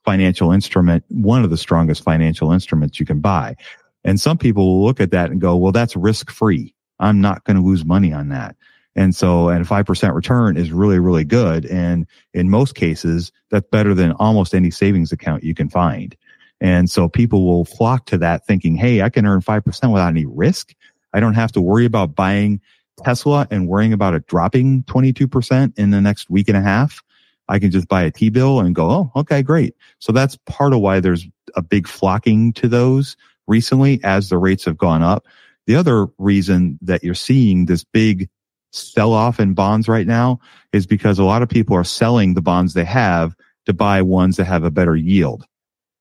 financial 0.04 0.52
instrument, 0.52 1.04
one 1.08 1.42
of 1.44 1.50
the 1.50 1.56
strongest 1.56 2.02
financial 2.02 2.52
instruments 2.52 3.00
you 3.00 3.06
can 3.06 3.20
buy. 3.20 3.56
And 4.04 4.20
some 4.20 4.36
people 4.36 4.66
will 4.66 4.84
look 4.84 5.00
at 5.00 5.10
that 5.12 5.30
and 5.30 5.40
go, 5.40 5.56
well, 5.56 5.72
that's 5.72 5.96
risk 5.96 6.30
free. 6.30 6.74
I'm 6.98 7.20
not 7.20 7.44
going 7.44 7.56
to 7.56 7.62
lose 7.62 7.84
money 7.84 8.12
on 8.12 8.28
that. 8.28 8.56
And 8.96 9.14
so, 9.14 9.48
and 9.48 9.66
5% 9.66 10.14
return 10.14 10.56
is 10.56 10.70
really, 10.70 10.98
really 10.98 11.24
good. 11.24 11.66
And 11.66 12.06
in 12.32 12.48
most 12.48 12.74
cases, 12.74 13.32
that's 13.50 13.66
better 13.70 13.94
than 13.94 14.12
almost 14.12 14.54
any 14.54 14.70
savings 14.70 15.10
account 15.10 15.42
you 15.42 15.54
can 15.54 15.68
find. 15.68 16.16
And 16.60 16.88
so 16.88 17.08
people 17.08 17.44
will 17.44 17.64
flock 17.64 18.06
to 18.06 18.18
that 18.18 18.46
thinking, 18.46 18.76
Hey, 18.76 19.02
I 19.02 19.08
can 19.08 19.26
earn 19.26 19.40
5% 19.40 19.92
without 19.92 20.08
any 20.08 20.26
risk. 20.26 20.74
I 21.12 21.20
don't 21.20 21.34
have 21.34 21.52
to 21.52 21.60
worry 21.60 21.84
about 21.84 22.14
buying 22.14 22.60
Tesla 23.02 23.46
and 23.50 23.68
worrying 23.68 23.92
about 23.92 24.14
it 24.14 24.26
dropping 24.26 24.84
22% 24.84 25.76
in 25.76 25.90
the 25.90 26.00
next 26.00 26.30
week 26.30 26.48
and 26.48 26.56
a 26.56 26.62
half. 26.62 27.02
I 27.48 27.58
can 27.58 27.70
just 27.70 27.88
buy 27.88 28.02
a 28.02 28.10
T 28.10 28.30
bill 28.30 28.60
and 28.60 28.74
go, 28.74 28.88
Oh, 28.90 29.12
okay, 29.16 29.42
great. 29.42 29.74
So 29.98 30.12
that's 30.12 30.36
part 30.46 30.72
of 30.72 30.80
why 30.80 31.00
there's 31.00 31.26
a 31.56 31.62
big 31.62 31.88
flocking 31.88 32.52
to 32.54 32.68
those 32.68 33.16
recently 33.46 34.00
as 34.04 34.28
the 34.28 34.38
rates 34.38 34.64
have 34.64 34.78
gone 34.78 35.02
up. 35.02 35.26
The 35.66 35.76
other 35.76 36.06
reason 36.18 36.78
that 36.82 37.02
you're 37.02 37.14
seeing 37.14 37.66
this 37.66 37.84
big 37.84 38.28
sell 38.72 39.12
off 39.12 39.40
in 39.40 39.54
bonds 39.54 39.88
right 39.88 40.06
now 40.06 40.40
is 40.72 40.86
because 40.86 41.18
a 41.18 41.24
lot 41.24 41.42
of 41.42 41.48
people 41.48 41.76
are 41.76 41.84
selling 41.84 42.34
the 42.34 42.42
bonds 42.42 42.74
they 42.74 42.84
have 42.84 43.34
to 43.66 43.72
buy 43.72 44.02
ones 44.02 44.36
that 44.36 44.44
have 44.44 44.64
a 44.64 44.70
better 44.70 44.96
yield. 44.96 45.44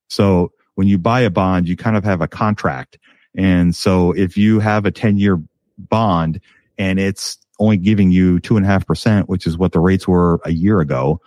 So 0.09 0.51
when 0.75 0.87
you 0.87 0.97
buy 0.97 1.21
a 1.21 1.29
bond, 1.29 1.67
you 1.67 1.77
kind 1.77 1.95
of 1.95 2.03
have 2.03 2.21
a 2.21 2.27
contract 2.27 2.97
and 3.35 3.75
so 3.75 4.11
if 4.11 4.37
you 4.37 4.59
have 4.59 4.85
a 4.85 4.91
10 4.91 5.17
year 5.17 5.41
bond 5.77 6.39
and 6.77 6.99
it's 6.99 7.37
only 7.59 7.77
giving 7.77 8.11
you 8.11 8.39
two 8.39 8.57
and 8.57 8.65
a 8.65 8.69
half 8.69 8.85
percent, 8.85 9.29
which 9.29 9.47
is 9.47 9.57
what 9.57 9.71
the 9.71 9.79
rates 9.79 10.07
were 10.07 10.39
a 10.45 10.51
year 10.51 10.79
ago, 10.79 11.21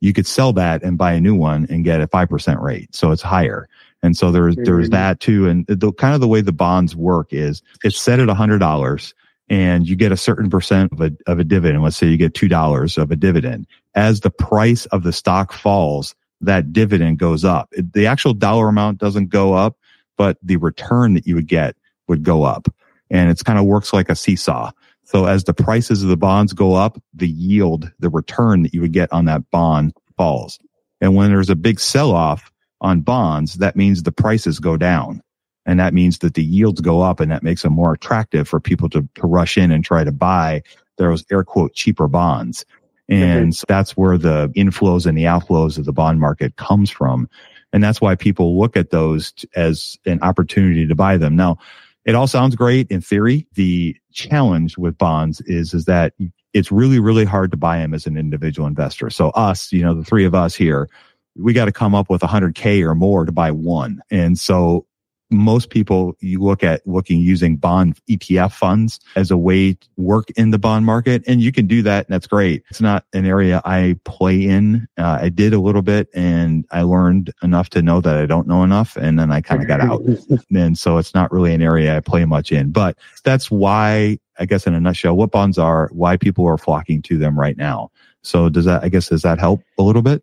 you 0.00 0.12
could 0.12 0.26
sell 0.26 0.52
that 0.54 0.82
and 0.82 0.98
buy 0.98 1.12
a 1.12 1.20
new 1.20 1.34
one 1.34 1.66
and 1.70 1.84
get 1.84 2.00
a 2.00 2.08
5% 2.08 2.60
rate. 2.60 2.94
So 2.94 3.12
it's 3.12 3.22
higher. 3.22 3.68
And 4.02 4.16
so 4.16 4.32
there's, 4.32 4.56
there's 4.56 4.86
mm-hmm. 4.86 4.94
that 4.94 5.20
too. 5.20 5.48
And 5.48 5.66
the 5.66 5.92
kind 5.92 6.14
of 6.14 6.20
the 6.20 6.28
way 6.28 6.40
the 6.40 6.52
bonds 6.52 6.96
work 6.96 7.32
is 7.32 7.62
it's 7.84 8.00
set 8.00 8.18
at 8.18 8.28
a 8.28 8.34
hundred 8.34 8.58
dollars 8.58 9.14
and 9.48 9.88
you 9.88 9.96
get 9.96 10.12
a 10.12 10.16
certain 10.16 10.50
percent 10.50 10.92
of 10.92 11.00
a, 11.00 11.12
of 11.26 11.38
a 11.38 11.44
dividend. 11.44 11.82
Let's 11.82 11.96
say 11.96 12.06
you 12.06 12.16
get 12.16 12.34
$2 12.34 12.98
of 12.98 13.10
a 13.10 13.16
dividend. 13.16 13.66
As 13.94 14.20
the 14.20 14.30
price 14.30 14.86
of 14.86 15.02
the 15.02 15.12
stock 15.12 15.52
falls, 15.52 16.14
that 16.40 16.72
dividend 16.72 17.18
goes 17.18 17.44
up. 17.44 17.70
The 17.76 18.06
actual 18.06 18.34
dollar 18.34 18.68
amount 18.68 18.98
doesn't 18.98 19.28
go 19.28 19.54
up, 19.54 19.76
but 20.16 20.38
the 20.42 20.56
return 20.56 21.14
that 21.14 21.26
you 21.26 21.34
would 21.34 21.48
get 21.48 21.76
would 22.08 22.22
go 22.22 22.42
up. 22.42 22.68
And 23.10 23.30
it's 23.30 23.42
kind 23.42 23.58
of 23.58 23.66
works 23.66 23.92
like 23.92 24.08
a 24.08 24.16
seesaw. 24.16 24.72
So 25.04 25.26
as 25.26 25.44
the 25.44 25.54
prices 25.54 26.02
of 26.02 26.08
the 26.08 26.16
bonds 26.16 26.52
go 26.52 26.74
up, 26.74 27.00
the 27.12 27.28
yield, 27.28 27.92
the 27.98 28.08
return 28.08 28.62
that 28.62 28.72
you 28.72 28.80
would 28.80 28.92
get 28.92 29.12
on 29.12 29.26
that 29.26 29.50
bond 29.50 29.92
falls. 30.16 30.58
And 31.00 31.14
when 31.14 31.30
there's 31.30 31.50
a 31.50 31.56
big 31.56 31.78
sell 31.78 32.12
off 32.12 32.50
on 32.82 33.00
bonds, 33.00 33.54
that 33.54 33.76
means 33.76 34.02
the 34.02 34.12
prices 34.12 34.58
go 34.58 34.76
down. 34.76 35.22
And 35.64 35.78
that 35.78 35.94
means 35.94 36.18
that 36.18 36.34
the 36.34 36.42
yields 36.42 36.80
go 36.80 37.02
up 37.02 37.20
and 37.20 37.30
that 37.30 37.44
makes 37.44 37.62
them 37.62 37.72
more 37.72 37.92
attractive 37.92 38.48
for 38.48 38.60
people 38.60 38.88
to, 38.90 39.08
to 39.14 39.26
rush 39.26 39.56
in 39.56 39.70
and 39.70 39.84
try 39.84 40.04
to 40.04 40.12
buy 40.12 40.62
those 40.98 41.24
air 41.30 41.44
quote 41.44 41.72
cheaper 41.72 42.08
bonds. 42.08 42.66
And 43.08 43.52
mm-hmm. 43.52 43.64
that's 43.68 43.96
where 43.96 44.18
the 44.18 44.48
inflows 44.56 45.06
and 45.06 45.16
the 45.16 45.24
outflows 45.24 45.78
of 45.78 45.84
the 45.84 45.92
bond 45.92 46.20
market 46.20 46.56
comes 46.56 46.90
from. 46.90 47.28
And 47.72 47.82
that's 47.82 48.00
why 48.00 48.16
people 48.16 48.58
look 48.58 48.76
at 48.76 48.90
those 48.90 49.32
as 49.54 49.98
an 50.04 50.20
opportunity 50.22 50.86
to 50.86 50.94
buy 50.94 51.16
them. 51.16 51.36
Now, 51.36 51.58
it 52.04 52.14
all 52.14 52.26
sounds 52.26 52.56
great 52.56 52.90
in 52.90 53.00
theory. 53.00 53.46
The 53.54 53.96
challenge 54.12 54.76
with 54.76 54.98
bonds 54.98 55.40
is, 55.42 55.72
is 55.72 55.84
that 55.84 56.14
it's 56.52 56.72
really, 56.72 56.98
really 56.98 57.24
hard 57.24 57.50
to 57.52 57.56
buy 57.56 57.78
them 57.78 57.94
as 57.94 58.06
an 58.06 58.16
individual 58.16 58.66
investor. 58.66 59.08
So 59.08 59.30
us, 59.30 59.72
you 59.72 59.82
know, 59.82 59.94
the 59.94 60.04
three 60.04 60.24
of 60.24 60.34
us 60.34 60.54
here, 60.54 60.88
we 61.36 61.52
got 61.52 61.66
to 61.66 61.72
come 61.72 61.94
up 61.94 62.10
with 62.10 62.22
100K 62.22 62.82
or 62.82 62.94
more 62.94 63.24
to 63.24 63.32
buy 63.32 63.50
one. 63.50 64.00
And 64.10 64.38
so 64.38 64.86
most 65.32 65.70
people 65.70 66.14
you 66.20 66.40
look 66.40 66.62
at 66.62 66.86
looking 66.86 67.20
using 67.20 67.56
bond 67.56 67.98
ETF 68.08 68.52
funds 68.52 69.00
as 69.16 69.30
a 69.30 69.36
way 69.36 69.72
to 69.72 69.88
work 69.96 70.30
in 70.32 70.50
the 70.50 70.58
bond 70.58 70.84
market. 70.84 71.24
And 71.26 71.40
you 71.40 71.50
can 71.52 71.66
do 71.66 71.82
that. 71.82 72.06
And 72.06 72.14
that's 72.14 72.26
great. 72.26 72.62
It's 72.70 72.80
not 72.80 73.06
an 73.12 73.24
area 73.24 73.62
I 73.64 73.98
play 74.04 74.42
in. 74.42 74.86
Uh, 74.98 75.18
I 75.22 75.28
did 75.30 75.54
a 75.54 75.60
little 75.60 75.82
bit 75.82 76.08
and 76.14 76.66
I 76.70 76.82
learned 76.82 77.32
enough 77.42 77.70
to 77.70 77.82
know 77.82 78.00
that 78.02 78.16
I 78.16 78.26
don't 78.26 78.46
know 78.46 78.62
enough. 78.62 78.96
And 78.96 79.18
then 79.18 79.32
I 79.32 79.40
kind 79.40 79.62
of 79.62 79.68
got 79.68 79.80
out. 79.80 80.02
and 80.54 80.76
so 80.76 80.98
it's 80.98 81.14
not 81.14 81.32
really 81.32 81.54
an 81.54 81.62
area 81.62 81.96
I 81.96 82.00
play 82.00 82.24
much 82.24 82.52
in, 82.52 82.70
but 82.70 82.98
that's 83.24 83.50
why 83.50 84.18
I 84.38 84.46
guess 84.46 84.66
in 84.66 84.74
a 84.74 84.80
nutshell, 84.80 85.16
what 85.16 85.30
bonds 85.30 85.58
are, 85.58 85.88
why 85.92 86.16
people 86.16 86.46
are 86.46 86.58
flocking 86.58 87.02
to 87.02 87.18
them 87.18 87.38
right 87.38 87.56
now. 87.56 87.90
So 88.22 88.48
does 88.48 88.64
that, 88.66 88.84
I 88.84 88.88
guess, 88.88 89.08
does 89.08 89.22
that 89.22 89.38
help 89.38 89.62
a 89.78 89.82
little 89.82 90.02
bit? 90.02 90.22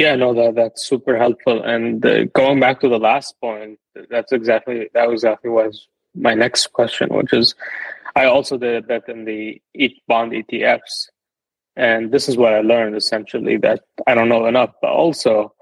Yeah, 0.00 0.16
no, 0.16 0.32
that 0.32 0.54
that's 0.54 0.86
super 0.86 1.18
helpful. 1.18 1.62
And 1.62 2.06
uh, 2.06 2.24
going 2.40 2.58
back 2.58 2.80
to 2.80 2.88
the 2.88 2.98
last 2.98 3.38
point, 3.38 3.78
that's 4.08 4.32
exactly 4.32 4.88
that 4.94 5.06
was 5.06 5.22
exactly 5.24 5.50
was 5.50 5.88
my 6.14 6.32
next 6.32 6.72
question, 6.72 7.10
which 7.10 7.34
is, 7.34 7.54
I 8.16 8.24
also 8.24 8.56
did 8.56 8.88
that 8.88 9.10
in 9.10 9.26
the 9.26 9.60
bond 10.08 10.32
ETFs, 10.32 11.10
and 11.76 12.12
this 12.12 12.30
is 12.30 12.38
what 12.38 12.54
I 12.54 12.62
learned 12.62 12.96
essentially 12.96 13.58
that 13.58 13.80
I 14.06 14.14
don't 14.14 14.30
know 14.30 14.46
enough, 14.46 14.72
but 14.80 14.90
also 14.90 15.52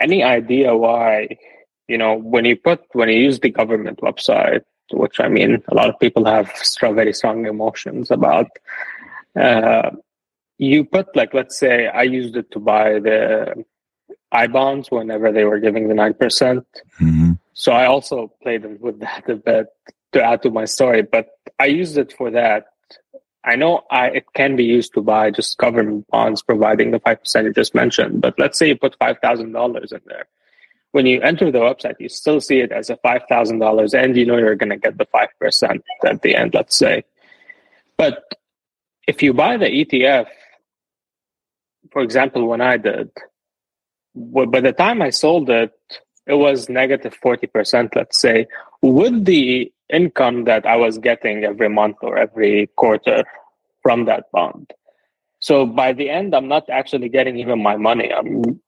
any 0.00 0.22
idea 0.22 0.74
why, 0.74 1.36
you 1.86 1.98
know, 1.98 2.14
when 2.14 2.46
you 2.46 2.56
put 2.56 2.80
when 2.94 3.10
you 3.10 3.18
use 3.18 3.40
the 3.40 3.50
government 3.50 4.00
website, 4.00 4.62
which 4.90 5.20
I 5.20 5.28
mean, 5.28 5.62
a 5.68 5.74
lot 5.74 5.90
of 5.90 6.00
people 6.00 6.24
have 6.24 6.50
very 6.80 7.12
strong 7.12 7.44
emotions 7.44 8.10
about. 8.10 8.46
Uh, 9.38 9.90
you 10.56 10.82
put 10.82 11.14
like, 11.14 11.34
let's 11.34 11.58
say, 11.58 11.88
I 11.88 12.04
used 12.04 12.36
it 12.36 12.50
to 12.52 12.58
buy 12.58 12.98
the 12.98 13.66
I 14.32 14.46
bonds 14.46 14.90
whenever 14.90 15.30
they 15.30 15.44
were 15.44 15.60
giving 15.60 15.88
the 15.88 15.94
9%. 15.94 16.18
percent 16.18 16.66
mm 17.00 17.14
hmm 17.16 17.32
So 17.54 17.70
I 17.72 17.84
also 17.86 18.32
played 18.42 18.64
with 18.80 18.98
that 19.00 19.28
a 19.28 19.36
bit 19.36 19.66
to 20.12 20.24
add 20.24 20.40
to 20.42 20.50
my 20.50 20.64
story, 20.64 21.02
but 21.02 21.26
I 21.58 21.66
used 21.66 21.98
it 21.98 22.10
for 22.18 22.30
that. 22.30 22.64
I 23.44 23.56
know 23.56 23.82
I, 23.90 24.04
it 24.08 24.26
can 24.34 24.56
be 24.56 24.64
used 24.64 24.94
to 24.94 25.02
buy 25.02 25.30
just 25.30 25.58
government 25.58 26.06
bonds 26.08 26.40
providing 26.42 26.92
the 26.92 27.00
5% 27.00 27.44
you 27.44 27.52
just 27.52 27.74
mentioned, 27.74 28.22
but 28.22 28.38
let's 28.38 28.58
say 28.58 28.68
you 28.68 28.76
put 28.76 28.98
$5,000 28.98 29.92
in 29.92 30.00
there. 30.06 30.26
When 30.92 31.06
you 31.06 31.20
enter 31.20 31.50
the 31.50 31.58
website, 31.58 31.98
you 31.98 32.08
still 32.08 32.40
see 32.40 32.60
it 32.60 32.72
as 32.72 32.88
a 32.88 32.96
$5,000 32.96 34.02
and 34.02 34.16
you 34.16 34.26
know 34.26 34.38
you're 34.38 34.60
going 34.62 34.70
to 34.70 34.76
get 34.76 34.96
the 34.96 35.06
5% 35.06 35.82
at 36.06 36.22
the 36.22 36.36
end, 36.36 36.54
let's 36.54 36.76
say. 36.76 37.04
But 37.96 38.22
if 39.06 39.22
you 39.22 39.32
buy 39.34 39.56
the 39.56 39.66
ETF, 39.66 40.28
for 41.92 42.02
example, 42.02 42.46
when 42.46 42.60
I 42.60 42.76
did, 42.76 43.10
by 44.14 44.60
the 44.60 44.72
time 44.72 45.02
I 45.02 45.10
sold 45.10 45.50
it, 45.50 45.72
it 46.26 46.34
was 46.34 46.68
negative 46.68 47.16
40%, 47.22 47.96
let's 47.96 48.20
say, 48.20 48.46
with 48.80 49.24
the 49.24 49.72
income 49.92 50.44
that 50.44 50.66
I 50.66 50.76
was 50.76 50.98
getting 50.98 51.44
every 51.44 51.68
month 51.68 51.96
or 52.02 52.18
every 52.18 52.68
quarter 52.76 53.24
from 53.82 54.04
that 54.06 54.30
bond. 54.32 54.72
So 55.40 55.66
by 55.66 55.92
the 55.92 56.08
end, 56.08 56.34
I'm 56.34 56.48
not 56.48 56.70
actually 56.70 57.08
getting 57.08 57.38
even 57.38 57.62
my 57.62 57.76
money. 57.76 58.12
I'm, 58.12 58.60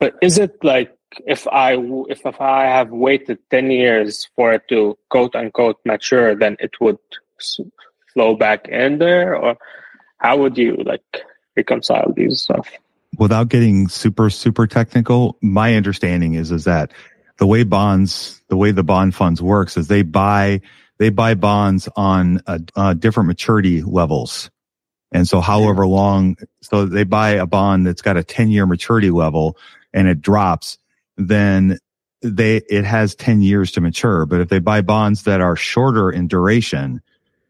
but 0.00 0.14
is 0.22 0.38
it 0.38 0.56
like 0.62 0.96
if 1.26 1.46
I 1.48 1.74
if, 2.08 2.24
if 2.24 2.40
I 2.40 2.64
have 2.64 2.90
waited 2.90 3.38
10 3.50 3.70
years 3.70 4.28
for 4.34 4.52
it 4.54 4.62
to 4.70 4.96
quote 5.10 5.34
unquote 5.34 5.76
mature, 5.84 6.34
then 6.34 6.56
it 6.60 6.72
would 6.80 6.98
flow 8.12 8.36
back 8.36 8.68
in 8.68 8.98
there, 8.98 9.36
or 9.36 9.56
how 10.18 10.38
would 10.38 10.56
you 10.56 10.76
like 10.76 11.22
reconcile 11.56 12.12
these 12.16 12.42
stuff? 12.42 12.68
Without 13.16 13.48
getting 13.48 13.88
super 13.88 14.30
super 14.30 14.66
technical, 14.66 15.38
my 15.40 15.76
understanding 15.76 16.34
is 16.34 16.50
is 16.50 16.64
that 16.64 16.92
the 17.38 17.46
way 17.46 17.62
bonds, 17.62 18.42
the 18.48 18.56
way 18.56 18.72
the 18.72 18.82
bond 18.82 19.14
funds 19.14 19.40
works 19.40 19.76
is 19.76 19.88
they 19.88 20.02
buy 20.02 20.60
they 20.98 21.10
buy 21.10 21.34
bonds 21.34 21.88
on 21.96 22.42
a, 22.46 22.60
a 22.76 22.94
different 22.94 23.28
maturity 23.28 23.82
levels. 23.82 24.50
And 25.12 25.26
so 25.26 25.40
however 25.40 25.86
long, 25.86 26.36
so 26.60 26.84
they 26.84 27.04
buy 27.04 27.30
a 27.30 27.46
bond 27.46 27.86
that's 27.86 28.02
got 28.02 28.16
a 28.16 28.24
10 28.24 28.50
year 28.50 28.66
maturity 28.66 29.10
level 29.10 29.56
and 29.94 30.06
it 30.06 30.20
drops, 30.20 30.78
then 31.16 31.78
they, 32.20 32.56
it 32.68 32.84
has 32.84 33.14
10 33.14 33.40
years 33.40 33.72
to 33.72 33.80
mature. 33.80 34.26
But 34.26 34.40
if 34.40 34.48
they 34.48 34.58
buy 34.58 34.82
bonds 34.82 35.22
that 35.22 35.40
are 35.40 35.56
shorter 35.56 36.10
in 36.10 36.26
duration 36.28 37.00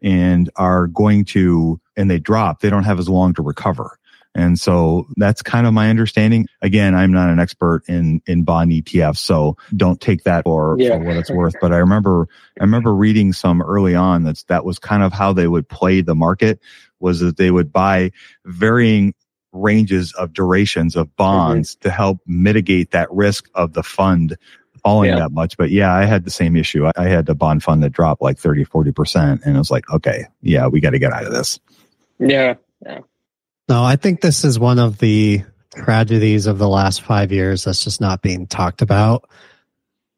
and 0.02 0.50
are 0.54 0.86
going 0.86 1.24
to, 1.24 1.80
and 1.96 2.10
they 2.10 2.20
drop, 2.20 2.60
they 2.60 2.70
don't 2.70 2.84
have 2.84 3.00
as 3.00 3.08
long 3.08 3.34
to 3.34 3.42
recover. 3.42 3.97
And 4.34 4.58
so 4.58 5.06
that's 5.16 5.42
kind 5.42 5.66
of 5.66 5.72
my 5.72 5.90
understanding. 5.90 6.46
Again, 6.62 6.94
I'm 6.94 7.10
not 7.10 7.30
an 7.30 7.40
expert 7.40 7.82
in, 7.88 8.22
in 8.26 8.44
bond 8.44 8.70
ETFs, 8.70 9.18
so 9.18 9.56
don't 9.76 10.00
take 10.00 10.24
that 10.24 10.44
for, 10.44 10.76
yeah. 10.78 10.90
for 10.90 11.04
what 11.04 11.16
it's 11.16 11.30
worth. 11.32 11.54
But 11.60 11.72
I 11.72 11.78
remember, 11.78 12.28
I 12.60 12.64
remember 12.64 12.94
reading 12.94 13.32
some 13.32 13.62
early 13.62 13.94
on 13.94 14.22
that's, 14.24 14.44
that 14.44 14.64
was 14.64 14.78
kind 14.78 15.02
of 15.02 15.12
how 15.12 15.32
they 15.32 15.48
would 15.48 15.68
play 15.68 16.00
the 16.00 16.14
market 16.14 16.60
was 17.00 17.20
that 17.20 17.36
they 17.36 17.50
would 17.50 17.72
buy 17.72 18.10
varying 18.44 19.14
ranges 19.52 20.12
of 20.14 20.32
durations 20.32 20.94
of 20.94 21.14
bonds 21.16 21.74
mm-hmm. 21.74 21.88
to 21.88 21.90
help 21.90 22.18
mitigate 22.26 22.90
that 22.90 23.10
risk 23.10 23.48
of 23.54 23.72
the 23.72 23.82
fund 23.82 24.36
falling 24.82 25.10
yeah. 25.10 25.18
that 25.18 25.32
much. 25.32 25.56
But 25.56 25.70
yeah, 25.70 25.92
I 25.92 26.04
had 26.04 26.24
the 26.24 26.30
same 26.30 26.56
issue. 26.56 26.86
I, 26.86 26.92
I 26.96 27.04
had 27.04 27.28
a 27.28 27.34
bond 27.34 27.62
fund 27.62 27.82
that 27.82 27.90
dropped 27.90 28.22
like 28.22 28.38
30, 28.38 28.64
40%. 28.64 29.42
And 29.44 29.56
it 29.56 29.58
was 29.58 29.70
like, 29.70 29.90
okay, 29.90 30.26
yeah, 30.42 30.66
we 30.66 30.80
got 30.80 30.90
to 30.90 30.98
get 30.98 31.12
out 31.12 31.24
of 31.24 31.32
this. 31.32 31.58
Yeah. 32.18 32.54
Yeah. 32.84 33.00
No, 33.68 33.84
I 33.84 33.96
think 33.96 34.20
this 34.20 34.44
is 34.44 34.58
one 34.58 34.78
of 34.78 34.98
the 34.98 35.42
tragedies 35.74 36.46
of 36.46 36.58
the 36.58 36.68
last 36.68 37.02
five 37.02 37.32
years 37.32 37.64
that's 37.64 37.84
just 37.84 38.00
not 38.00 38.22
being 38.22 38.46
talked 38.46 38.82
about 38.82 39.28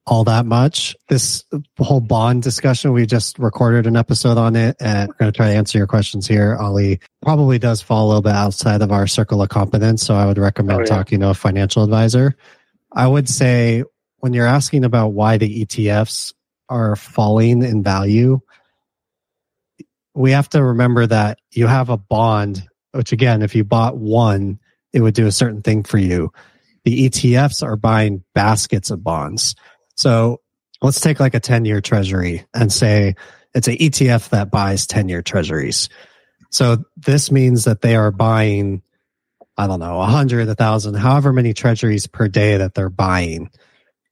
all 0.06 0.24
that 0.24 0.46
much. 0.46 0.96
This 1.08 1.44
whole 1.78 2.00
bond 2.00 2.42
discussion, 2.42 2.92
we 2.92 3.06
just 3.06 3.38
recorded 3.38 3.86
an 3.86 3.96
episode 3.96 4.38
on 4.38 4.56
it 4.56 4.76
and 4.80 5.08
we're 5.08 5.14
going 5.14 5.32
to 5.32 5.36
try 5.36 5.48
to 5.48 5.56
answer 5.56 5.78
your 5.78 5.86
questions 5.86 6.26
here. 6.26 6.56
Ali 6.56 7.00
probably 7.22 7.58
does 7.58 7.82
fall 7.82 8.06
a 8.06 8.08
little 8.08 8.22
bit 8.22 8.32
outside 8.32 8.82
of 8.82 8.92
our 8.92 9.06
circle 9.06 9.42
of 9.42 9.48
competence. 9.48 10.04
So 10.04 10.14
I 10.14 10.26
would 10.26 10.38
recommend 10.38 10.80
oh, 10.80 10.82
yeah. 10.82 10.86
talking 10.86 11.20
to 11.20 11.30
a 11.30 11.34
financial 11.34 11.84
advisor. 11.84 12.36
I 12.92 13.06
would 13.06 13.28
say 13.28 13.84
when 14.18 14.32
you're 14.32 14.46
asking 14.46 14.84
about 14.84 15.08
why 15.08 15.38
the 15.38 15.64
ETFs 15.64 16.34
are 16.68 16.96
falling 16.96 17.62
in 17.62 17.82
value, 17.82 18.40
we 20.14 20.32
have 20.32 20.48
to 20.50 20.62
remember 20.62 21.06
that 21.06 21.38
you 21.50 21.66
have 21.66 21.88
a 21.88 21.96
bond 21.96 22.66
which 22.92 23.12
again, 23.12 23.42
if 23.42 23.54
you 23.54 23.64
bought 23.64 23.96
one, 23.96 24.58
it 24.92 25.00
would 25.00 25.14
do 25.14 25.26
a 25.26 25.32
certain 25.32 25.62
thing 25.62 25.82
for 25.82 25.98
you. 25.98 26.32
The 26.84 27.08
ETFs 27.08 27.62
are 27.62 27.76
buying 27.76 28.24
baskets 28.34 28.90
of 28.90 29.04
bonds. 29.04 29.54
So 29.96 30.40
let's 30.82 31.00
take 31.00 31.20
like 31.20 31.34
a 31.34 31.40
10 31.40 31.64
year 31.64 31.80
treasury 31.80 32.46
and 32.54 32.72
say 32.72 33.14
it's 33.54 33.68
an 33.68 33.76
ETF 33.76 34.30
that 34.30 34.50
buys 34.50 34.86
10 34.86 35.08
year 35.08 35.22
treasuries. 35.22 35.88
So 36.50 36.78
this 36.96 37.30
means 37.30 37.64
that 37.64 37.80
they 37.80 37.96
are 37.96 38.10
buying, 38.10 38.82
I 39.56 39.66
don't 39.66 39.80
know, 39.80 40.00
a 40.00 40.06
hundred, 40.06 40.48
a 40.48 40.54
thousand, 40.54 40.94
however 40.94 41.32
many 41.32 41.54
treasuries 41.54 42.06
per 42.06 42.28
day 42.28 42.56
that 42.56 42.74
they're 42.74 42.90
buying. 42.90 43.50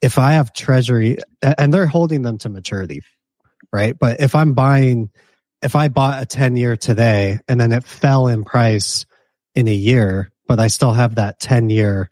If 0.01 0.18
I 0.18 0.33
have 0.33 0.53
treasury 0.53 1.18
and 1.43 1.74
they're 1.74 1.87
holding 1.87 2.22
them 2.22 2.39
to 2.39 2.49
maturity, 2.49 3.03
right? 3.72 3.99
But 3.99 4.20
if 4.20 4.35
I'm 4.35 4.55
buying 4.55 5.11
if 5.62 5.74
I 5.76 5.88
bought 5.88 6.22
a 6.22 6.26
10 6.26 6.56
year 6.56 6.76
today 6.76 7.38
and 7.48 7.61
then 7.61 7.72
it 7.72 7.84
fell 7.84 8.28
in 8.28 8.44
price 8.44 9.06
in 9.54 9.68
a 9.68 9.74
year, 9.74 10.30
but 10.46 10.61
I 10.61 10.68
still 10.68 10.92
have 10.92 11.16
that 11.16 11.40
10 11.40 11.70
year 11.70 12.09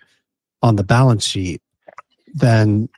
on 0.62 0.76
the 0.76 0.84
balance 0.84 1.24
sheet, 1.24 1.62
then 2.34 2.88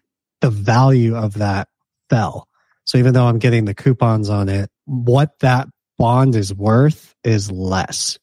the 0.40 0.50
value 0.50 1.16
of 1.16 1.34
that 1.34 1.68
fell. 2.10 2.48
So 2.84 2.98
even 2.98 3.12
though 3.14 3.26
I'm 3.26 3.38
getting 3.38 3.66
the 3.66 3.74
coupons 3.74 4.30
on 4.30 4.48
it, 4.48 4.70
what 4.86 5.38
that 5.40 5.68
bond 5.98 6.34
is 6.34 6.54
worth 6.54 7.14
is 7.24 7.50
less. 7.50 8.18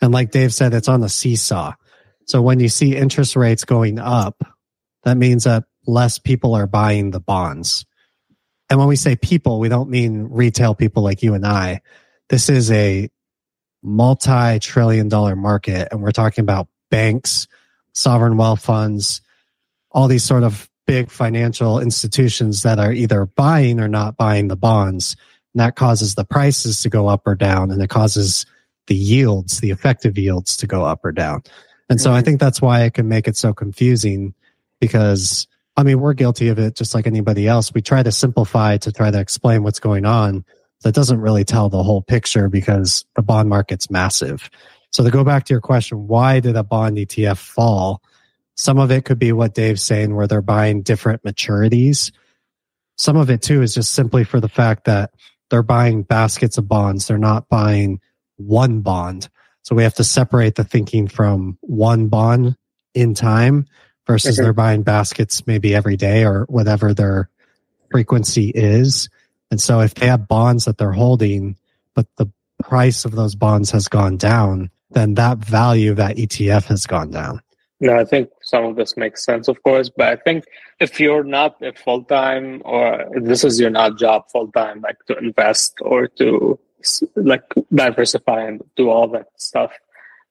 And 0.00 0.12
like 0.12 0.30
Dave 0.30 0.54
said, 0.54 0.74
it's 0.74 0.88
on 0.88 1.00
the 1.00 1.08
seesaw. 1.08 1.74
So 2.26 2.42
when 2.42 2.60
you 2.60 2.68
see 2.68 2.96
interest 2.96 3.36
rates 3.36 3.64
going 3.64 3.98
up, 3.98 4.42
that 5.04 5.16
means 5.16 5.44
that 5.44 5.64
less 5.86 6.18
people 6.18 6.54
are 6.54 6.66
buying 6.66 7.10
the 7.10 7.20
bonds. 7.20 7.85
And 8.68 8.78
when 8.78 8.88
we 8.88 8.96
say 8.96 9.16
people, 9.16 9.60
we 9.60 9.68
don't 9.68 9.90
mean 9.90 10.28
retail 10.30 10.74
people 10.74 11.02
like 11.02 11.22
you 11.22 11.34
and 11.34 11.46
I. 11.46 11.82
This 12.28 12.48
is 12.48 12.70
a 12.70 13.08
multi 13.82 14.58
trillion 14.58 15.08
dollar 15.08 15.36
market. 15.36 15.88
And 15.90 16.02
we're 16.02 16.10
talking 16.10 16.42
about 16.42 16.68
banks, 16.90 17.46
sovereign 17.92 18.36
wealth 18.36 18.62
funds, 18.62 19.20
all 19.90 20.08
these 20.08 20.24
sort 20.24 20.42
of 20.42 20.68
big 20.86 21.10
financial 21.10 21.80
institutions 21.80 22.62
that 22.62 22.78
are 22.78 22.92
either 22.92 23.26
buying 23.26 23.80
or 23.80 23.88
not 23.88 24.16
buying 24.16 24.48
the 24.48 24.56
bonds. 24.56 25.16
And 25.54 25.60
that 25.60 25.76
causes 25.76 26.14
the 26.14 26.24
prices 26.24 26.82
to 26.82 26.88
go 26.88 27.08
up 27.08 27.26
or 27.26 27.34
down 27.34 27.70
and 27.70 27.82
it 27.82 27.90
causes 27.90 28.46
the 28.86 28.94
yields, 28.94 29.60
the 29.60 29.70
effective 29.70 30.16
yields 30.18 30.56
to 30.58 30.66
go 30.66 30.84
up 30.84 31.04
or 31.04 31.12
down. 31.12 31.42
And 31.88 32.00
so 32.00 32.10
I 32.10 32.16
mm-hmm. 32.16 32.24
think 32.24 32.40
that's 32.40 32.60
why 32.60 32.82
it 32.82 32.94
can 32.94 33.08
make 33.08 33.28
it 33.28 33.36
so 33.36 33.52
confusing 33.52 34.34
because 34.80 35.46
I 35.76 35.82
mean, 35.82 36.00
we're 36.00 36.14
guilty 36.14 36.48
of 36.48 36.58
it 36.58 36.74
just 36.74 36.94
like 36.94 37.06
anybody 37.06 37.46
else. 37.46 37.72
We 37.72 37.82
try 37.82 38.02
to 38.02 38.12
simplify 38.12 38.78
to 38.78 38.92
try 38.92 39.10
to 39.10 39.20
explain 39.20 39.62
what's 39.62 39.80
going 39.80 40.06
on. 40.06 40.44
that 40.82 40.94
doesn't 40.94 41.20
really 41.20 41.44
tell 41.44 41.68
the 41.68 41.82
whole 41.82 42.02
picture 42.02 42.48
because 42.48 43.04
the 43.16 43.22
bond 43.22 43.48
market's 43.48 43.90
massive. 43.90 44.48
So 44.92 45.02
to 45.04 45.10
go 45.10 45.24
back 45.24 45.44
to 45.44 45.54
your 45.54 45.60
question, 45.60 46.06
why 46.06 46.40
did 46.40 46.56
a 46.56 46.62
bond 46.62 46.96
ETF 46.96 47.38
fall? 47.38 48.02
Some 48.54 48.78
of 48.78 48.90
it 48.90 49.04
could 49.04 49.18
be 49.18 49.32
what 49.32 49.54
Dave's 49.54 49.82
saying, 49.82 50.14
where 50.14 50.26
they're 50.26 50.42
buying 50.42 50.82
different 50.82 51.22
maturities. 51.22 52.12
Some 52.96 53.16
of 53.16 53.28
it 53.28 53.42
too 53.42 53.62
is 53.62 53.74
just 53.74 53.92
simply 53.92 54.24
for 54.24 54.40
the 54.40 54.48
fact 54.48 54.84
that 54.84 55.12
they're 55.50 55.62
buying 55.62 56.02
baskets 56.02 56.56
of 56.56 56.68
bonds. 56.68 57.06
They're 57.06 57.18
not 57.18 57.48
buying 57.48 58.00
one 58.36 58.80
bond. 58.80 59.28
So 59.62 59.74
we 59.74 59.82
have 59.82 59.94
to 59.94 60.04
separate 60.04 60.54
the 60.54 60.64
thinking 60.64 61.08
from 61.08 61.58
one 61.60 62.08
bond 62.08 62.56
in 62.94 63.14
time 63.14 63.66
versus 64.06 64.36
mm-hmm. 64.36 64.44
they're 64.44 64.52
buying 64.52 64.82
baskets 64.82 65.46
maybe 65.46 65.74
every 65.74 65.96
day 65.96 66.24
or 66.24 66.44
whatever 66.44 66.94
their 66.94 67.28
frequency 67.90 68.50
is. 68.54 69.08
And 69.50 69.60
so 69.60 69.80
if 69.80 69.94
they 69.94 70.06
have 70.06 70.28
bonds 70.28 70.64
that 70.64 70.78
they're 70.78 70.92
holding, 70.92 71.56
but 71.94 72.06
the 72.16 72.26
price 72.62 73.04
of 73.04 73.12
those 73.12 73.34
bonds 73.34 73.70
has 73.70 73.88
gone 73.88 74.16
down, 74.16 74.70
then 74.90 75.14
that 75.14 75.38
value 75.38 75.90
of 75.90 75.96
that 75.96 76.16
ETF 76.16 76.64
has 76.64 76.86
gone 76.86 77.10
down. 77.10 77.40
No, 77.78 77.98
I 77.98 78.04
think 78.04 78.30
some 78.42 78.64
of 78.64 78.76
this 78.76 78.96
makes 78.96 79.24
sense, 79.24 79.48
of 79.48 79.62
course, 79.62 79.90
but 79.94 80.08
I 80.08 80.16
think 80.16 80.44
if 80.80 80.98
you're 80.98 81.24
not 81.24 81.60
a 81.62 81.72
full 81.74 82.04
time 82.04 82.62
or 82.64 83.04
this 83.20 83.44
is 83.44 83.60
your 83.60 83.70
not 83.70 83.98
job 83.98 84.24
full 84.32 84.50
time, 84.52 84.80
like 84.80 84.96
to 85.08 85.18
invest 85.18 85.74
or 85.82 86.08
to 86.08 86.58
like 87.16 87.42
diversify 87.74 88.44
and 88.44 88.62
do 88.76 88.88
all 88.88 89.08
that 89.08 89.26
stuff, 89.36 89.72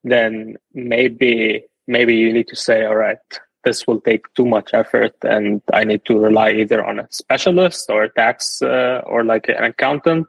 then 0.04 0.56
maybe 0.74 1.66
maybe 1.88 2.16
you 2.16 2.34
need 2.34 2.48
to 2.48 2.56
say, 2.56 2.84
all 2.86 2.96
right, 2.96 3.18
this 3.66 3.86
will 3.86 4.00
take 4.00 4.34
too 4.36 4.46
much 4.46 4.70
effort, 4.74 5.16
and 5.24 5.62
I 5.74 5.84
need 5.84 6.06
to 6.06 6.18
rely 6.18 6.52
either 6.52 6.86
on 6.86 7.00
a 7.00 7.08
specialist 7.12 7.90
or 7.90 8.04
a 8.04 8.10
tax 8.10 8.62
uh, 8.62 9.02
or 9.06 9.26
like 9.26 9.50
an 9.50 9.66
accountant 9.66 10.28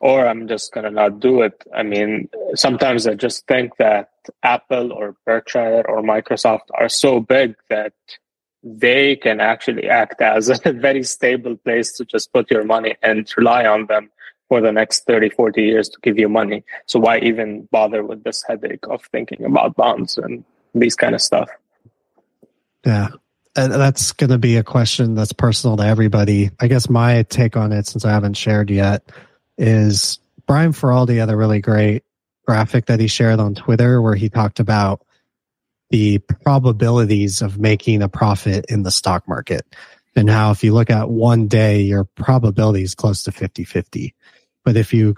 or 0.00 0.26
I'm 0.26 0.46
just 0.46 0.72
going 0.72 0.84
to 0.84 0.90
not 0.90 1.20
do 1.20 1.42
it. 1.42 1.64
I 1.74 1.82
mean, 1.82 2.28
sometimes 2.54 3.06
I 3.06 3.14
just 3.14 3.46
think 3.46 3.76
that 3.78 4.10
Apple 4.42 4.92
or 4.92 5.16
Berkshire 5.24 5.84
or 5.88 6.02
Microsoft 6.02 6.68
are 6.74 6.88
so 6.88 7.20
big 7.20 7.56
that 7.70 7.94
they 8.62 9.16
can 9.16 9.40
actually 9.40 9.88
act 9.88 10.20
as 10.20 10.48
a 10.64 10.72
very 10.72 11.02
stable 11.02 11.56
place 11.56 11.92
to 11.94 12.04
just 12.04 12.32
put 12.32 12.50
your 12.50 12.64
money 12.64 12.94
and 13.02 13.30
rely 13.36 13.64
on 13.64 13.86
them 13.86 14.10
for 14.48 14.60
the 14.60 14.72
next 14.72 15.06
30, 15.06 15.30
40 15.30 15.62
years 15.62 15.88
to 15.88 15.98
give 16.02 16.18
you 16.18 16.28
money. 16.28 16.62
So 16.86 17.00
why 17.00 17.18
even 17.18 17.68
bother 17.72 18.04
with 18.04 18.22
this 18.22 18.44
headache 18.46 18.86
of 18.88 19.02
thinking 19.06 19.44
about 19.44 19.76
bonds 19.76 20.18
and 20.18 20.44
these 20.74 20.94
kind 20.94 21.14
of 21.14 21.22
stuff? 21.22 21.48
Yeah. 22.86 23.08
And 23.56 23.72
that's 23.72 24.12
going 24.12 24.30
to 24.30 24.38
be 24.38 24.56
a 24.56 24.62
question 24.62 25.14
that's 25.14 25.32
personal 25.32 25.78
to 25.78 25.84
everybody. 25.84 26.50
I 26.60 26.68
guess 26.68 26.88
my 26.88 27.22
take 27.24 27.56
on 27.56 27.72
it, 27.72 27.86
since 27.86 28.04
I 28.04 28.10
haven't 28.10 28.34
shared 28.34 28.70
yet, 28.70 29.10
is 29.58 30.18
Brian 30.46 30.72
Feroldi 30.72 31.18
had 31.18 31.30
a 31.30 31.36
really 31.36 31.60
great 31.60 32.04
graphic 32.46 32.86
that 32.86 33.00
he 33.00 33.08
shared 33.08 33.40
on 33.40 33.54
Twitter 33.54 34.00
where 34.00 34.14
he 34.14 34.28
talked 34.28 34.60
about 34.60 35.04
the 35.90 36.18
probabilities 36.18 37.42
of 37.42 37.58
making 37.58 38.02
a 38.02 38.08
profit 38.08 38.66
in 38.68 38.82
the 38.82 38.90
stock 38.90 39.26
market 39.26 39.66
and 40.16 40.30
how 40.30 40.50
if 40.50 40.64
you 40.64 40.72
look 40.72 40.90
at 40.90 41.10
one 41.10 41.46
day, 41.46 41.82
your 41.82 42.04
probability 42.04 42.82
is 42.82 42.94
close 42.94 43.22
to 43.24 43.32
50 43.32 43.64
50. 43.64 44.14
But 44.64 44.76
if 44.76 44.92
you 44.92 45.14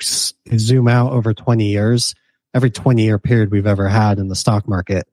zoom 0.57 0.89
out 0.89 1.13
over 1.13 1.33
20 1.33 1.65
years, 1.65 2.15
every 2.53 2.71
20 2.71 3.03
year 3.03 3.19
period 3.19 3.51
we've 3.51 3.67
ever 3.67 3.89
had 3.89 4.19
in 4.19 4.29
the 4.29 4.37
stock 4.37 4.69
market, 4.69 5.09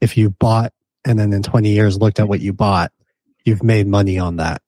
if 0.00 0.16
you 0.16 0.30
bought 0.30 0.72
and 1.06 1.18
then 1.18 1.32
in 1.32 1.42
20 1.42 1.70
years 1.70 1.96
looked 1.96 2.20
at 2.20 2.28
what 2.28 2.40
you 2.40 2.52
bought, 2.52 2.92
you've 3.46 3.62
made 3.62 3.86
money 3.86 4.18
on 4.18 4.36
that, 4.36 4.60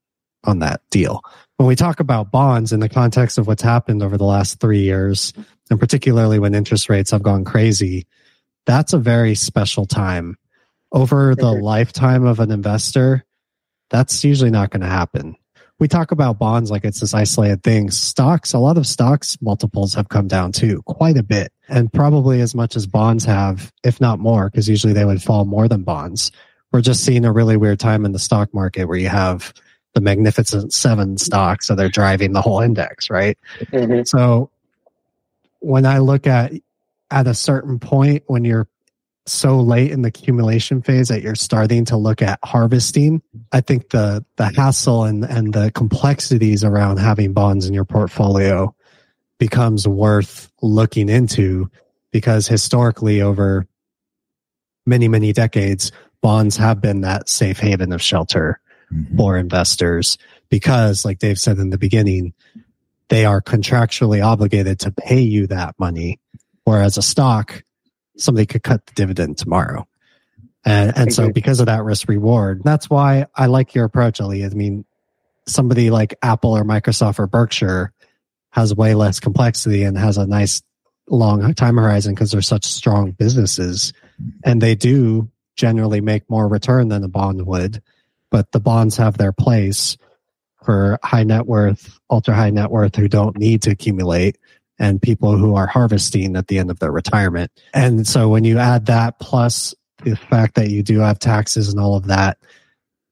on 0.45 0.61
that 0.61 0.81
deal 0.91 1.23
when 1.59 1.67
we 1.67 1.75
talk 1.77 1.99
about 1.99 2.31
bonds 2.31 2.73
in 2.73 2.79
the 2.79 2.89
context 2.89 3.37
of 3.37 3.49
what's 3.49 3.63
happened 3.63 4.03
over 4.03 4.17
the 4.17 4.25
last 4.25 4.61
three 4.61 4.83
years, 4.83 5.33
and 5.71 5.79
particularly 5.79 6.39
when 6.39 6.55
interest 6.55 6.89
rates 6.89 7.11
have 7.11 7.23
gone 7.23 7.45
crazy, 7.45 8.07
that's 8.65 8.93
a 8.93 8.99
very 8.99 9.35
special 9.35 9.85
time. 9.85 10.37
Over 10.93 11.35
the 11.35 11.51
lifetime 11.51 12.25
of 12.25 12.39
an 12.39 12.53
investor, 12.53 13.25
that's 13.91 14.25
usually 14.25 14.51
not 14.51 14.71
going 14.71 14.83
to 14.83 14.87
happen. 14.87 15.37
We 15.79 15.87
talk 15.87 16.11
about 16.11 16.39
bonds 16.39 16.71
like 16.71 16.85
it's 16.85 17.01
this 17.01 17.15
isolated 17.15 17.63
thing. 17.63 17.91
Stocks, 17.91 18.53
a 18.53 18.59
lot 18.59 18.77
of 18.77 18.87
stocks 18.87 19.39
multiples 19.41 19.95
have 19.95 20.09
come 20.09 20.27
down 20.27 20.51
too, 20.51 20.83
quite 20.87 21.17
a 21.17 21.23
bit, 21.23 21.53
and 21.69 21.93
probably 21.93 22.41
as 22.41 22.55
much 22.55 22.75
as 22.75 22.87
bonds 22.87 23.25
have, 23.25 23.73
if 23.85 24.01
not 24.01 24.19
more, 24.19 24.51
because 24.51 24.69
usually 24.69 24.93
they 24.93 25.05
would 25.05 25.23
fall 25.23 25.45
more 25.45 25.69
than 25.69 25.85
bonds. 25.85 26.33
We're 26.73 26.81
just 26.81 27.05
seeing 27.05 27.25
a 27.25 27.33
really 27.33 27.57
weird 27.57 27.79
time 27.79 28.05
in 28.05 28.13
the 28.13 28.19
stock 28.19 28.53
market 28.53 28.87
where 28.87 28.99
you 28.99 29.09
have 29.09 29.55
the 29.95 30.01
magnificent 30.01 30.73
seven 30.73 31.17
stocks, 31.17 31.67
So 31.67 31.75
they're 31.75 31.89
driving 31.89 32.33
the 32.33 32.43
whole 32.43 32.61
index, 32.61 33.09
right? 33.09 33.39
Mm-hmm. 33.61 34.03
So 34.05 34.51
when 35.61 35.87
I 35.87 35.99
look 35.99 36.27
at 36.27 36.53
at 37.11 37.27
a 37.27 37.35
certain 37.35 37.79
point 37.79 38.23
when 38.27 38.45
you're 38.45 38.69
so 39.33 39.61
late 39.61 39.91
in 39.91 40.03
the 40.03 40.09
accumulation 40.09 40.83
phase 40.83 41.09
that 41.09 41.23
you're 41.23 41.35
starting 41.35 41.85
to 41.87 41.97
look 41.97 42.23
at 42.23 42.39
harvesting, 42.45 43.23
I 43.53 43.61
think 43.61 43.91
the 43.91 44.25
the 44.37 44.53
hassle 44.55 45.05
and 45.05 45.25
and 45.25 45.53
the 45.53 45.71
complexities 45.73 46.65
around 46.65 46.99
having 46.99 47.33
bonds 47.33 47.67
in 47.67 47.75
your 47.75 47.85
portfolio 47.85 48.75
becomes 49.39 49.87
worth 49.87 50.51
looking 50.63 51.09
into 51.09 51.71
because 52.11 52.47
historically 52.47 53.21
over 53.21 53.67
many 54.87 55.09
many 55.09 55.33
decades 55.33 55.93
bonds 56.21 56.57
have 56.57 56.81
been 56.81 57.03
that 57.03 57.29
safe 57.29 57.59
haven 57.59 57.93
of 57.93 58.03
shelter 58.03 58.61
mm-hmm. 58.93 59.17
for 59.17 59.37
investors 59.37 60.19
because, 60.49 61.05
like 61.05 61.19
Dave 61.19 61.39
said 61.39 61.59
in 61.59 61.71
the 61.71 61.79
beginning, 61.79 62.33
they 63.09 63.25
are 63.25 63.41
contractually 63.41 64.25
obligated 64.25 64.81
to 64.81 64.91
pay 64.91 65.21
you 65.21 65.47
that 65.47 65.75
money. 65.79 66.21
Whereas 66.65 66.99
a 66.99 67.03
stock, 67.03 67.63
somebody 68.19 68.47
could 68.47 68.63
cut 68.63 68.85
the 68.87 68.93
dividend 68.95 69.39
tomorrow. 69.39 69.87
And, 70.65 70.97
and 70.97 71.15
so 71.15 71.31
because 71.31 71.61
of 71.61 71.67
that 71.67 71.85
risk 71.85 72.09
reward, 72.09 72.63
that's 72.65 72.91
why 72.91 73.27
I 73.35 73.47
like 73.47 73.75
your 73.75 73.85
approach, 73.85 74.21
Elliot. 74.21 74.53
I 74.53 74.55
mean, 74.55 74.85
somebody 75.47 75.91
like 75.91 76.15
Apple 76.21 76.57
or 76.57 76.65
Microsoft 76.65 77.19
or 77.19 77.27
Berkshire 77.27 77.93
has 78.51 78.75
way 78.75 78.95
less 78.95 79.21
complexity 79.21 79.85
and 79.85 79.97
has 79.97 80.19
a 80.19 80.27
nice 80.27 80.63
long 81.09 81.55
time 81.55 81.77
horizon 81.77 82.15
because 82.15 82.33
they're 82.33 82.43
such 82.43 82.67
strong 82.67 83.13
businesses 83.13 83.95
and 84.45 84.61
they 84.61 84.75
do 84.75 85.31
generally 85.57 86.03
make 86.03 86.29
more 86.29 86.47
return 86.47 86.89
than 86.89 87.03
a 87.03 87.09
bond 87.09 87.47
would 87.47 87.83
but 88.31 88.53
the 88.53 88.61
bonds 88.61 88.97
have 88.97 89.17
their 89.17 89.33
place 89.33 89.97
for 90.63 90.99
high 91.03 91.25
net 91.25 91.47
worth, 91.47 91.99
ultra 92.11 92.35
high 92.35 92.51
net 92.51 92.71
worth 92.71 92.97
who 92.97 93.09
don't 93.09 93.39
need 93.39 93.63
to 93.63 93.71
accumulate 93.71 94.37
and 94.79 95.03
people 95.03 95.37
who 95.37 95.55
are 95.57 95.67
harvesting 95.67 96.37
at 96.37 96.47
the 96.49 96.59
end 96.59 96.71
of 96.71 96.79
their 96.79 96.93
retirement. 96.93 97.51
And 97.75 98.07
so 98.07 98.29
when 98.29 98.45
you 98.45 98.59
add 98.59 98.87
that 98.87 99.19
plus 99.19 99.75
the 100.05 100.17
fact 100.17 100.55
that 100.55 100.71
you 100.71 100.83
do 100.83 101.01
have 101.01 101.19
taxes 101.19 101.69
and 101.69 101.81
all 101.81 101.97
of 101.97 102.07
that, 102.07 102.39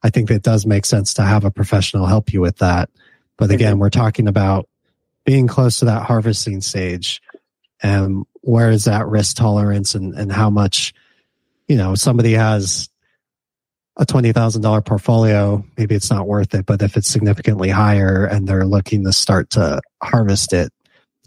I 0.02 0.10
think 0.10 0.30
it 0.30 0.42
does 0.42 0.66
make 0.66 0.86
sense 0.86 1.14
to 1.14 1.22
have 1.22 1.44
a 1.44 1.50
professional 1.50 2.06
help 2.06 2.32
you 2.32 2.40
with 2.40 2.58
that. 2.58 2.90
But 3.36 3.50
again, 3.50 3.72
mm-hmm. 3.72 3.80
we're 3.80 3.90
talking 3.90 4.28
about 4.28 4.68
being 5.24 5.48
close 5.48 5.80
to 5.80 5.86
that 5.86 6.04
harvesting 6.04 6.60
stage 6.60 7.20
and 7.82 8.24
where 8.42 8.70
is 8.70 8.84
that 8.84 9.06
risk 9.06 9.36
tolerance 9.36 9.94
and, 9.94 10.14
and 10.14 10.30
how 10.30 10.48
much, 10.50 10.94
you 11.66 11.76
know, 11.76 11.96
somebody 11.96 12.34
has 12.34 12.88
a 13.96 14.06
$20,000 14.06 14.84
portfolio, 14.84 15.64
maybe 15.76 15.94
it's 15.94 16.10
not 16.10 16.28
worth 16.28 16.54
it. 16.54 16.66
But 16.66 16.82
if 16.82 16.96
it's 16.96 17.08
significantly 17.08 17.70
higher 17.70 18.24
and 18.24 18.46
they're 18.46 18.66
looking 18.66 19.04
to 19.04 19.12
start 19.12 19.50
to 19.50 19.80
harvest 20.02 20.52
it, 20.52 20.72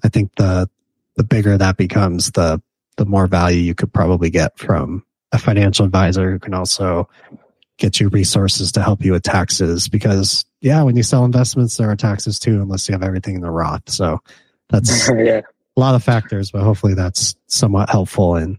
I 0.03 0.09
think 0.09 0.35
the, 0.35 0.69
the 1.15 1.23
bigger 1.23 1.57
that 1.57 1.77
becomes, 1.77 2.31
the, 2.31 2.61
the 2.97 3.05
more 3.05 3.27
value 3.27 3.59
you 3.59 3.75
could 3.75 3.93
probably 3.93 4.29
get 4.29 4.57
from 4.57 5.05
a 5.31 5.37
financial 5.37 5.85
advisor 5.85 6.31
who 6.31 6.39
can 6.39 6.53
also 6.53 7.07
get 7.77 7.99
you 7.99 8.09
resources 8.09 8.71
to 8.73 8.81
help 8.81 9.03
you 9.03 9.13
with 9.13 9.23
taxes. 9.23 9.87
Because 9.87 10.45
yeah, 10.61 10.83
when 10.83 10.95
you 10.95 11.03
sell 11.03 11.25
investments, 11.25 11.77
there 11.77 11.89
are 11.89 11.95
taxes 11.95 12.39
too, 12.39 12.61
unless 12.61 12.87
you 12.87 12.93
have 12.93 13.03
everything 13.03 13.35
in 13.35 13.41
the 13.41 13.49
Roth. 13.49 13.89
So 13.89 14.19
that's 14.69 15.09
yeah. 15.17 15.41
a 15.77 15.79
lot 15.79 15.95
of 15.95 16.03
factors, 16.03 16.51
but 16.51 16.61
hopefully 16.61 16.93
that's 16.93 17.35
somewhat 17.47 17.89
helpful 17.89 18.35
in 18.35 18.57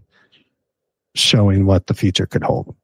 showing 1.14 1.66
what 1.66 1.86
the 1.86 1.94
future 1.94 2.26
could 2.26 2.42
hold. 2.42 2.74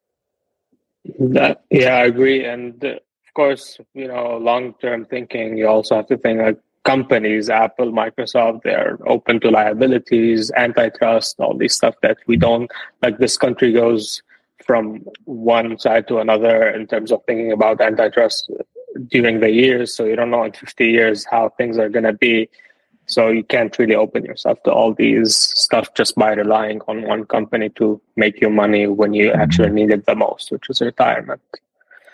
That, 1.19 1.63
yeah, 1.71 1.95
I 1.95 2.05
agree. 2.05 2.45
And 2.45 2.85
uh, 2.85 2.89
of 2.89 3.35
course, 3.35 3.79
you 3.95 4.09
know, 4.09 4.37
long 4.39 4.75
term 4.75 5.05
thinking, 5.05 5.57
you 5.57 5.69
also 5.69 5.97
have 5.97 6.09
to 6.09 6.17
think 6.17 6.41
like 6.41 6.59
companies, 6.87 7.51
Apple, 7.51 7.93
Microsoft, 7.93 8.62
they're 8.62 8.99
open 9.07 9.41
to 9.41 9.51
liabilities, 9.51 10.51
antitrust, 10.53 11.37
all 11.41 11.57
these 11.57 11.74
stuff 11.74 11.95
that 12.03 12.16
we 12.26 12.37
don't 12.37 12.70
like. 13.03 13.18
This 13.18 13.37
country 13.37 13.72
goes 13.72 14.22
from 14.64 15.05
one 15.24 15.78
side 15.78 16.09
to 16.09 16.18
another 16.18 16.68
in 16.70 16.87
terms 16.87 17.12
of 17.12 17.20
thinking 17.26 17.53
about 17.53 17.80
antitrust 17.80 18.51
during 19.11 19.41
the 19.41 19.51
years. 19.51 19.95
So 19.95 20.05
you 20.05 20.16
don't 20.16 20.30
know 20.30 20.45
in 20.45 20.53
50 20.53 20.87
years 20.87 21.26
how 21.30 21.51
things 21.51 21.76
are 21.76 21.89
going 21.89 22.05
to 22.05 22.12
be. 22.12 22.49
So 23.07 23.28
you 23.28 23.45
can't 23.45 23.76
really 23.78 23.95
open 23.95 24.24
yourself 24.24 24.62
to 24.64 24.72
all 24.72 24.93
these 24.95 25.37
stuff 25.37 25.95
just 25.95 26.16
by 26.16 26.32
relying 26.32 26.80
on 26.89 27.03
one 27.03 27.24
company 27.24 27.68
to 27.70 28.01
make 28.16 28.41
your 28.41 28.51
money 28.51 28.87
when 28.87 29.12
you 29.12 29.30
actually 29.32 29.68
mm-hmm. 29.68 29.74
need 29.74 29.91
it 29.91 30.07
the 30.07 30.16
most, 30.16 30.51
which 30.51 30.68
is 30.70 30.80
retirement. 30.80 31.41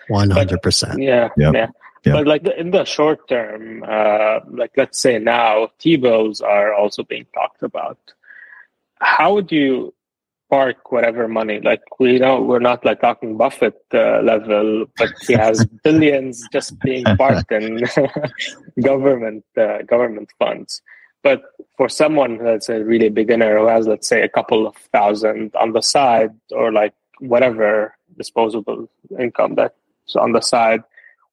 One 0.07 0.29
hundred 0.29 0.61
percent. 0.61 1.01
Yeah, 1.01 1.29
yep. 1.37 1.53
yeah. 1.55 1.67
Yeah. 2.05 2.13
But 2.13 2.27
like 2.27 2.45
in 2.45 2.71
the 2.71 2.83
short 2.83 3.27
term, 3.29 3.83
uh, 3.87 4.39
like 4.49 4.71
let's 4.75 4.99
say 4.99 5.19
now, 5.19 5.69
T 5.79 5.95
bills 5.95 6.41
are 6.41 6.73
also 6.73 7.03
being 7.03 7.25
talked 7.33 7.63
about. 7.63 7.97
How 8.99 9.33
would 9.33 9.51
you 9.51 9.93
park 10.49 10.91
whatever 10.91 11.29
money? 11.29 11.61
Like 11.61 11.81
we 11.99 12.19
know 12.19 12.41
we're 12.41 12.59
not 12.59 12.83
like 12.83 12.99
talking 12.99 13.37
Buffett 13.37 13.81
uh, 13.93 14.21
level, 14.21 14.85
but 14.97 15.11
he 15.25 15.33
has 15.45 15.65
billions 15.83 16.45
just 16.51 16.77
being 16.81 17.05
parked 17.17 17.51
in 17.51 17.85
government 18.81 19.45
uh, 19.57 19.83
government 19.83 20.29
funds. 20.37 20.81
But 21.23 21.41
for 21.77 21.87
someone 21.87 22.37
that's 22.37 22.67
a 22.67 22.83
really 22.83 23.07
beginner 23.07 23.57
who 23.57 23.67
has, 23.67 23.87
let's 23.87 24.09
say, 24.09 24.23
a 24.23 24.29
couple 24.29 24.67
of 24.67 24.75
thousand 24.91 25.55
on 25.55 25.71
the 25.71 25.81
side, 25.81 26.31
or 26.51 26.73
like 26.73 26.93
whatever 27.19 27.95
disposable 28.17 28.89
income 29.17 29.55
that's 29.55 30.15
on 30.17 30.33
the 30.33 30.41
side, 30.41 30.83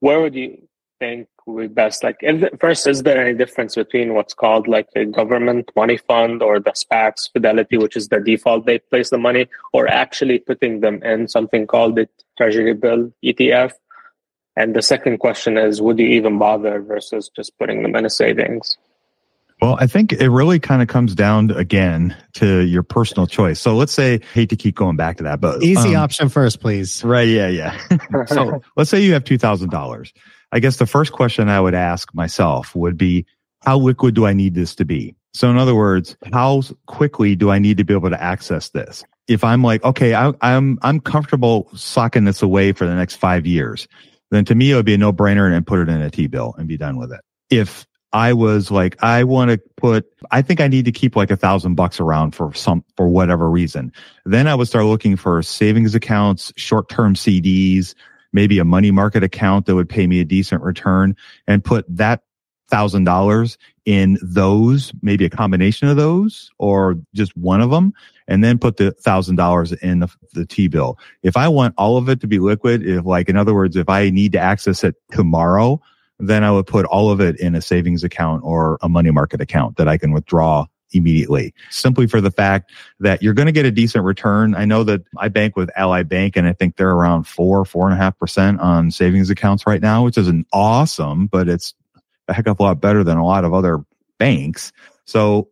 where 0.00 0.20
would 0.20 0.34
you 0.34 0.68
think 0.98 1.28
would 1.46 1.68
be 1.68 1.74
best? 1.74 2.02
Like, 2.04 2.20
first, 2.58 2.86
is 2.86 3.02
there 3.02 3.24
any 3.24 3.36
difference 3.36 3.74
between 3.74 4.14
what's 4.14 4.34
called 4.34 4.68
like 4.68 4.88
a 4.96 5.04
government 5.04 5.70
money 5.76 5.96
fund 5.96 6.42
or 6.42 6.60
the 6.60 6.72
SPAXX 6.72 7.32
Fidelity, 7.32 7.76
which 7.78 7.96
is 7.96 8.08
the 8.08 8.20
default 8.20 8.66
they 8.66 8.78
place 8.78 9.10
the 9.10 9.18
money, 9.18 9.48
or 9.72 9.88
actually 9.88 10.38
putting 10.38 10.80
them 10.80 11.02
in 11.02 11.28
something 11.28 11.66
called 11.66 11.96
the 11.96 12.08
Treasury 12.36 12.74
bill 12.74 13.12
ETF? 13.24 13.72
And 14.56 14.74
the 14.74 14.82
second 14.82 15.18
question 15.18 15.56
is, 15.56 15.80
would 15.80 15.98
you 15.98 16.06
even 16.06 16.38
bother 16.38 16.82
versus 16.82 17.30
just 17.34 17.56
putting 17.58 17.82
them 17.82 17.96
in 17.96 18.04
a 18.04 18.10
savings? 18.10 18.76
Well, 19.60 19.76
I 19.78 19.86
think 19.86 20.12
it 20.12 20.30
really 20.30 20.58
kind 20.58 20.80
of 20.80 20.88
comes 20.88 21.14
down 21.14 21.50
again 21.50 22.16
to 22.34 22.60
your 22.60 22.82
personal 22.82 23.26
choice. 23.26 23.60
So 23.60 23.76
let's 23.76 23.92
say, 23.92 24.20
hate 24.32 24.48
to 24.50 24.56
keep 24.56 24.74
going 24.74 24.96
back 24.96 25.18
to 25.18 25.24
that, 25.24 25.40
but 25.40 25.62
easy 25.62 25.94
um, 25.94 26.02
option 26.02 26.28
first, 26.30 26.60
please. 26.60 27.04
Right. 27.04 27.28
Yeah. 27.28 27.48
Yeah. 27.48 27.78
so 28.26 28.62
let's 28.76 28.88
say 28.88 29.00
you 29.00 29.12
have 29.12 29.24
$2,000. 29.24 30.12
I 30.52 30.60
guess 30.60 30.76
the 30.78 30.86
first 30.86 31.12
question 31.12 31.48
I 31.48 31.60
would 31.60 31.74
ask 31.74 32.12
myself 32.14 32.74
would 32.74 32.96
be, 32.96 33.26
how 33.62 33.76
liquid 33.76 34.14
do 34.14 34.24
I 34.24 34.32
need 34.32 34.54
this 34.54 34.74
to 34.76 34.84
be? 34.84 35.14
So 35.34 35.50
in 35.50 35.58
other 35.58 35.74
words, 35.74 36.16
how 36.32 36.62
quickly 36.86 37.36
do 37.36 37.50
I 37.50 37.58
need 37.58 37.76
to 37.76 37.84
be 37.84 37.94
able 37.94 38.10
to 38.10 38.20
access 38.20 38.70
this? 38.70 39.04
If 39.28 39.44
I'm 39.44 39.62
like, 39.62 39.84
okay, 39.84 40.14
I, 40.14 40.32
I'm, 40.40 40.78
I'm 40.82 40.98
comfortable 41.00 41.68
socking 41.74 42.24
this 42.24 42.42
away 42.42 42.72
for 42.72 42.86
the 42.86 42.94
next 42.94 43.16
five 43.16 43.46
years, 43.46 43.86
then 44.30 44.44
to 44.46 44.54
me, 44.54 44.72
it 44.72 44.74
would 44.74 44.86
be 44.86 44.94
a 44.94 44.98
no 44.98 45.12
brainer 45.12 45.54
and 45.54 45.66
put 45.66 45.80
it 45.80 45.88
in 45.88 46.00
a 46.00 46.10
T 46.10 46.26
bill 46.26 46.54
and 46.56 46.66
be 46.66 46.76
done 46.76 46.96
with 46.96 47.12
it. 47.12 47.20
If 47.50 47.86
I 48.12 48.32
was 48.32 48.70
like, 48.70 49.00
I 49.02 49.24
want 49.24 49.50
to 49.52 49.58
put, 49.76 50.04
I 50.30 50.42
think 50.42 50.60
I 50.60 50.68
need 50.68 50.84
to 50.86 50.92
keep 50.92 51.14
like 51.14 51.30
a 51.30 51.36
thousand 51.36 51.76
bucks 51.76 52.00
around 52.00 52.34
for 52.34 52.52
some, 52.54 52.84
for 52.96 53.08
whatever 53.08 53.48
reason. 53.48 53.92
Then 54.24 54.48
I 54.48 54.54
would 54.54 54.66
start 54.66 54.86
looking 54.86 55.16
for 55.16 55.42
savings 55.42 55.94
accounts, 55.94 56.52
short 56.56 56.88
term 56.88 57.14
CDs, 57.14 57.94
maybe 58.32 58.58
a 58.58 58.64
money 58.64 58.90
market 58.90 59.22
account 59.22 59.66
that 59.66 59.74
would 59.74 59.88
pay 59.88 60.06
me 60.06 60.20
a 60.20 60.24
decent 60.24 60.62
return 60.62 61.16
and 61.46 61.64
put 61.64 61.84
that 61.88 62.22
thousand 62.68 63.04
dollars 63.04 63.58
in 63.84 64.18
those, 64.22 64.92
maybe 65.02 65.24
a 65.24 65.30
combination 65.30 65.88
of 65.88 65.96
those 65.96 66.50
or 66.58 66.96
just 67.14 67.36
one 67.36 67.60
of 67.60 67.70
them, 67.70 67.92
and 68.28 68.42
then 68.42 68.58
put 68.58 68.76
the 68.76 68.92
thousand 68.92 69.36
dollars 69.36 69.72
in 69.72 70.00
the, 70.00 70.08
the 70.32 70.46
T 70.46 70.68
bill. 70.68 70.98
If 71.22 71.36
I 71.36 71.48
want 71.48 71.74
all 71.76 71.96
of 71.96 72.08
it 72.08 72.20
to 72.20 72.26
be 72.26 72.38
liquid, 72.38 72.86
if 72.86 73.04
like, 73.04 73.28
in 73.28 73.36
other 73.36 73.54
words, 73.54 73.76
if 73.76 73.88
I 73.88 74.10
need 74.10 74.32
to 74.32 74.38
access 74.38 74.84
it 74.84 74.94
tomorrow, 75.10 75.80
then 76.20 76.44
I 76.44 76.50
would 76.50 76.66
put 76.66 76.86
all 76.86 77.10
of 77.10 77.20
it 77.20 77.38
in 77.40 77.54
a 77.54 77.62
savings 77.62 78.04
account 78.04 78.42
or 78.44 78.78
a 78.82 78.88
money 78.88 79.10
market 79.10 79.40
account 79.40 79.76
that 79.76 79.88
I 79.88 79.96
can 79.98 80.12
withdraw 80.12 80.66
immediately 80.92 81.54
simply 81.70 82.06
for 82.06 82.20
the 82.20 82.30
fact 82.30 82.72
that 82.98 83.22
you're 83.22 83.34
going 83.34 83.46
to 83.46 83.52
get 83.52 83.64
a 83.64 83.70
decent 83.70 84.04
return. 84.04 84.54
I 84.54 84.64
know 84.64 84.84
that 84.84 85.02
I 85.16 85.28
bank 85.28 85.56
with 85.56 85.70
Ally 85.76 86.02
Bank 86.02 86.36
and 86.36 86.46
I 86.46 86.52
think 86.52 86.76
they're 86.76 86.90
around 86.90 87.24
four, 87.24 87.64
four 87.64 87.86
and 87.86 87.94
a 87.94 87.96
half 87.96 88.18
percent 88.18 88.60
on 88.60 88.90
savings 88.90 89.30
accounts 89.30 89.66
right 89.66 89.80
now, 89.80 90.04
which 90.04 90.18
is 90.18 90.28
an 90.28 90.46
awesome, 90.52 91.26
but 91.26 91.48
it's 91.48 91.74
a 92.28 92.34
heck 92.34 92.46
of 92.46 92.58
a 92.58 92.62
lot 92.62 92.80
better 92.80 93.04
than 93.04 93.18
a 93.18 93.24
lot 93.24 93.44
of 93.44 93.54
other 93.54 93.84
banks. 94.18 94.72
So, 95.04 95.48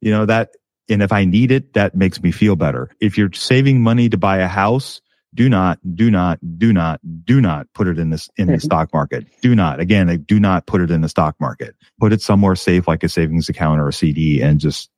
you 0.00 0.10
know, 0.10 0.26
that, 0.26 0.54
and 0.88 1.02
if 1.02 1.12
I 1.12 1.26
need 1.26 1.52
it, 1.52 1.74
that 1.74 1.94
makes 1.94 2.22
me 2.22 2.32
feel 2.32 2.56
better. 2.56 2.90
If 2.98 3.18
you're 3.18 3.32
saving 3.32 3.82
money 3.82 4.08
to 4.08 4.16
buy 4.16 4.38
a 4.38 4.48
house, 4.48 5.02
do 5.34 5.48
not, 5.48 5.78
do 5.94 6.10
not, 6.10 6.38
do 6.58 6.72
not, 6.72 7.00
do 7.24 7.40
not 7.40 7.66
put 7.74 7.86
it 7.86 7.98
in 7.98 8.10
this, 8.10 8.28
in 8.36 8.46
the 8.46 8.54
mm-hmm. 8.54 8.60
stock 8.60 8.92
market. 8.92 9.26
Do 9.42 9.54
not, 9.54 9.80
again, 9.80 10.08
like, 10.08 10.26
do 10.26 10.40
not 10.40 10.66
put 10.66 10.80
it 10.80 10.90
in 10.90 11.02
the 11.02 11.08
stock 11.08 11.36
market. 11.40 11.76
Put 12.00 12.12
it 12.12 12.22
somewhere 12.22 12.56
safe, 12.56 12.88
like 12.88 13.02
a 13.02 13.08
savings 13.08 13.48
account 13.48 13.80
or 13.80 13.88
a 13.88 13.92
CD 13.92 14.42
and 14.42 14.58
just 14.58 14.90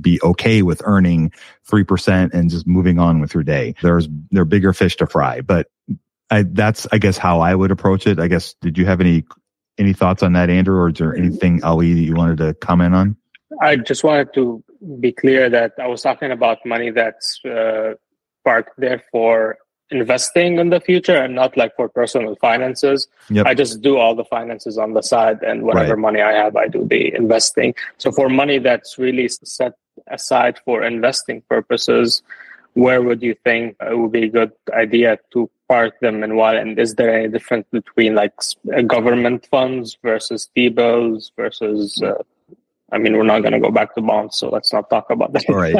be 0.00 0.20
okay 0.22 0.62
with 0.62 0.82
earning 0.84 1.32
3% 1.68 2.32
and 2.32 2.50
just 2.50 2.66
moving 2.66 2.98
on 2.98 3.20
with 3.20 3.34
your 3.34 3.42
day. 3.42 3.74
There's, 3.82 4.08
there 4.30 4.42
are 4.42 4.46
bigger 4.46 4.72
fish 4.72 4.96
to 4.96 5.06
fry, 5.06 5.42
but 5.42 5.68
I, 6.30 6.42
that's, 6.42 6.86
I 6.90 6.98
guess, 6.98 7.18
how 7.18 7.40
I 7.40 7.54
would 7.54 7.70
approach 7.70 8.06
it. 8.06 8.18
I 8.18 8.26
guess, 8.26 8.54
did 8.60 8.78
you 8.78 8.86
have 8.86 9.00
any, 9.00 9.24
any 9.78 9.92
thoughts 9.92 10.22
on 10.22 10.32
that, 10.32 10.50
Andrew, 10.50 10.76
or 10.76 10.88
is 10.88 10.94
there 10.94 11.14
anything, 11.14 11.62
Ali, 11.62 11.92
that 11.94 12.00
you 12.00 12.14
wanted 12.14 12.38
to 12.38 12.54
comment 12.54 12.94
on? 12.94 13.16
I 13.60 13.76
just 13.76 14.02
wanted 14.02 14.34
to 14.34 14.64
be 14.98 15.12
clear 15.12 15.48
that 15.50 15.74
I 15.80 15.86
was 15.86 16.02
talking 16.02 16.32
about 16.32 16.58
money 16.66 16.90
that's 16.90 17.40
uh, 17.44 17.94
parked 18.44 18.72
there 18.78 19.02
for 19.12 19.58
investing 19.90 20.58
in 20.58 20.70
the 20.70 20.80
future 20.80 21.16
and 21.16 21.34
not 21.34 21.56
like 21.56 21.74
for 21.76 21.88
personal 21.88 22.34
finances. 22.36 23.08
Yep. 23.30 23.46
I 23.46 23.54
just 23.54 23.82
do 23.82 23.98
all 23.98 24.14
the 24.14 24.24
finances 24.24 24.78
on 24.78 24.94
the 24.94 25.02
side 25.02 25.42
and 25.42 25.62
whatever 25.62 25.94
right. 25.94 26.00
money 26.00 26.20
I 26.20 26.32
have, 26.32 26.56
I 26.56 26.68
do 26.68 26.84
the 26.84 27.14
investing. 27.14 27.74
So 27.98 28.10
for 28.10 28.28
money 28.28 28.58
that's 28.58 28.98
really 28.98 29.28
set 29.28 29.74
aside 30.08 30.58
for 30.64 30.82
investing 30.82 31.42
purposes, 31.48 32.22
where 32.74 33.02
would 33.02 33.22
you 33.22 33.34
think 33.44 33.76
it 33.80 33.96
would 33.96 34.12
be 34.12 34.24
a 34.24 34.28
good 34.28 34.52
idea 34.72 35.18
to 35.32 35.48
park 35.68 35.98
them 36.00 36.22
and 36.22 36.36
why? 36.36 36.56
And 36.56 36.78
is 36.78 36.94
there 36.96 37.18
any 37.18 37.28
difference 37.28 37.66
between 37.70 38.14
like 38.14 38.34
uh, 38.76 38.82
government 38.82 39.46
funds 39.50 39.96
versus 40.02 40.48
T-bills 40.54 41.32
versus, 41.36 42.02
uh, 42.02 42.22
I 42.92 42.98
mean, 42.98 43.16
we're 43.16 43.22
not 43.22 43.40
going 43.40 43.52
to 43.52 43.60
go 43.60 43.70
back 43.70 43.94
to 43.94 44.02
bonds, 44.02 44.36
so 44.36 44.50
let's 44.50 44.72
not 44.72 44.90
talk 44.90 45.10
about 45.10 45.32
that. 45.32 45.48
Right. 45.48 45.74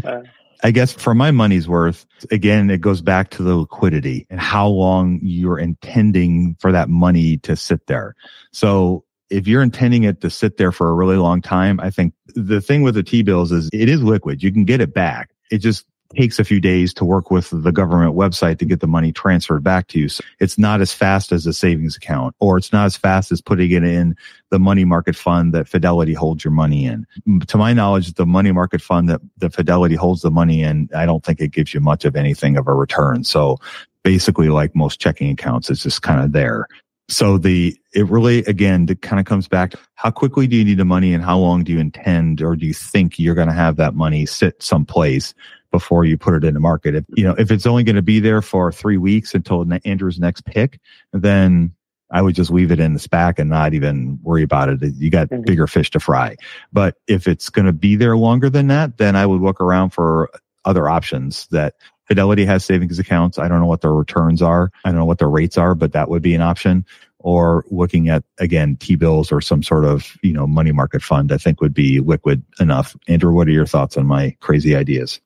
uh, 0.04 0.22
I 0.62 0.70
guess 0.70 0.92
for 0.92 1.14
my 1.14 1.30
money's 1.32 1.68
worth, 1.68 2.06
again, 2.30 2.70
it 2.70 2.80
goes 2.80 3.00
back 3.00 3.30
to 3.30 3.42
the 3.42 3.56
liquidity 3.56 4.26
and 4.30 4.40
how 4.40 4.68
long 4.68 5.18
you're 5.22 5.58
intending 5.58 6.56
for 6.60 6.70
that 6.70 6.88
money 6.88 7.38
to 7.38 7.56
sit 7.56 7.86
there. 7.88 8.14
So 8.52 9.04
if 9.28 9.48
you're 9.48 9.62
intending 9.62 10.04
it 10.04 10.20
to 10.20 10.30
sit 10.30 10.58
there 10.58 10.70
for 10.70 10.88
a 10.88 10.94
really 10.94 11.16
long 11.16 11.42
time, 11.42 11.80
I 11.80 11.90
think 11.90 12.14
the 12.34 12.60
thing 12.60 12.82
with 12.82 12.94
the 12.94 13.02
T 13.02 13.22
bills 13.22 13.50
is 13.50 13.68
it 13.72 13.88
is 13.88 14.02
liquid. 14.02 14.42
You 14.42 14.52
can 14.52 14.64
get 14.64 14.80
it 14.80 14.94
back. 14.94 15.30
It 15.50 15.58
just 15.58 15.84
takes 16.14 16.38
a 16.38 16.44
few 16.44 16.60
days 16.60 16.92
to 16.94 17.04
work 17.04 17.30
with 17.30 17.50
the 17.50 17.72
government 17.72 18.14
website 18.14 18.58
to 18.58 18.64
get 18.64 18.80
the 18.80 18.86
money 18.86 19.12
transferred 19.12 19.62
back 19.62 19.88
to 19.88 19.98
you. 19.98 20.08
So 20.08 20.22
it's 20.40 20.58
not 20.58 20.80
as 20.80 20.92
fast 20.92 21.32
as 21.32 21.46
a 21.46 21.52
savings 21.52 21.96
account 21.96 22.34
or 22.40 22.56
it's 22.56 22.72
not 22.72 22.86
as 22.86 22.96
fast 22.96 23.32
as 23.32 23.40
putting 23.40 23.70
it 23.70 23.84
in 23.84 24.16
the 24.50 24.58
money 24.58 24.84
market 24.84 25.16
fund 25.16 25.52
that 25.54 25.68
Fidelity 25.68 26.14
holds 26.14 26.44
your 26.44 26.52
money 26.52 26.86
in. 26.86 27.06
Mm, 27.26 27.44
to 27.46 27.56
my 27.56 27.72
knowledge, 27.72 28.12
the 28.14 28.26
money 28.26 28.52
market 28.52 28.82
fund 28.82 29.08
that 29.08 29.20
the 29.38 29.50
Fidelity 29.50 29.94
holds 29.94 30.22
the 30.22 30.30
money 30.30 30.62
in, 30.62 30.88
I 30.94 31.06
don't 31.06 31.24
think 31.24 31.40
it 31.40 31.52
gives 31.52 31.74
you 31.74 31.80
much 31.80 32.04
of 32.04 32.16
anything 32.16 32.56
of 32.56 32.68
a 32.68 32.74
return. 32.74 33.24
So 33.24 33.58
basically 34.02 34.48
like 34.48 34.74
most 34.74 35.00
checking 35.00 35.30
accounts, 35.30 35.70
it's 35.70 35.82
just 35.82 36.02
kind 36.02 36.20
of 36.20 36.32
there. 36.32 36.66
So 37.08 37.36
the, 37.36 37.76
it 37.94 38.08
really, 38.08 38.38
again, 38.44 38.86
it 38.88 39.02
kind 39.02 39.20
of 39.20 39.26
comes 39.26 39.48
back 39.48 39.74
how 39.94 40.10
quickly 40.10 40.46
do 40.46 40.56
you 40.56 40.64
need 40.64 40.78
the 40.78 40.84
money 40.84 41.12
and 41.12 41.22
how 41.22 41.36
long 41.36 41.62
do 41.62 41.72
you 41.72 41.78
intend 41.78 42.40
or 42.40 42.56
do 42.56 42.66
you 42.66 42.72
think 42.72 43.18
you're 43.18 43.34
going 43.34 43.48
to 43.48 43.54
have 43.54 43.76
that 43.76 43.94
money 43.94 44.24
sit 44.24 44.62
someplace 44.62 45.34
before 45.72 46.04
you 46.04 46.16
put 46.16 46.34
it 46.34 46.44
in 46.44 46.54
the 46.54 46.60
market. 46.60 46.94
If, 46.94 47.04
you 47.16 47.24
know, 47.24 47.34
if 47.36 47.50
it's 47.50 47.66
only 47.66 47.82
going 47.82 47.96
to 47.96 48.02
be 48.02 48.20
there 48.20 48.42
for 48.42 48.70
three 48.70 48.98
weeks 48.98 49.34
until 49.34 49.66
Andrew's 49.84 50.20
next 50.20 50.44
pick, 50.44 50.78
then 51.12 51.72
I 52.12 52.22
would 52.22 52.34
just 52.34 52.50
leave 52.50 52.70
it 52.70 52.78
in 52.78 52.92
the 52.92 53.00
SPAXX 53.00 53.40
and 53.40 53.50
not 53.50 53.74
even 53.74 54.20
worry 54.22 54.42
about 54.42 54.68
it. 54.68 54.80
You 54.94 55.10
got 55.10 55.30
mm-hmm. 55.30 55.42
bigger 55.42 55.66
fish 55.66 55.90
to 55.90 56.00
fry. 56.00 56.36
But 56.72 56.96
if 57.08 57.26
it's 57.26 57.48
going 57.48 57.66
to 57.66 57.72
be 57.72 57.96
there 57.96 58.16
longer 58.16 58.50
than 58.50 58.68
that, 58.68 58.98
then 58.98 59.16
I 59.16 59.26
would 59.26 59.40
look 59.40 59.60
around 59.60 59.90
for 59.90 60.30
other 60.64 60.88
options 60.88 61.48
that 61.48 61.74
Fidelity 62.06 62.44
has 62.44 62.64
savings 62.64 62.98
accounts. 62.98 63.38
I 63.38 63.48
don't 63.48 63.60
know 63.60 63.66
what 63.66 63.80
their 63.80 63.94
returns 63.94 64.42
are. 64.42 64.70
I 64.84 64.90
don't 64.90 64.98
know 64.98 65.06
what 65.06 65.18
their 65.18 65.30
rates 65.30 65.56
are, 65.56 65.74
but 65.74 65.92
that 65.92 66.10
would 66.10 66.22
be 66.22 66.34
an 66.34 66.42
option. 66.42 66.84
Or 67.20 67.64
looking 67.70 68.08
at 68.08 68.24
again 68.38 68.76
T 68.76 68.96
bills 68.96 69.30
or 69.30 69.40
some 69.40 69.62
sort 69.62 69.84
of 69.84 70.18
you 70.22 70.32
know 70.32 70.46
money 70.46 70.72
market 70.72 71.02
fund. 71.02 71.30
I 71.30 71.38
think 71.38 71.60
would 71.60 71.72
be 71.72 72.00
liquid 72.00 72.42
enough. 72.58 72.96
Andrew, 73.06 73.32
what 73.32 73.46
are 73.46 73.52
your 73.52 73.64
thoughts 73.64 73.96
on 73.96 74.06
my 74.06 74.36
crazy 74.40 74.74
ideas? 74.74 75.20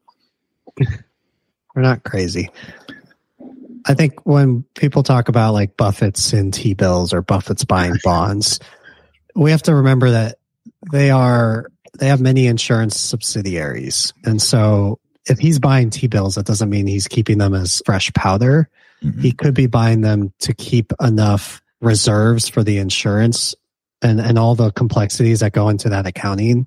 We're 0.79 1.83
not 1.83 2.05
crazy. 2.05 2.51
I 3.87 3.95
think 3.95 4.27
when 4.27 4.64
people 4.74 5.03
talk 5.03 5.29
about 5.29 5.53
like 5.53 5.77
Buffett's 5.77 6.33
in 6.33 6.51
T 6.51 6.74
bills 6.74 7.12
or 7.12 7.22
Buffett's 7.22 7.64
buying 7.64 7.97
bonds, 8.03 8.59
we 9.35 9.51
have 9.53 9.62
to 9.62 9.74
remember 9.74 10.11
that 10.11 10.39
they 10.91 11.11
are 11.11 11.70
they 11.99 12.09
have 12.09 12.20
many 12.20 12.47
insurance 12.47 12.99
subsidiaries. 12.99 14.12
And 14.24 14.41
so 14.43 14.99
if 15.27 15.39
he's 15.39 15.59
buying 15.59 15.91
T 15.91 16.09
bills, 16.09 16.35
that 16.35 16.47
doesn't 16.47 16.70
mean 16.70 16.87
he's 16.87 17.07
keeping 17.07 17.39
them 17.39 17.55
as 17.55 17.83
fresh 17.85 18.12
powder. 18.12 18.68
Mm-hmm. 19.03 19.20
He 19.20 19.33
could 19.33 19.55
be 19.55 19.66
buying 19.66 20.01
them 20.01 20.33
to 20.41 20.55
keep 20.55 20.93
enough 21.01 21.62
reserves 21.81 22.49
for 22.49 22.64
the 22.64 22.79
insurance 22.79 23.55
and, 24.03 24.20
and 24.20 24.39
all 24.39 24.55
the 24.55 24.72
complexities 24.72 25.41
that 25.41 25.53
go 25.53 25.68
into 25.68 25.91
that 25.91 26.07
accounting 26.07 26.66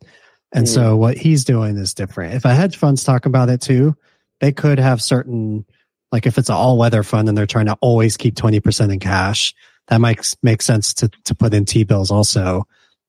and 0.52 0.66
mm. 0.66 0.70
so 0.70 0.96
what 0.96 1.18
he's 1.18 1.46
doing 1.46 1.78
is 1.78 1.94
different. 1.94 2.34
If 2.34 2.46
a 2.46 2.54
hedge 2.54 2.78
fund's 2.78 3.04
talking 3.04 3.30
about 3.30 3.50
it 3.50 3.62
too, 3.62 3.96
they 4.40 4.52
could 4.52 4.80
have 4.80 5.02
certain, 5.02 5.66
like 6.12 6.26
if 6.26 6.38
it's 6.38 6.50
an 6.50 6.56
all 6.56 6.78
weather 6.78 7.04
fund 7.04 7.30
and 7.30 7.38
they're 7.38 7.46
trying 7.46 7.68
to 7.68 7.78
always 7.82 8.18
keep 8.18 8.36
20% 8.36 8.92
in 8.92 9.00
cash, 9.00 9.54
that 9.88 10.02
might 10.02 10.34
make 10.42 10.62
sense 10.62 10.94
to, 10.96 11.10
to 11.26 11.36
put 11.36 11.54
in 11.54 11.66
T 11.66 11.84
bills 11.84 12.12
also 12.12 12.68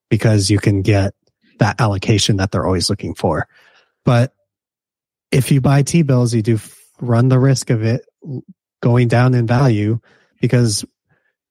because 0.09 0.51
you 0.51 0.59
can 0.59 0.83
get 0.83 1.15
that 1.59 1.81
allocation 1.81 2.37
that 2.37 2.51
they're 2.51 2.67
always 2.67 2.91
looking 2.91 3.15
for. 3.15 3.47
But 4.05 4.33
if 5.31 5.53
you 5.53 5.61
buy 5.61 5.83
T 5.83 6.03
bills, 6.03 6.35
you 6.35 6.43
do 6.43 6.59
run 7.01 7.29
the 7.29 7.39
risk 7.39 7.71
of 7.71 7.83
it 7.83 8.05
going 8.83 9.09
down 9.09 9.35
in 9.35 9.47
value 9.47 10.01
because 10.41 10.85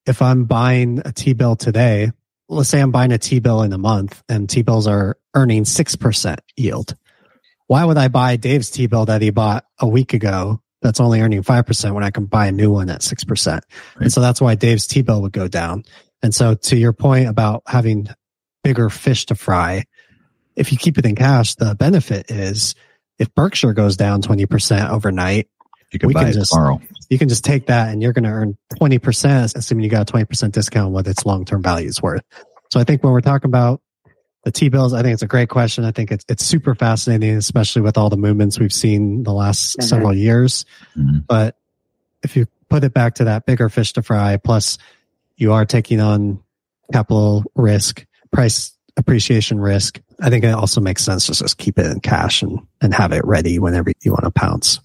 if 0.06 0.22
I'm 0.22 0.46
buying 0.46 1.02
a 1.06 1.12
T 1.12 1.34
bill 1.34 1.56
today, 1.56 2.12
let's 2.50 2.70
say 2.70 2.82
I'm 2.82 2.92
buying 2.92 3.12
a 3.12 3.18
T 3.18 3.40
bill 3.40 3.62
in 3.62 3.72
a 3.72 3.78
month 3.78 4.22
and 4.28 4.50
T 4.50 4.64
bills 4.64 4.88
are 4.88 5.18
earning 5.36 5.64
6% 5.64 6.38
yield. 6.58 6.96
Why 7.68 7.86
would 7.86 7.98
I 7.98 8.08
buy 8.08 8.36
Dave's 8.36 8.72
T 8.72 8.88
bill 8.88 9.06
that 9.06 9.22
he 9.22 9.30
bought 9.30 9.66
a 9.80 9.88
week 9.88 10.14
ago 10.14 10.60
that's 10.82 11.00
only 11.00 11.22
earning 11.22 11.44
5% 11.44 11.94
when 11.94 12.04
I 12.04 12.10
can 12.10 12.26
buy 12.26 12.48
a 12.48 12.52
new 12.52 12.72
one 12.72 12.90
at 12.90 13.02
6%? 13.02 13.48
Right. 13.48 13.64
And 14.00 14.12
so 14.12 14.22
that's 14.22 14.42
why 14.42 14.56
Dave's 14.56 14.88
T 14.88 15.04
bill 15.04 15.22
would 15.22 15.32
go 15.32 15.48
down. 15.48 15.84
And 16.24 16.34
so 16.34 16.56
to 16.56 16.76
your 16.76 16.94
point 16.94 17.30
about 17.30 17.64
having 17.68 18.08
bigger 18.64 18.90
fish 18.90 19.28
to 19.28 19.36
fry, 19.36 19.86
if 20.56 20.72
you 20.72 20.78
keep 20.78 20.98
it 20.98 21.06
in 21.06 21.16
cash, 21.16 21.56
the 21.56 21.76
benefit 21.76 22.32
is 22.32 22.76
if 23.20 23.34
Berkshire 23.36 23.74
goes 23.74 23.96
down 23.96 24.22
20% 24.22 24.90
overnight, 24.90 25.48
you 25.92 26.00
can 26.00 26.12
buy 26.12 26.22
can 26.22 26.30
it 26.30 26.34
just, 26.34 26.52
tomorrow. 26.52 26.82
You 27.10 27.18
can 27.18 27.30
just 27.30 27.44
take 27.44 27.68
that 27.68 27.90
and 27.90 28.02
you're 28.02 28.14
going 28.14 28.24
to 28.24 28.30
earn 28.30 28.58
20%, 28.76 29.56
assuming 29.56 29.84
you 29.84 29.90
got 29.90 30.10
a 30.10 30.14
20% 30.14 30.52
discount 30.52 30.92
what 30.92 31.08
its 31.08 31.26
long-term 31.26 31.64
value 31.64 31.88
is 31.88 32.02
worth. 32.02 32.22
So 32.72 32.80
I 32.80 32.84
think 32.84 33.04
when 33.04 33.12
we're 33.12 33.22
talking 33.22 33.50
about 33.50 33.82
the 34.44 34.52
T-bills, 34.52 34.94
I 34.94 35.02
think 35.02 35.14
it's 35.14 35.24
a 35.24 35.28
great 35.28 35.50
question. 35.50 35.84
I 35.84 35.92
think 35.92 36.12
it's, 36.12 36.26
it's 36.30 36.46
super 36.46 36.76
fascinating, 36.76 37.36
especially 37.36 37.82
with 37.82 37.98
all 37.98 38.10
the 38.10 38.18
movements 38.18 38.60
we've 38.60 38.74
seen 38.74 39.24
the 39.24 39.34
last 39.34 39.78
mm-hmm. 39.78 39.88
several 39.88 40.14
years. 40.14 40.66
Mm-hmm. 40.96 41.20
But 41.28 41.58
if 42.24 42.36
you 42.36 42.46
put 42.70 42.84
it 42.84 42.94
back 42.94 43.16
to 43.16 43.26
that 43.26 43.46
bigger 43.46 43.70
fish 43.70 43.94
to 43.94 44.04
fry, 44.04 44.38
plus 44.38 44.78
you 45.38 45.54
are 45.54 45.66
taking 45.66 46.00
on 46.00 46.44
capital 46.94 47.44
risk, 47.56 48.06
price 48.32 48.78
appreciation 48.98 49.60
risk, 49.60 50.00
I 50.22 50.30
think 50.30 50.44
it 50.44 50.54
also 50.54 50.82
makes 50.82 51.04
sense 51.04 51.26
to 51.28 51.34
just 51.34 51.58
keep 51.58 51.80
it 51.80 51.86
in 51.88 52.00
cash 52.02 52.42
and, 52.44 52.60
and 52.82 52.94
have 52.94 53.14
it 53.14 53.26
ready 53.26 53.58
whenever 53.58 53.92
you 54.02 54.12
want 54.12 54.26
to 54.26 54.32
pounce. 54.32 54.80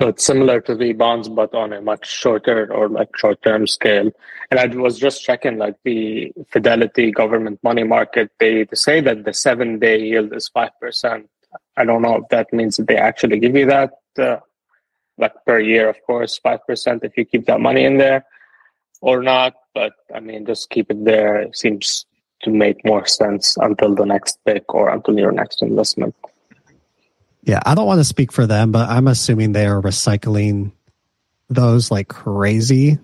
So 0.00 0.08
it's 0.08 0.24
similar 0.24 0.62
to 0.62 0.74
the 0.74 0.94
bonds, 0.94 1.28
but 1.28 1.54
on 1.54 1.74
a 1.74 1.82
much 1.82 2.10
shorter 2.10 2.72
or 2.72 2.88
like 2.88 3.14
short 3.14 3.42
term 3.42 3.66
scale. 3.66 4.10
And 4.50 4.58
I 4.58 4.64
was 4.74 4.98
just 4.98 5.22
checking 5.22 5.58
like 5.58 5.76
the 5.84 6.32
Fidelity 6.48 7.10
government 7.10 7.60
money 7.62 7.84
market. 7.84 8.30
They, 8.38 8.64
they 8.64 8.76
say 8.76 9.02
that 9.02 9.24
the 9.24 9.34
seven 9.34 9.78
day 9.78 10.00
yield 10.00 10.32
is 10.32 10.50
5%. 10.56 11.28
I 11.76 11.84
don't 11.84 12.00
know 12.00 12.16
if 12.16 12.28
that 12.30 12.50
means 12.50 12.78
that 12.78 12.86
they 12.86 12.96
actually 12.96 13.40
give 13.40 13.54
you 13.54 13.66
that, 13.66 13.90
uh, 14.18 14.38
like 15.18 15.34
per 15.44 15.60
year, 15.60 15.90
of 15.90 15.96
course, 16.06 16.40
5% 16.42 17.04
if 17.04 17.18
you 17.18 17.26
keep 17.26 17.44
that 17.44 17.60
money 17.60 17.84
in 17.84 17.98
there 17.98 18.24
or 19.02 19.22
not. 19.22 19.52
But 19.74 19.92
I 20.14 20.20
mean, 20.20 20.46
just 20.46 20.70
keep 20.70 20.90
it 20.90 21.04
there. 21.04 21.42
It 21.42 21.58
seems 21.58 22.06
to 22.44 22.50
make 22.50 22.86
more 22.86 23.04
sense 23.04 23.54
until 23.58 23.94
the 23.94 24.06
next 24.06 24.38
pick 24.46 24.72
or 24.72 24.88
until 24.88 25.18
your 25.18 25.32
next 25.32 25.60
investment. 25.60 26.14
Yeah, 27.50 27.58
I 27.66 27.74
don't 27.74 27.86
want 27.86 27.98
to 27.98 28.04
speak 28.04 28.30
for 28.30 28.46
them, 28.46 28.70
but 28.70 28.88
I'm 28.88 29.08
assuming 29.08 29.50
they 29.50 29.66
are 29.66 29.82
recycling 29.82 30.70
those 31.48 31.90
like 31.90 32.06
crazy 32.06 32.96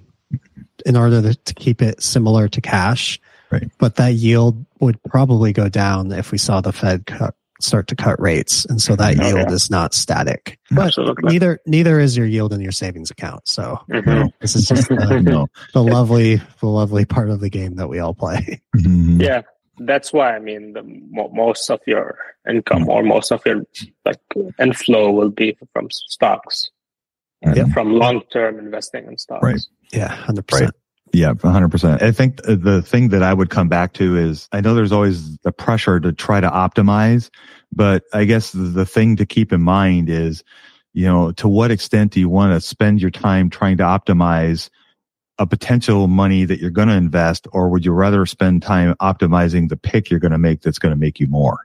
in 0.84 0.97
order 0.97 1.20
to, 1.20 1.34
to 1.34 1.55
keep 1.55 1.82
it 1.82 2.01
similar 2.01 2.47
to 2.51 2.61
cash. 2.61 3.20
Right. 3.51 3.68
But 3.80 3.97
that 3.97 4.12
yield 4.12 4.64
would 4.78 5.03
probably 5.03 5.53
go 5.53 5.68
down 5.68 6.12
if 6.12 6.30
we 6.30 6.38
saw 6.38 6.61
the 6.61 6.72
Fed 6.72 7.07
cut, 7.07 7.34
start 7.61 7.88
to 7.88 7.97
cut 7.97 8.20
rates, 8.20 8.64
and 8.66 8.80
so 8.80 8.94
that 8.94 9.18
oh, 9.18 9.26
yield 9.26 9.49
yeah. 9.49 9.53
is 9.53 9.68
not 9.68 9.92
static. 9.92 10.61
But 10.70 10.86
Absolutely. 10.86 11.32
neither 11.32 11.59
neither 11.66 11.99
is 11.99 12.16
your 12.16 12.26
yield 12.26 12.53
in 12.53 12.61
your 12.61 12.70
savings 12.70 13.11
account. 13.11 13.49
So 13.49 13.80
mm-hmm. 13.90 14.28
this 14.38 14.55
is 14.55 14.68
just 14.68 14.88
the, 14.88 15.20
no. 15.24 15.49
the 15.72 15.82
lovely 15.82 16.36
the 16.61 16.68
lovely 16.68 17.05
part 17.05 17.30
of 17.30 17.40
the 17.40 17.51
game 17.51 17.74
that 17.76 17.88
we 17.88 17.99
all 17.99 18.14
play. 18.14 18.62
Mm-hmm. 18.76 19.20
Yeah, 19.22 19.42
that's 19.79 20.12
why 20.12 20.35
I 20.35 20.39
mean 20.39 20.72
the 20.72 20.83
most 20.83 21.70
of 21.70 21.81
your 21.87 22.18
income 22.49 22.89
or 22.89 23.03
most 23.03 23.33
of 23.33 23.43
your 23.45 23.62
like 24.05 24.20
inflow 24.59 25.11
will 25.11 25.31
be 25.31 25.57
from 25.72 25.89
stocks, 25.91 26.70
yeah. 27.43 27.66
from 27.72 27.93
long 27.93 28.22
term 28.33 28.59
investing 28.59 29.07
in 29.07 29.18
stocks. 29.18 29.43
Right. 29.43 29.61
Yeah, 29.93 30.09
hundred 30.09 30.47
percent. 30.47 30.74
Yeah, 31.12 31.33
100%. 31.33 32.03
I 32.03 32.12
think 32.12 32.43
the 32.43 32.83
thing 32.83 33.09
that 33.11 33.22
I 33.22 33.33
would 33.33 33.49
come 33.49 33.68
back 33.68 33.95
to 33.95 34.16
is 34.16 34.49
I 34.53 34.61
know 34.61 34.74
there's 34.74 34.93
always 34.93 35.39
the 35.39 35.53
pressure 35.53 36.01
to 36.01 36.12
try 36.12 36.41
to 36.41 36.49
optimize, 36.51 37.31
but 37.72 38.03
I 38.12 38.24
guess 38.24 38.53
the 38.53 38.85
thing 38.85 39.16
to 39.16 39.24
keep 39.24 39.53
in 39.53 39.62
mind 39.62 40.11
is, 40.11 40.43
you 40.93 41.07
know, 41.07 41.33
to 41.33 41.49
what 41.49 41.70
extent 41.70 42.12
do 42.12 42.20
you 42.20 42.29
want 42.29 42.53
to 42.53 42.61
spend 42.61 43.01
your 43.01 43.11
time 43.11 43.51
trying 43.51 43.77
to 43.79 43.85
optimize 43.85 44.68
a 45.39 45.47
potential 45.47 46.07
money 46.07 46.45
that 46.45 46.61
you're 46.61 46.70
going 46.70 46.89
to 46.89 46.95
invest, 46.95 47.47
or 47.53 47.68
would 47.68 47.84
you 47.84 47.93
rather 47.93 48.24
spend 48.26 48.62
time 48.62 48.95
optimizing 49.01 49.68
the 49.68 49.76
pick 49.76 50.11
you're 50.11 50.20
going 50.20 50.32
to 50.32 50.39
make 50.39 50.62
that's 50.62 50.78
going 50.78 50.95
to 50.95 50.99
make 50.99 51.20
you 51.20 51.26
more? 51.26 51.59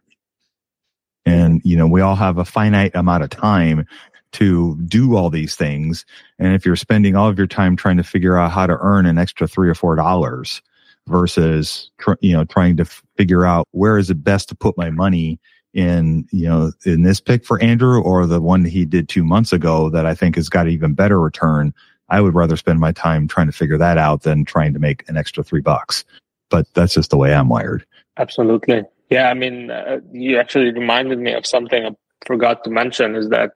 And, 1.25 1.61
you 1.63 1.77
know, 1.77 1.87
we 1.87 2.01
all 2.01 2.15
have 2.15 2.37
a 2.37 2.45
finite 2.45 2.95
amount 2.95 3.23
of 3.23 3.29
time 3.29 3.85
to 4.33 4.77
do 4.85 5.15
all 5.15 5.29
these 5.29 5.55
things. 5.55 6.05
And 6.39 6.53
if 6.53 6.65
you're 6.65 6.75
spending 6.75 7.15
all 7.15 7.27
of 7.27 7.37
your 7.37 7.47
time 7.47 7.75
trying 7.75 7.97
to 7.97 8.03
figure 8.03 8.37
out 8.37 8.51
how 8.51 8.65
to 8.65 8.77
earn 8.79 9.05
an 9.05 9.17
extra 9.17 9.47
three 9.47 9.69
or 9.69 9.75
four 9.75 9.95
dollars 9.95 10.61
versus, 11.07 11.91
you 12.21 12.33
know, 12.33 12.45
trying 12.45 12.77
to 12.77 12.85
figure 13.17 13.45
out 13.45 13.67
where 13.71 13.97
is 13.97 14.09
it 14.09 14.23
best 14.23 14.49
to 14.49 14.55
put 14.55 14.77
my 14.77 14.89
money 14.89 15.39
in, 15.73 16.27
you 16.31 16.47
know, 16.47 16.71
in 16.85 17.03
this 17.03 17.19
pick 17.19 17.45
for 17.45 17.61
Andrew 17.61 18.01
or 18.01 18.25
the 18.25 18.41
one 18.41 18.65
he 18.65 18.85
did 18.85 19.09
two 19.09 19.23
months 19.23 19.53
ago 19.53 19.89
that 19.89 20.05
I 20.05 20.15
think 20.15 20.35
has 20.35 20.49
got 20.49 20.67
even 20.67 20.93
better 20.93 21.19
return 21.19 21.73
I 22.11 22.19
would 22.19 22.35
rather 22.35 22.57
spend 22.57 22.79
my 22.79 22.91
time 22.91 23.27
trying 23.27 23.47
to 23.47 23.53
figure 23.53 23.77
that 23.77 23.97
out 23.97 24.23
than 24.23 24.43
trying 24.43 24.73
to 24.73 24.79
make 24.79 25.07
an 25.09 25.17
extra 25.17 25.43
three 25.43 25.61
bucks. 25.61 26.03
But 26.49 26.67
that's 26.73 26.93
just 26.93 27.09
the 27.09 27.17
way 27.17 27.33
I'm 27.33 27.47
wired. 27.47 27.85
Absolutely. 28.17 28.83
Yeah. 29.09 29.29
I 29.29 29.33
mean, 29.33 29.71
uh, 29.71 30.01
you 30.11 30.37
actually 30.37 30.71
reminded 30.71 31.19
me 31.19 31.33
of 31.33 31.47
something 31.47 31.85
I 31.85 31.91
forgot 32.27 32.65
to 32.65 32.69
mention 32.69 33.15
is 33.15 33.29
that 33.29 33.53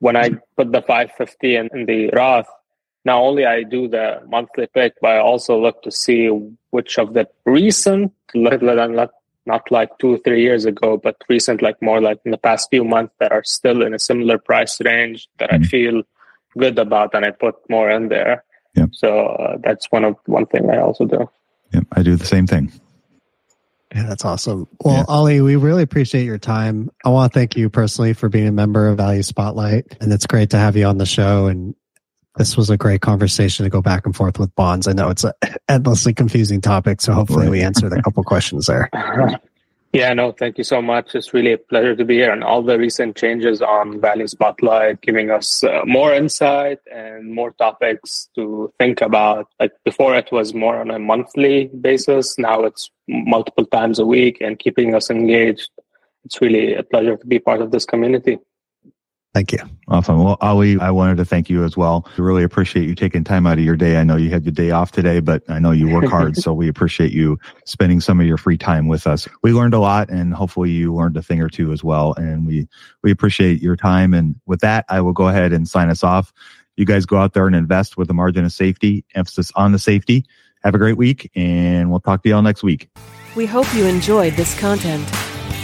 when 0.00 0.16
I 0.16 0.30
put 0.56 0.72
the 0.72 0.82
550 0.82 1.54
in, 1.54 1.68
in 1.72 1.86
the 1.86 2.10
Roth, 2.10 2.48
not 3.04 3.18
only 3.18 3.46
I 3.46 3.62
do 3.62 3.86
the 3.86 4.20
monthly 4.28 4.66
pick, 4.66 4.94
but 5.00 5.12
I 5.12 5.18
also 5.18 5.60
look 5.60 5.82
to 5.82 5.92
see 5.92 6.26
which 6.70 6.98
of 6.98 7.14
the 7.14 7.28
recent, 7.44 8.12
not, 8.34 9.10
not 9.46 9.70
like 9.70 9.96
two 9.98 10.14
or 10.14 10.18
three 10.18 10.42
years 10.42 10.64
ago, 10.64 10.96
but 10.96 11.16
recent, 11.28 11.62
like 11.62 11.80
more 11.80 12.00
like 12.00 12.18
in 12.24 12.32
the 12.32 12.38
past 12.38 12.68
few 12.70 12.84
months 12.84 13.14
that 13.20 13.30
are 13.30 13.44
still 13.44 13.82
in 13.82 13.94
a 13.94 13.98
similar 13.98 14.38
price 14.38 14.80
range 14.80 15.28
that 15.38 15.50
mm-hmm. 15.50 15.62
I 15.62 15.66
feel 15.66 16.02
good 16.58 16.78
about 16.78 17.14
and 17.14 17.24
I 17.24 17.30
put 17.30 17.54
more 17.68 17.90
in 17.90 18.08
there. 18.08 18.44
Yep. 18.74 18.90
So 18.92 19.26
uh, 19.26 19.56
that's 19.62 19.86
one 19.90 20.04
of 20.04 20.16
one 20.26 20.46
thing 20.46 20.70
I 20.70 20.78
also 20.78 21.04
do. 21.04 21.28
Yep, 21.72 21.84
I 21.92 22.02
do 22.02 22.16
the 22.16 22.26
same 22.26 22.46
thing. 22.46 22.72
Yeah, 23.94 24.06
that's 24.06 24.24
awesome. 24.24 24.66
Well, 24.82 24.96
yeah. 24.96 25.04
Ali, 25.06 25.40
we 25.42 25.56
really 25.56 25.82
appreciate 25.82 26.24
your 26.24 26.38
time. 26.38 26.90
I 27.04 27.10
want 27.10 27.32
to 27.32 27.38
thank 27.38 27.56
you 27.56 27.68
personally 27.68 28.14
for 28.14 28.30
being 28.30 28.48
a 28.48 28.52
member 28.52 28.88
of 28.88 28.96
Value 28.96 29.22
Spotlight, 29.22 29.98
and 30.00 30.12
it's 30.12 30.26
great 30.26 30.50
to 30.50 30.56
have 30.56 30.76
you 30.76 30.86
on 30.86 30.96
the 30.96 31.04
show. 31.04 31.46
And 31.46 31.74
this 32.36 32.56
was 32.56 32.70
a 32.70 32.78
great 32.78 33.02
conversation 33.02 33.64
to 33.64 33.70
go 33.70 33.82
back 33.82 34.06
and 34.06 34.16
forth 34.16 34.38
with 34.38 34.54
bonds. 34.54 34.88
I 34.88 34.92
know 34.92 35.10
it's 35.10 35.24
an 35.24 35.32
endlessly 35.68 36.14
confusing 36.14 36.62
topic, 36.62 37.02
so 37.02 37.12
hopefully 37.12 37.50
we 37.50 37.60
answered 37.60 37.92
a 37.92 38.00
couple 38.00 38.24
questions 38.24 38.66
there. 38.66 38.88
Yeah, 39.92 40.14
no, 40.14 40.32
thank 40.32 40.56
you 40.56 40.64
so 40.64 40.80
much. 40.80 41.14
It's 41.14 41.34
really 41.34 41.52
a 41.52 41.58
pleasure 41.58 41.94
to 41.94 42.04
be 42.04 42.14
here. 42.14 42.32
And 42.32 42.42
all 42.42 42.62
the 42.62 42.78
recent 42.78 43.14
changes 43.14 43.60
on 43.60 44.00
Value 44.00 44.26
Spotlight 44.26 45.02
giving 45.02 45.30
us 45.30 45.62
uh, 45.62 45.82
more 45.84 46.14
insight 46.14 46.78
and 46.90 47.34
more 47.34 47.50
topics 47.52 48.30
to 48.34 48.72
think 48.78 49.02
about. 49.02 49.48
Like 49.60 49.72
before, 49.84 50.16
it 50.16 50.32
was 50.32 50.54
more 50.54 50.80
on 50.80 50.90
a 50.90 50.98
monthly 50.98 51.66
basis. 51.78 52.38
Now 52.38 52.62
it's 52.62 52.90
multiple 53.06 53.66
times 53.66 53.98
a 53.98 54.06
week 54.06 54.38
and 54.40 54.58
keeping 54.58 54.94
us 54.94 55.10
engaged. 55.10 55.68
It's 56.24 56.40
really 56.40 56.74
a 56.74 56.82
pleasure 56.82 57.18
to 57.18 57.26
be 57.26 57.38
part 57.38 57.60
of 57.60 57.70
this 57.70 57.84
community. 57.84 58.38
Thank 59.34 59.50
you. 59.52 59.60
Awesome. 59.88 60.22
Well, 60.22 60.36
Ali, 60.42 60.78
I 60.78 60.90
wanted 60.90 61.16
to 61.16 61.24
thank 61.24 61.48
you 61.48 61.64
as 61.64 61.74
well. 61.74 62.06
We 62.18 62.24
really 62.24 62.42
appreciate 62.42 62.86
you 62.86 62.94
taking 62.94 63.24
time 63.24 63.46
out 63.46 63.56
of 63.58 63.64
your 63.64 63.76
day. 63.76 63.96
I 63.96 64.04
know 64.04 64.16
you 64.16 64.28
had 64.28 64.44
your 64.44 64.52
day 64.52 64.72
off 64.72 64.92
today, 64.92 65.20
but 65.20 65.42
I 65.48 65.58
know 65.58 65.70
you 65.70 65.88
work 65.88 66.04
hard. 66.04 66.36
so 66.36 66.52
we 66.52 66.68
appreciate 66.68 67.12
you 67.12 67.38
spending 67.64 68.02
some 68.02 68.20
of 68.20 68.26
your 68.26 68.36
free 68.36 68.58
time 68.58 68.88
with 68.88 69.06
us. 69.06 69.26
We 69.42 69.52
learned 69.52 69.72
a 69.72 69.78
lot 69.78 70.10
and 70.10 70.34
hopefully 70.34 70.70
you 70.70 70.94
learned 70.94 71.16
a 71.16 71.22
thing 71.22 71.40
or 71.40 71.48
two 71.48 71.72
as 71.72 71.82
well. 71.82 72.12
And 72.18 72.46
we, 72.46 72.68
we 73.02 73.10
appreciate 73.10 73.62
your 73.62 73.74
time. 73.74 74.12
And 74.12 74.36
with 74.44 74.60
that, 74.60 74.84
I 74.90 75.00
will 75.00 75.14
go 75.14 75.28
ahead 75.28 75.54
and 75.54 75.66
sign 75.66 75.88
us 75.88 76.04
off. 76.04 76.30
You 76.76 76.84
guys 76.84 77.06
go 77.06 77.16
out 77.16 77.32
there 77.32 77.46
and 77.46 77.56
invest 77.56 77.96
with 77.96 78.10
a 78.10 78.14
margin 78.14 78.44
of 78.44 78.52
safety, 78.52 79.02
emphasis 79.14 79.50
on 79.54 79.72
the 79.72 79.78
safety. 79.78 80.26
Have 80.62 80.74
a 80.74 80.78
great 80.78 80.98
week 80.98 81.30
and 81.34 81.90
we'll 81.90 82.00
talk 82.00 82.22
to 82.22 82.28
you 82.28 82.34
all 82.34 82.42
next 82.42 82.62
week. 82.62 82.90
We 83.34 83.46
hope 83.46 83.72
you 83.74 83.86
enjoyed 83.86 84.34
this 84.34 84.58
content. 84.58 85.08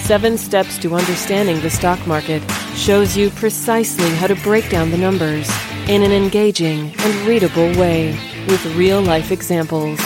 Seven 0.00 0.38
Steps 0.38 0.78
to 0.78 0.94
Understanding 0.94 1.60
the 1.60 1.68
Stock 1.68 2.04
Market 2.06 2.42
shows 2.78 3.16
you 3.16 3.30
precisely 3.30 4.08
how 4.10 4.28
to 4.28 4.36
break 4.36 4.70
down 4.70 4.90
the 4.90 4.96
numbers 4.96 5.50
in 5.88 6.02
an 6.02 6.12
engaging 6.12 6.94
and 6.98 7.26
readable 7.26 7.66
way 7.76 8.12
with 8.46 8.64
real 8.76 9.02
life 9.02 9.32
examples. 9.32 9.98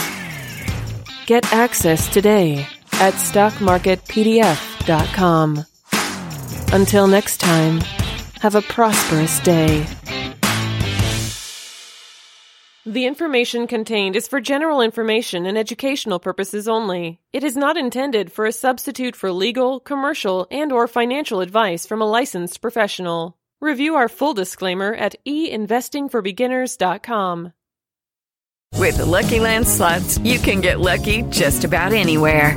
Get 1.27 1.53
access 1.53 2.09
today 2.09 2.67
at 2.95 3.13
stockmarketpdf.com. 3.15 5.67
Until 6.73 7.07
next 7.07 7.39
time, 7.39 7.81
have 8.41 8.55
a 8.55 8.63
prosperous 8.63 9.39
day. 9.41 9.87
The 12.85 13.07
information 13.07 13.69
contained 13.69 14.17
is 14.17 14.27
for 14.27 14.41
general 14.41 14.81
information 14.81 15.47
and 15.47 15.57
educational 15.57 16.19
purposes 16.19 16.67
only. 16.67 17.21
It 17.33 17.45
is 17.45 17.57
not 17.57 17.77
intended 17.77 18.33
for 18.33 18.45
a 18.45 18.51
substitute 18.51 19.15
for 19.15 19.31
legal, 19.31 19.79
commercial, 19.79 20.49
and 20.51 20.73
or 20.73 20.89
financial 20.89 21.41
advice 21.41 21.87
from 21.87 22.03
a 22.03 22.11
licensed 22.11 22.61
professional. 22.61 23.35
Review 23.61 23.95
our 23.95 24.09
full 24.09 24.35
disclaimer 24.35 24.95
at 24.95 25.15
einvestingforbeginners.com. 25.25 27.53
With 28.79 28.97
the 28.97 29.07
Lucky 29.07 29.39
Land 29.39 29.69
slots, 29.69 30.19
you 30.19 30.41
can 30.41 30.61
get 30.61 30.81
lucky 30.81 31.23
just 31.31 31.63
about 31.63 31.93
anywhere. 31.93 32.57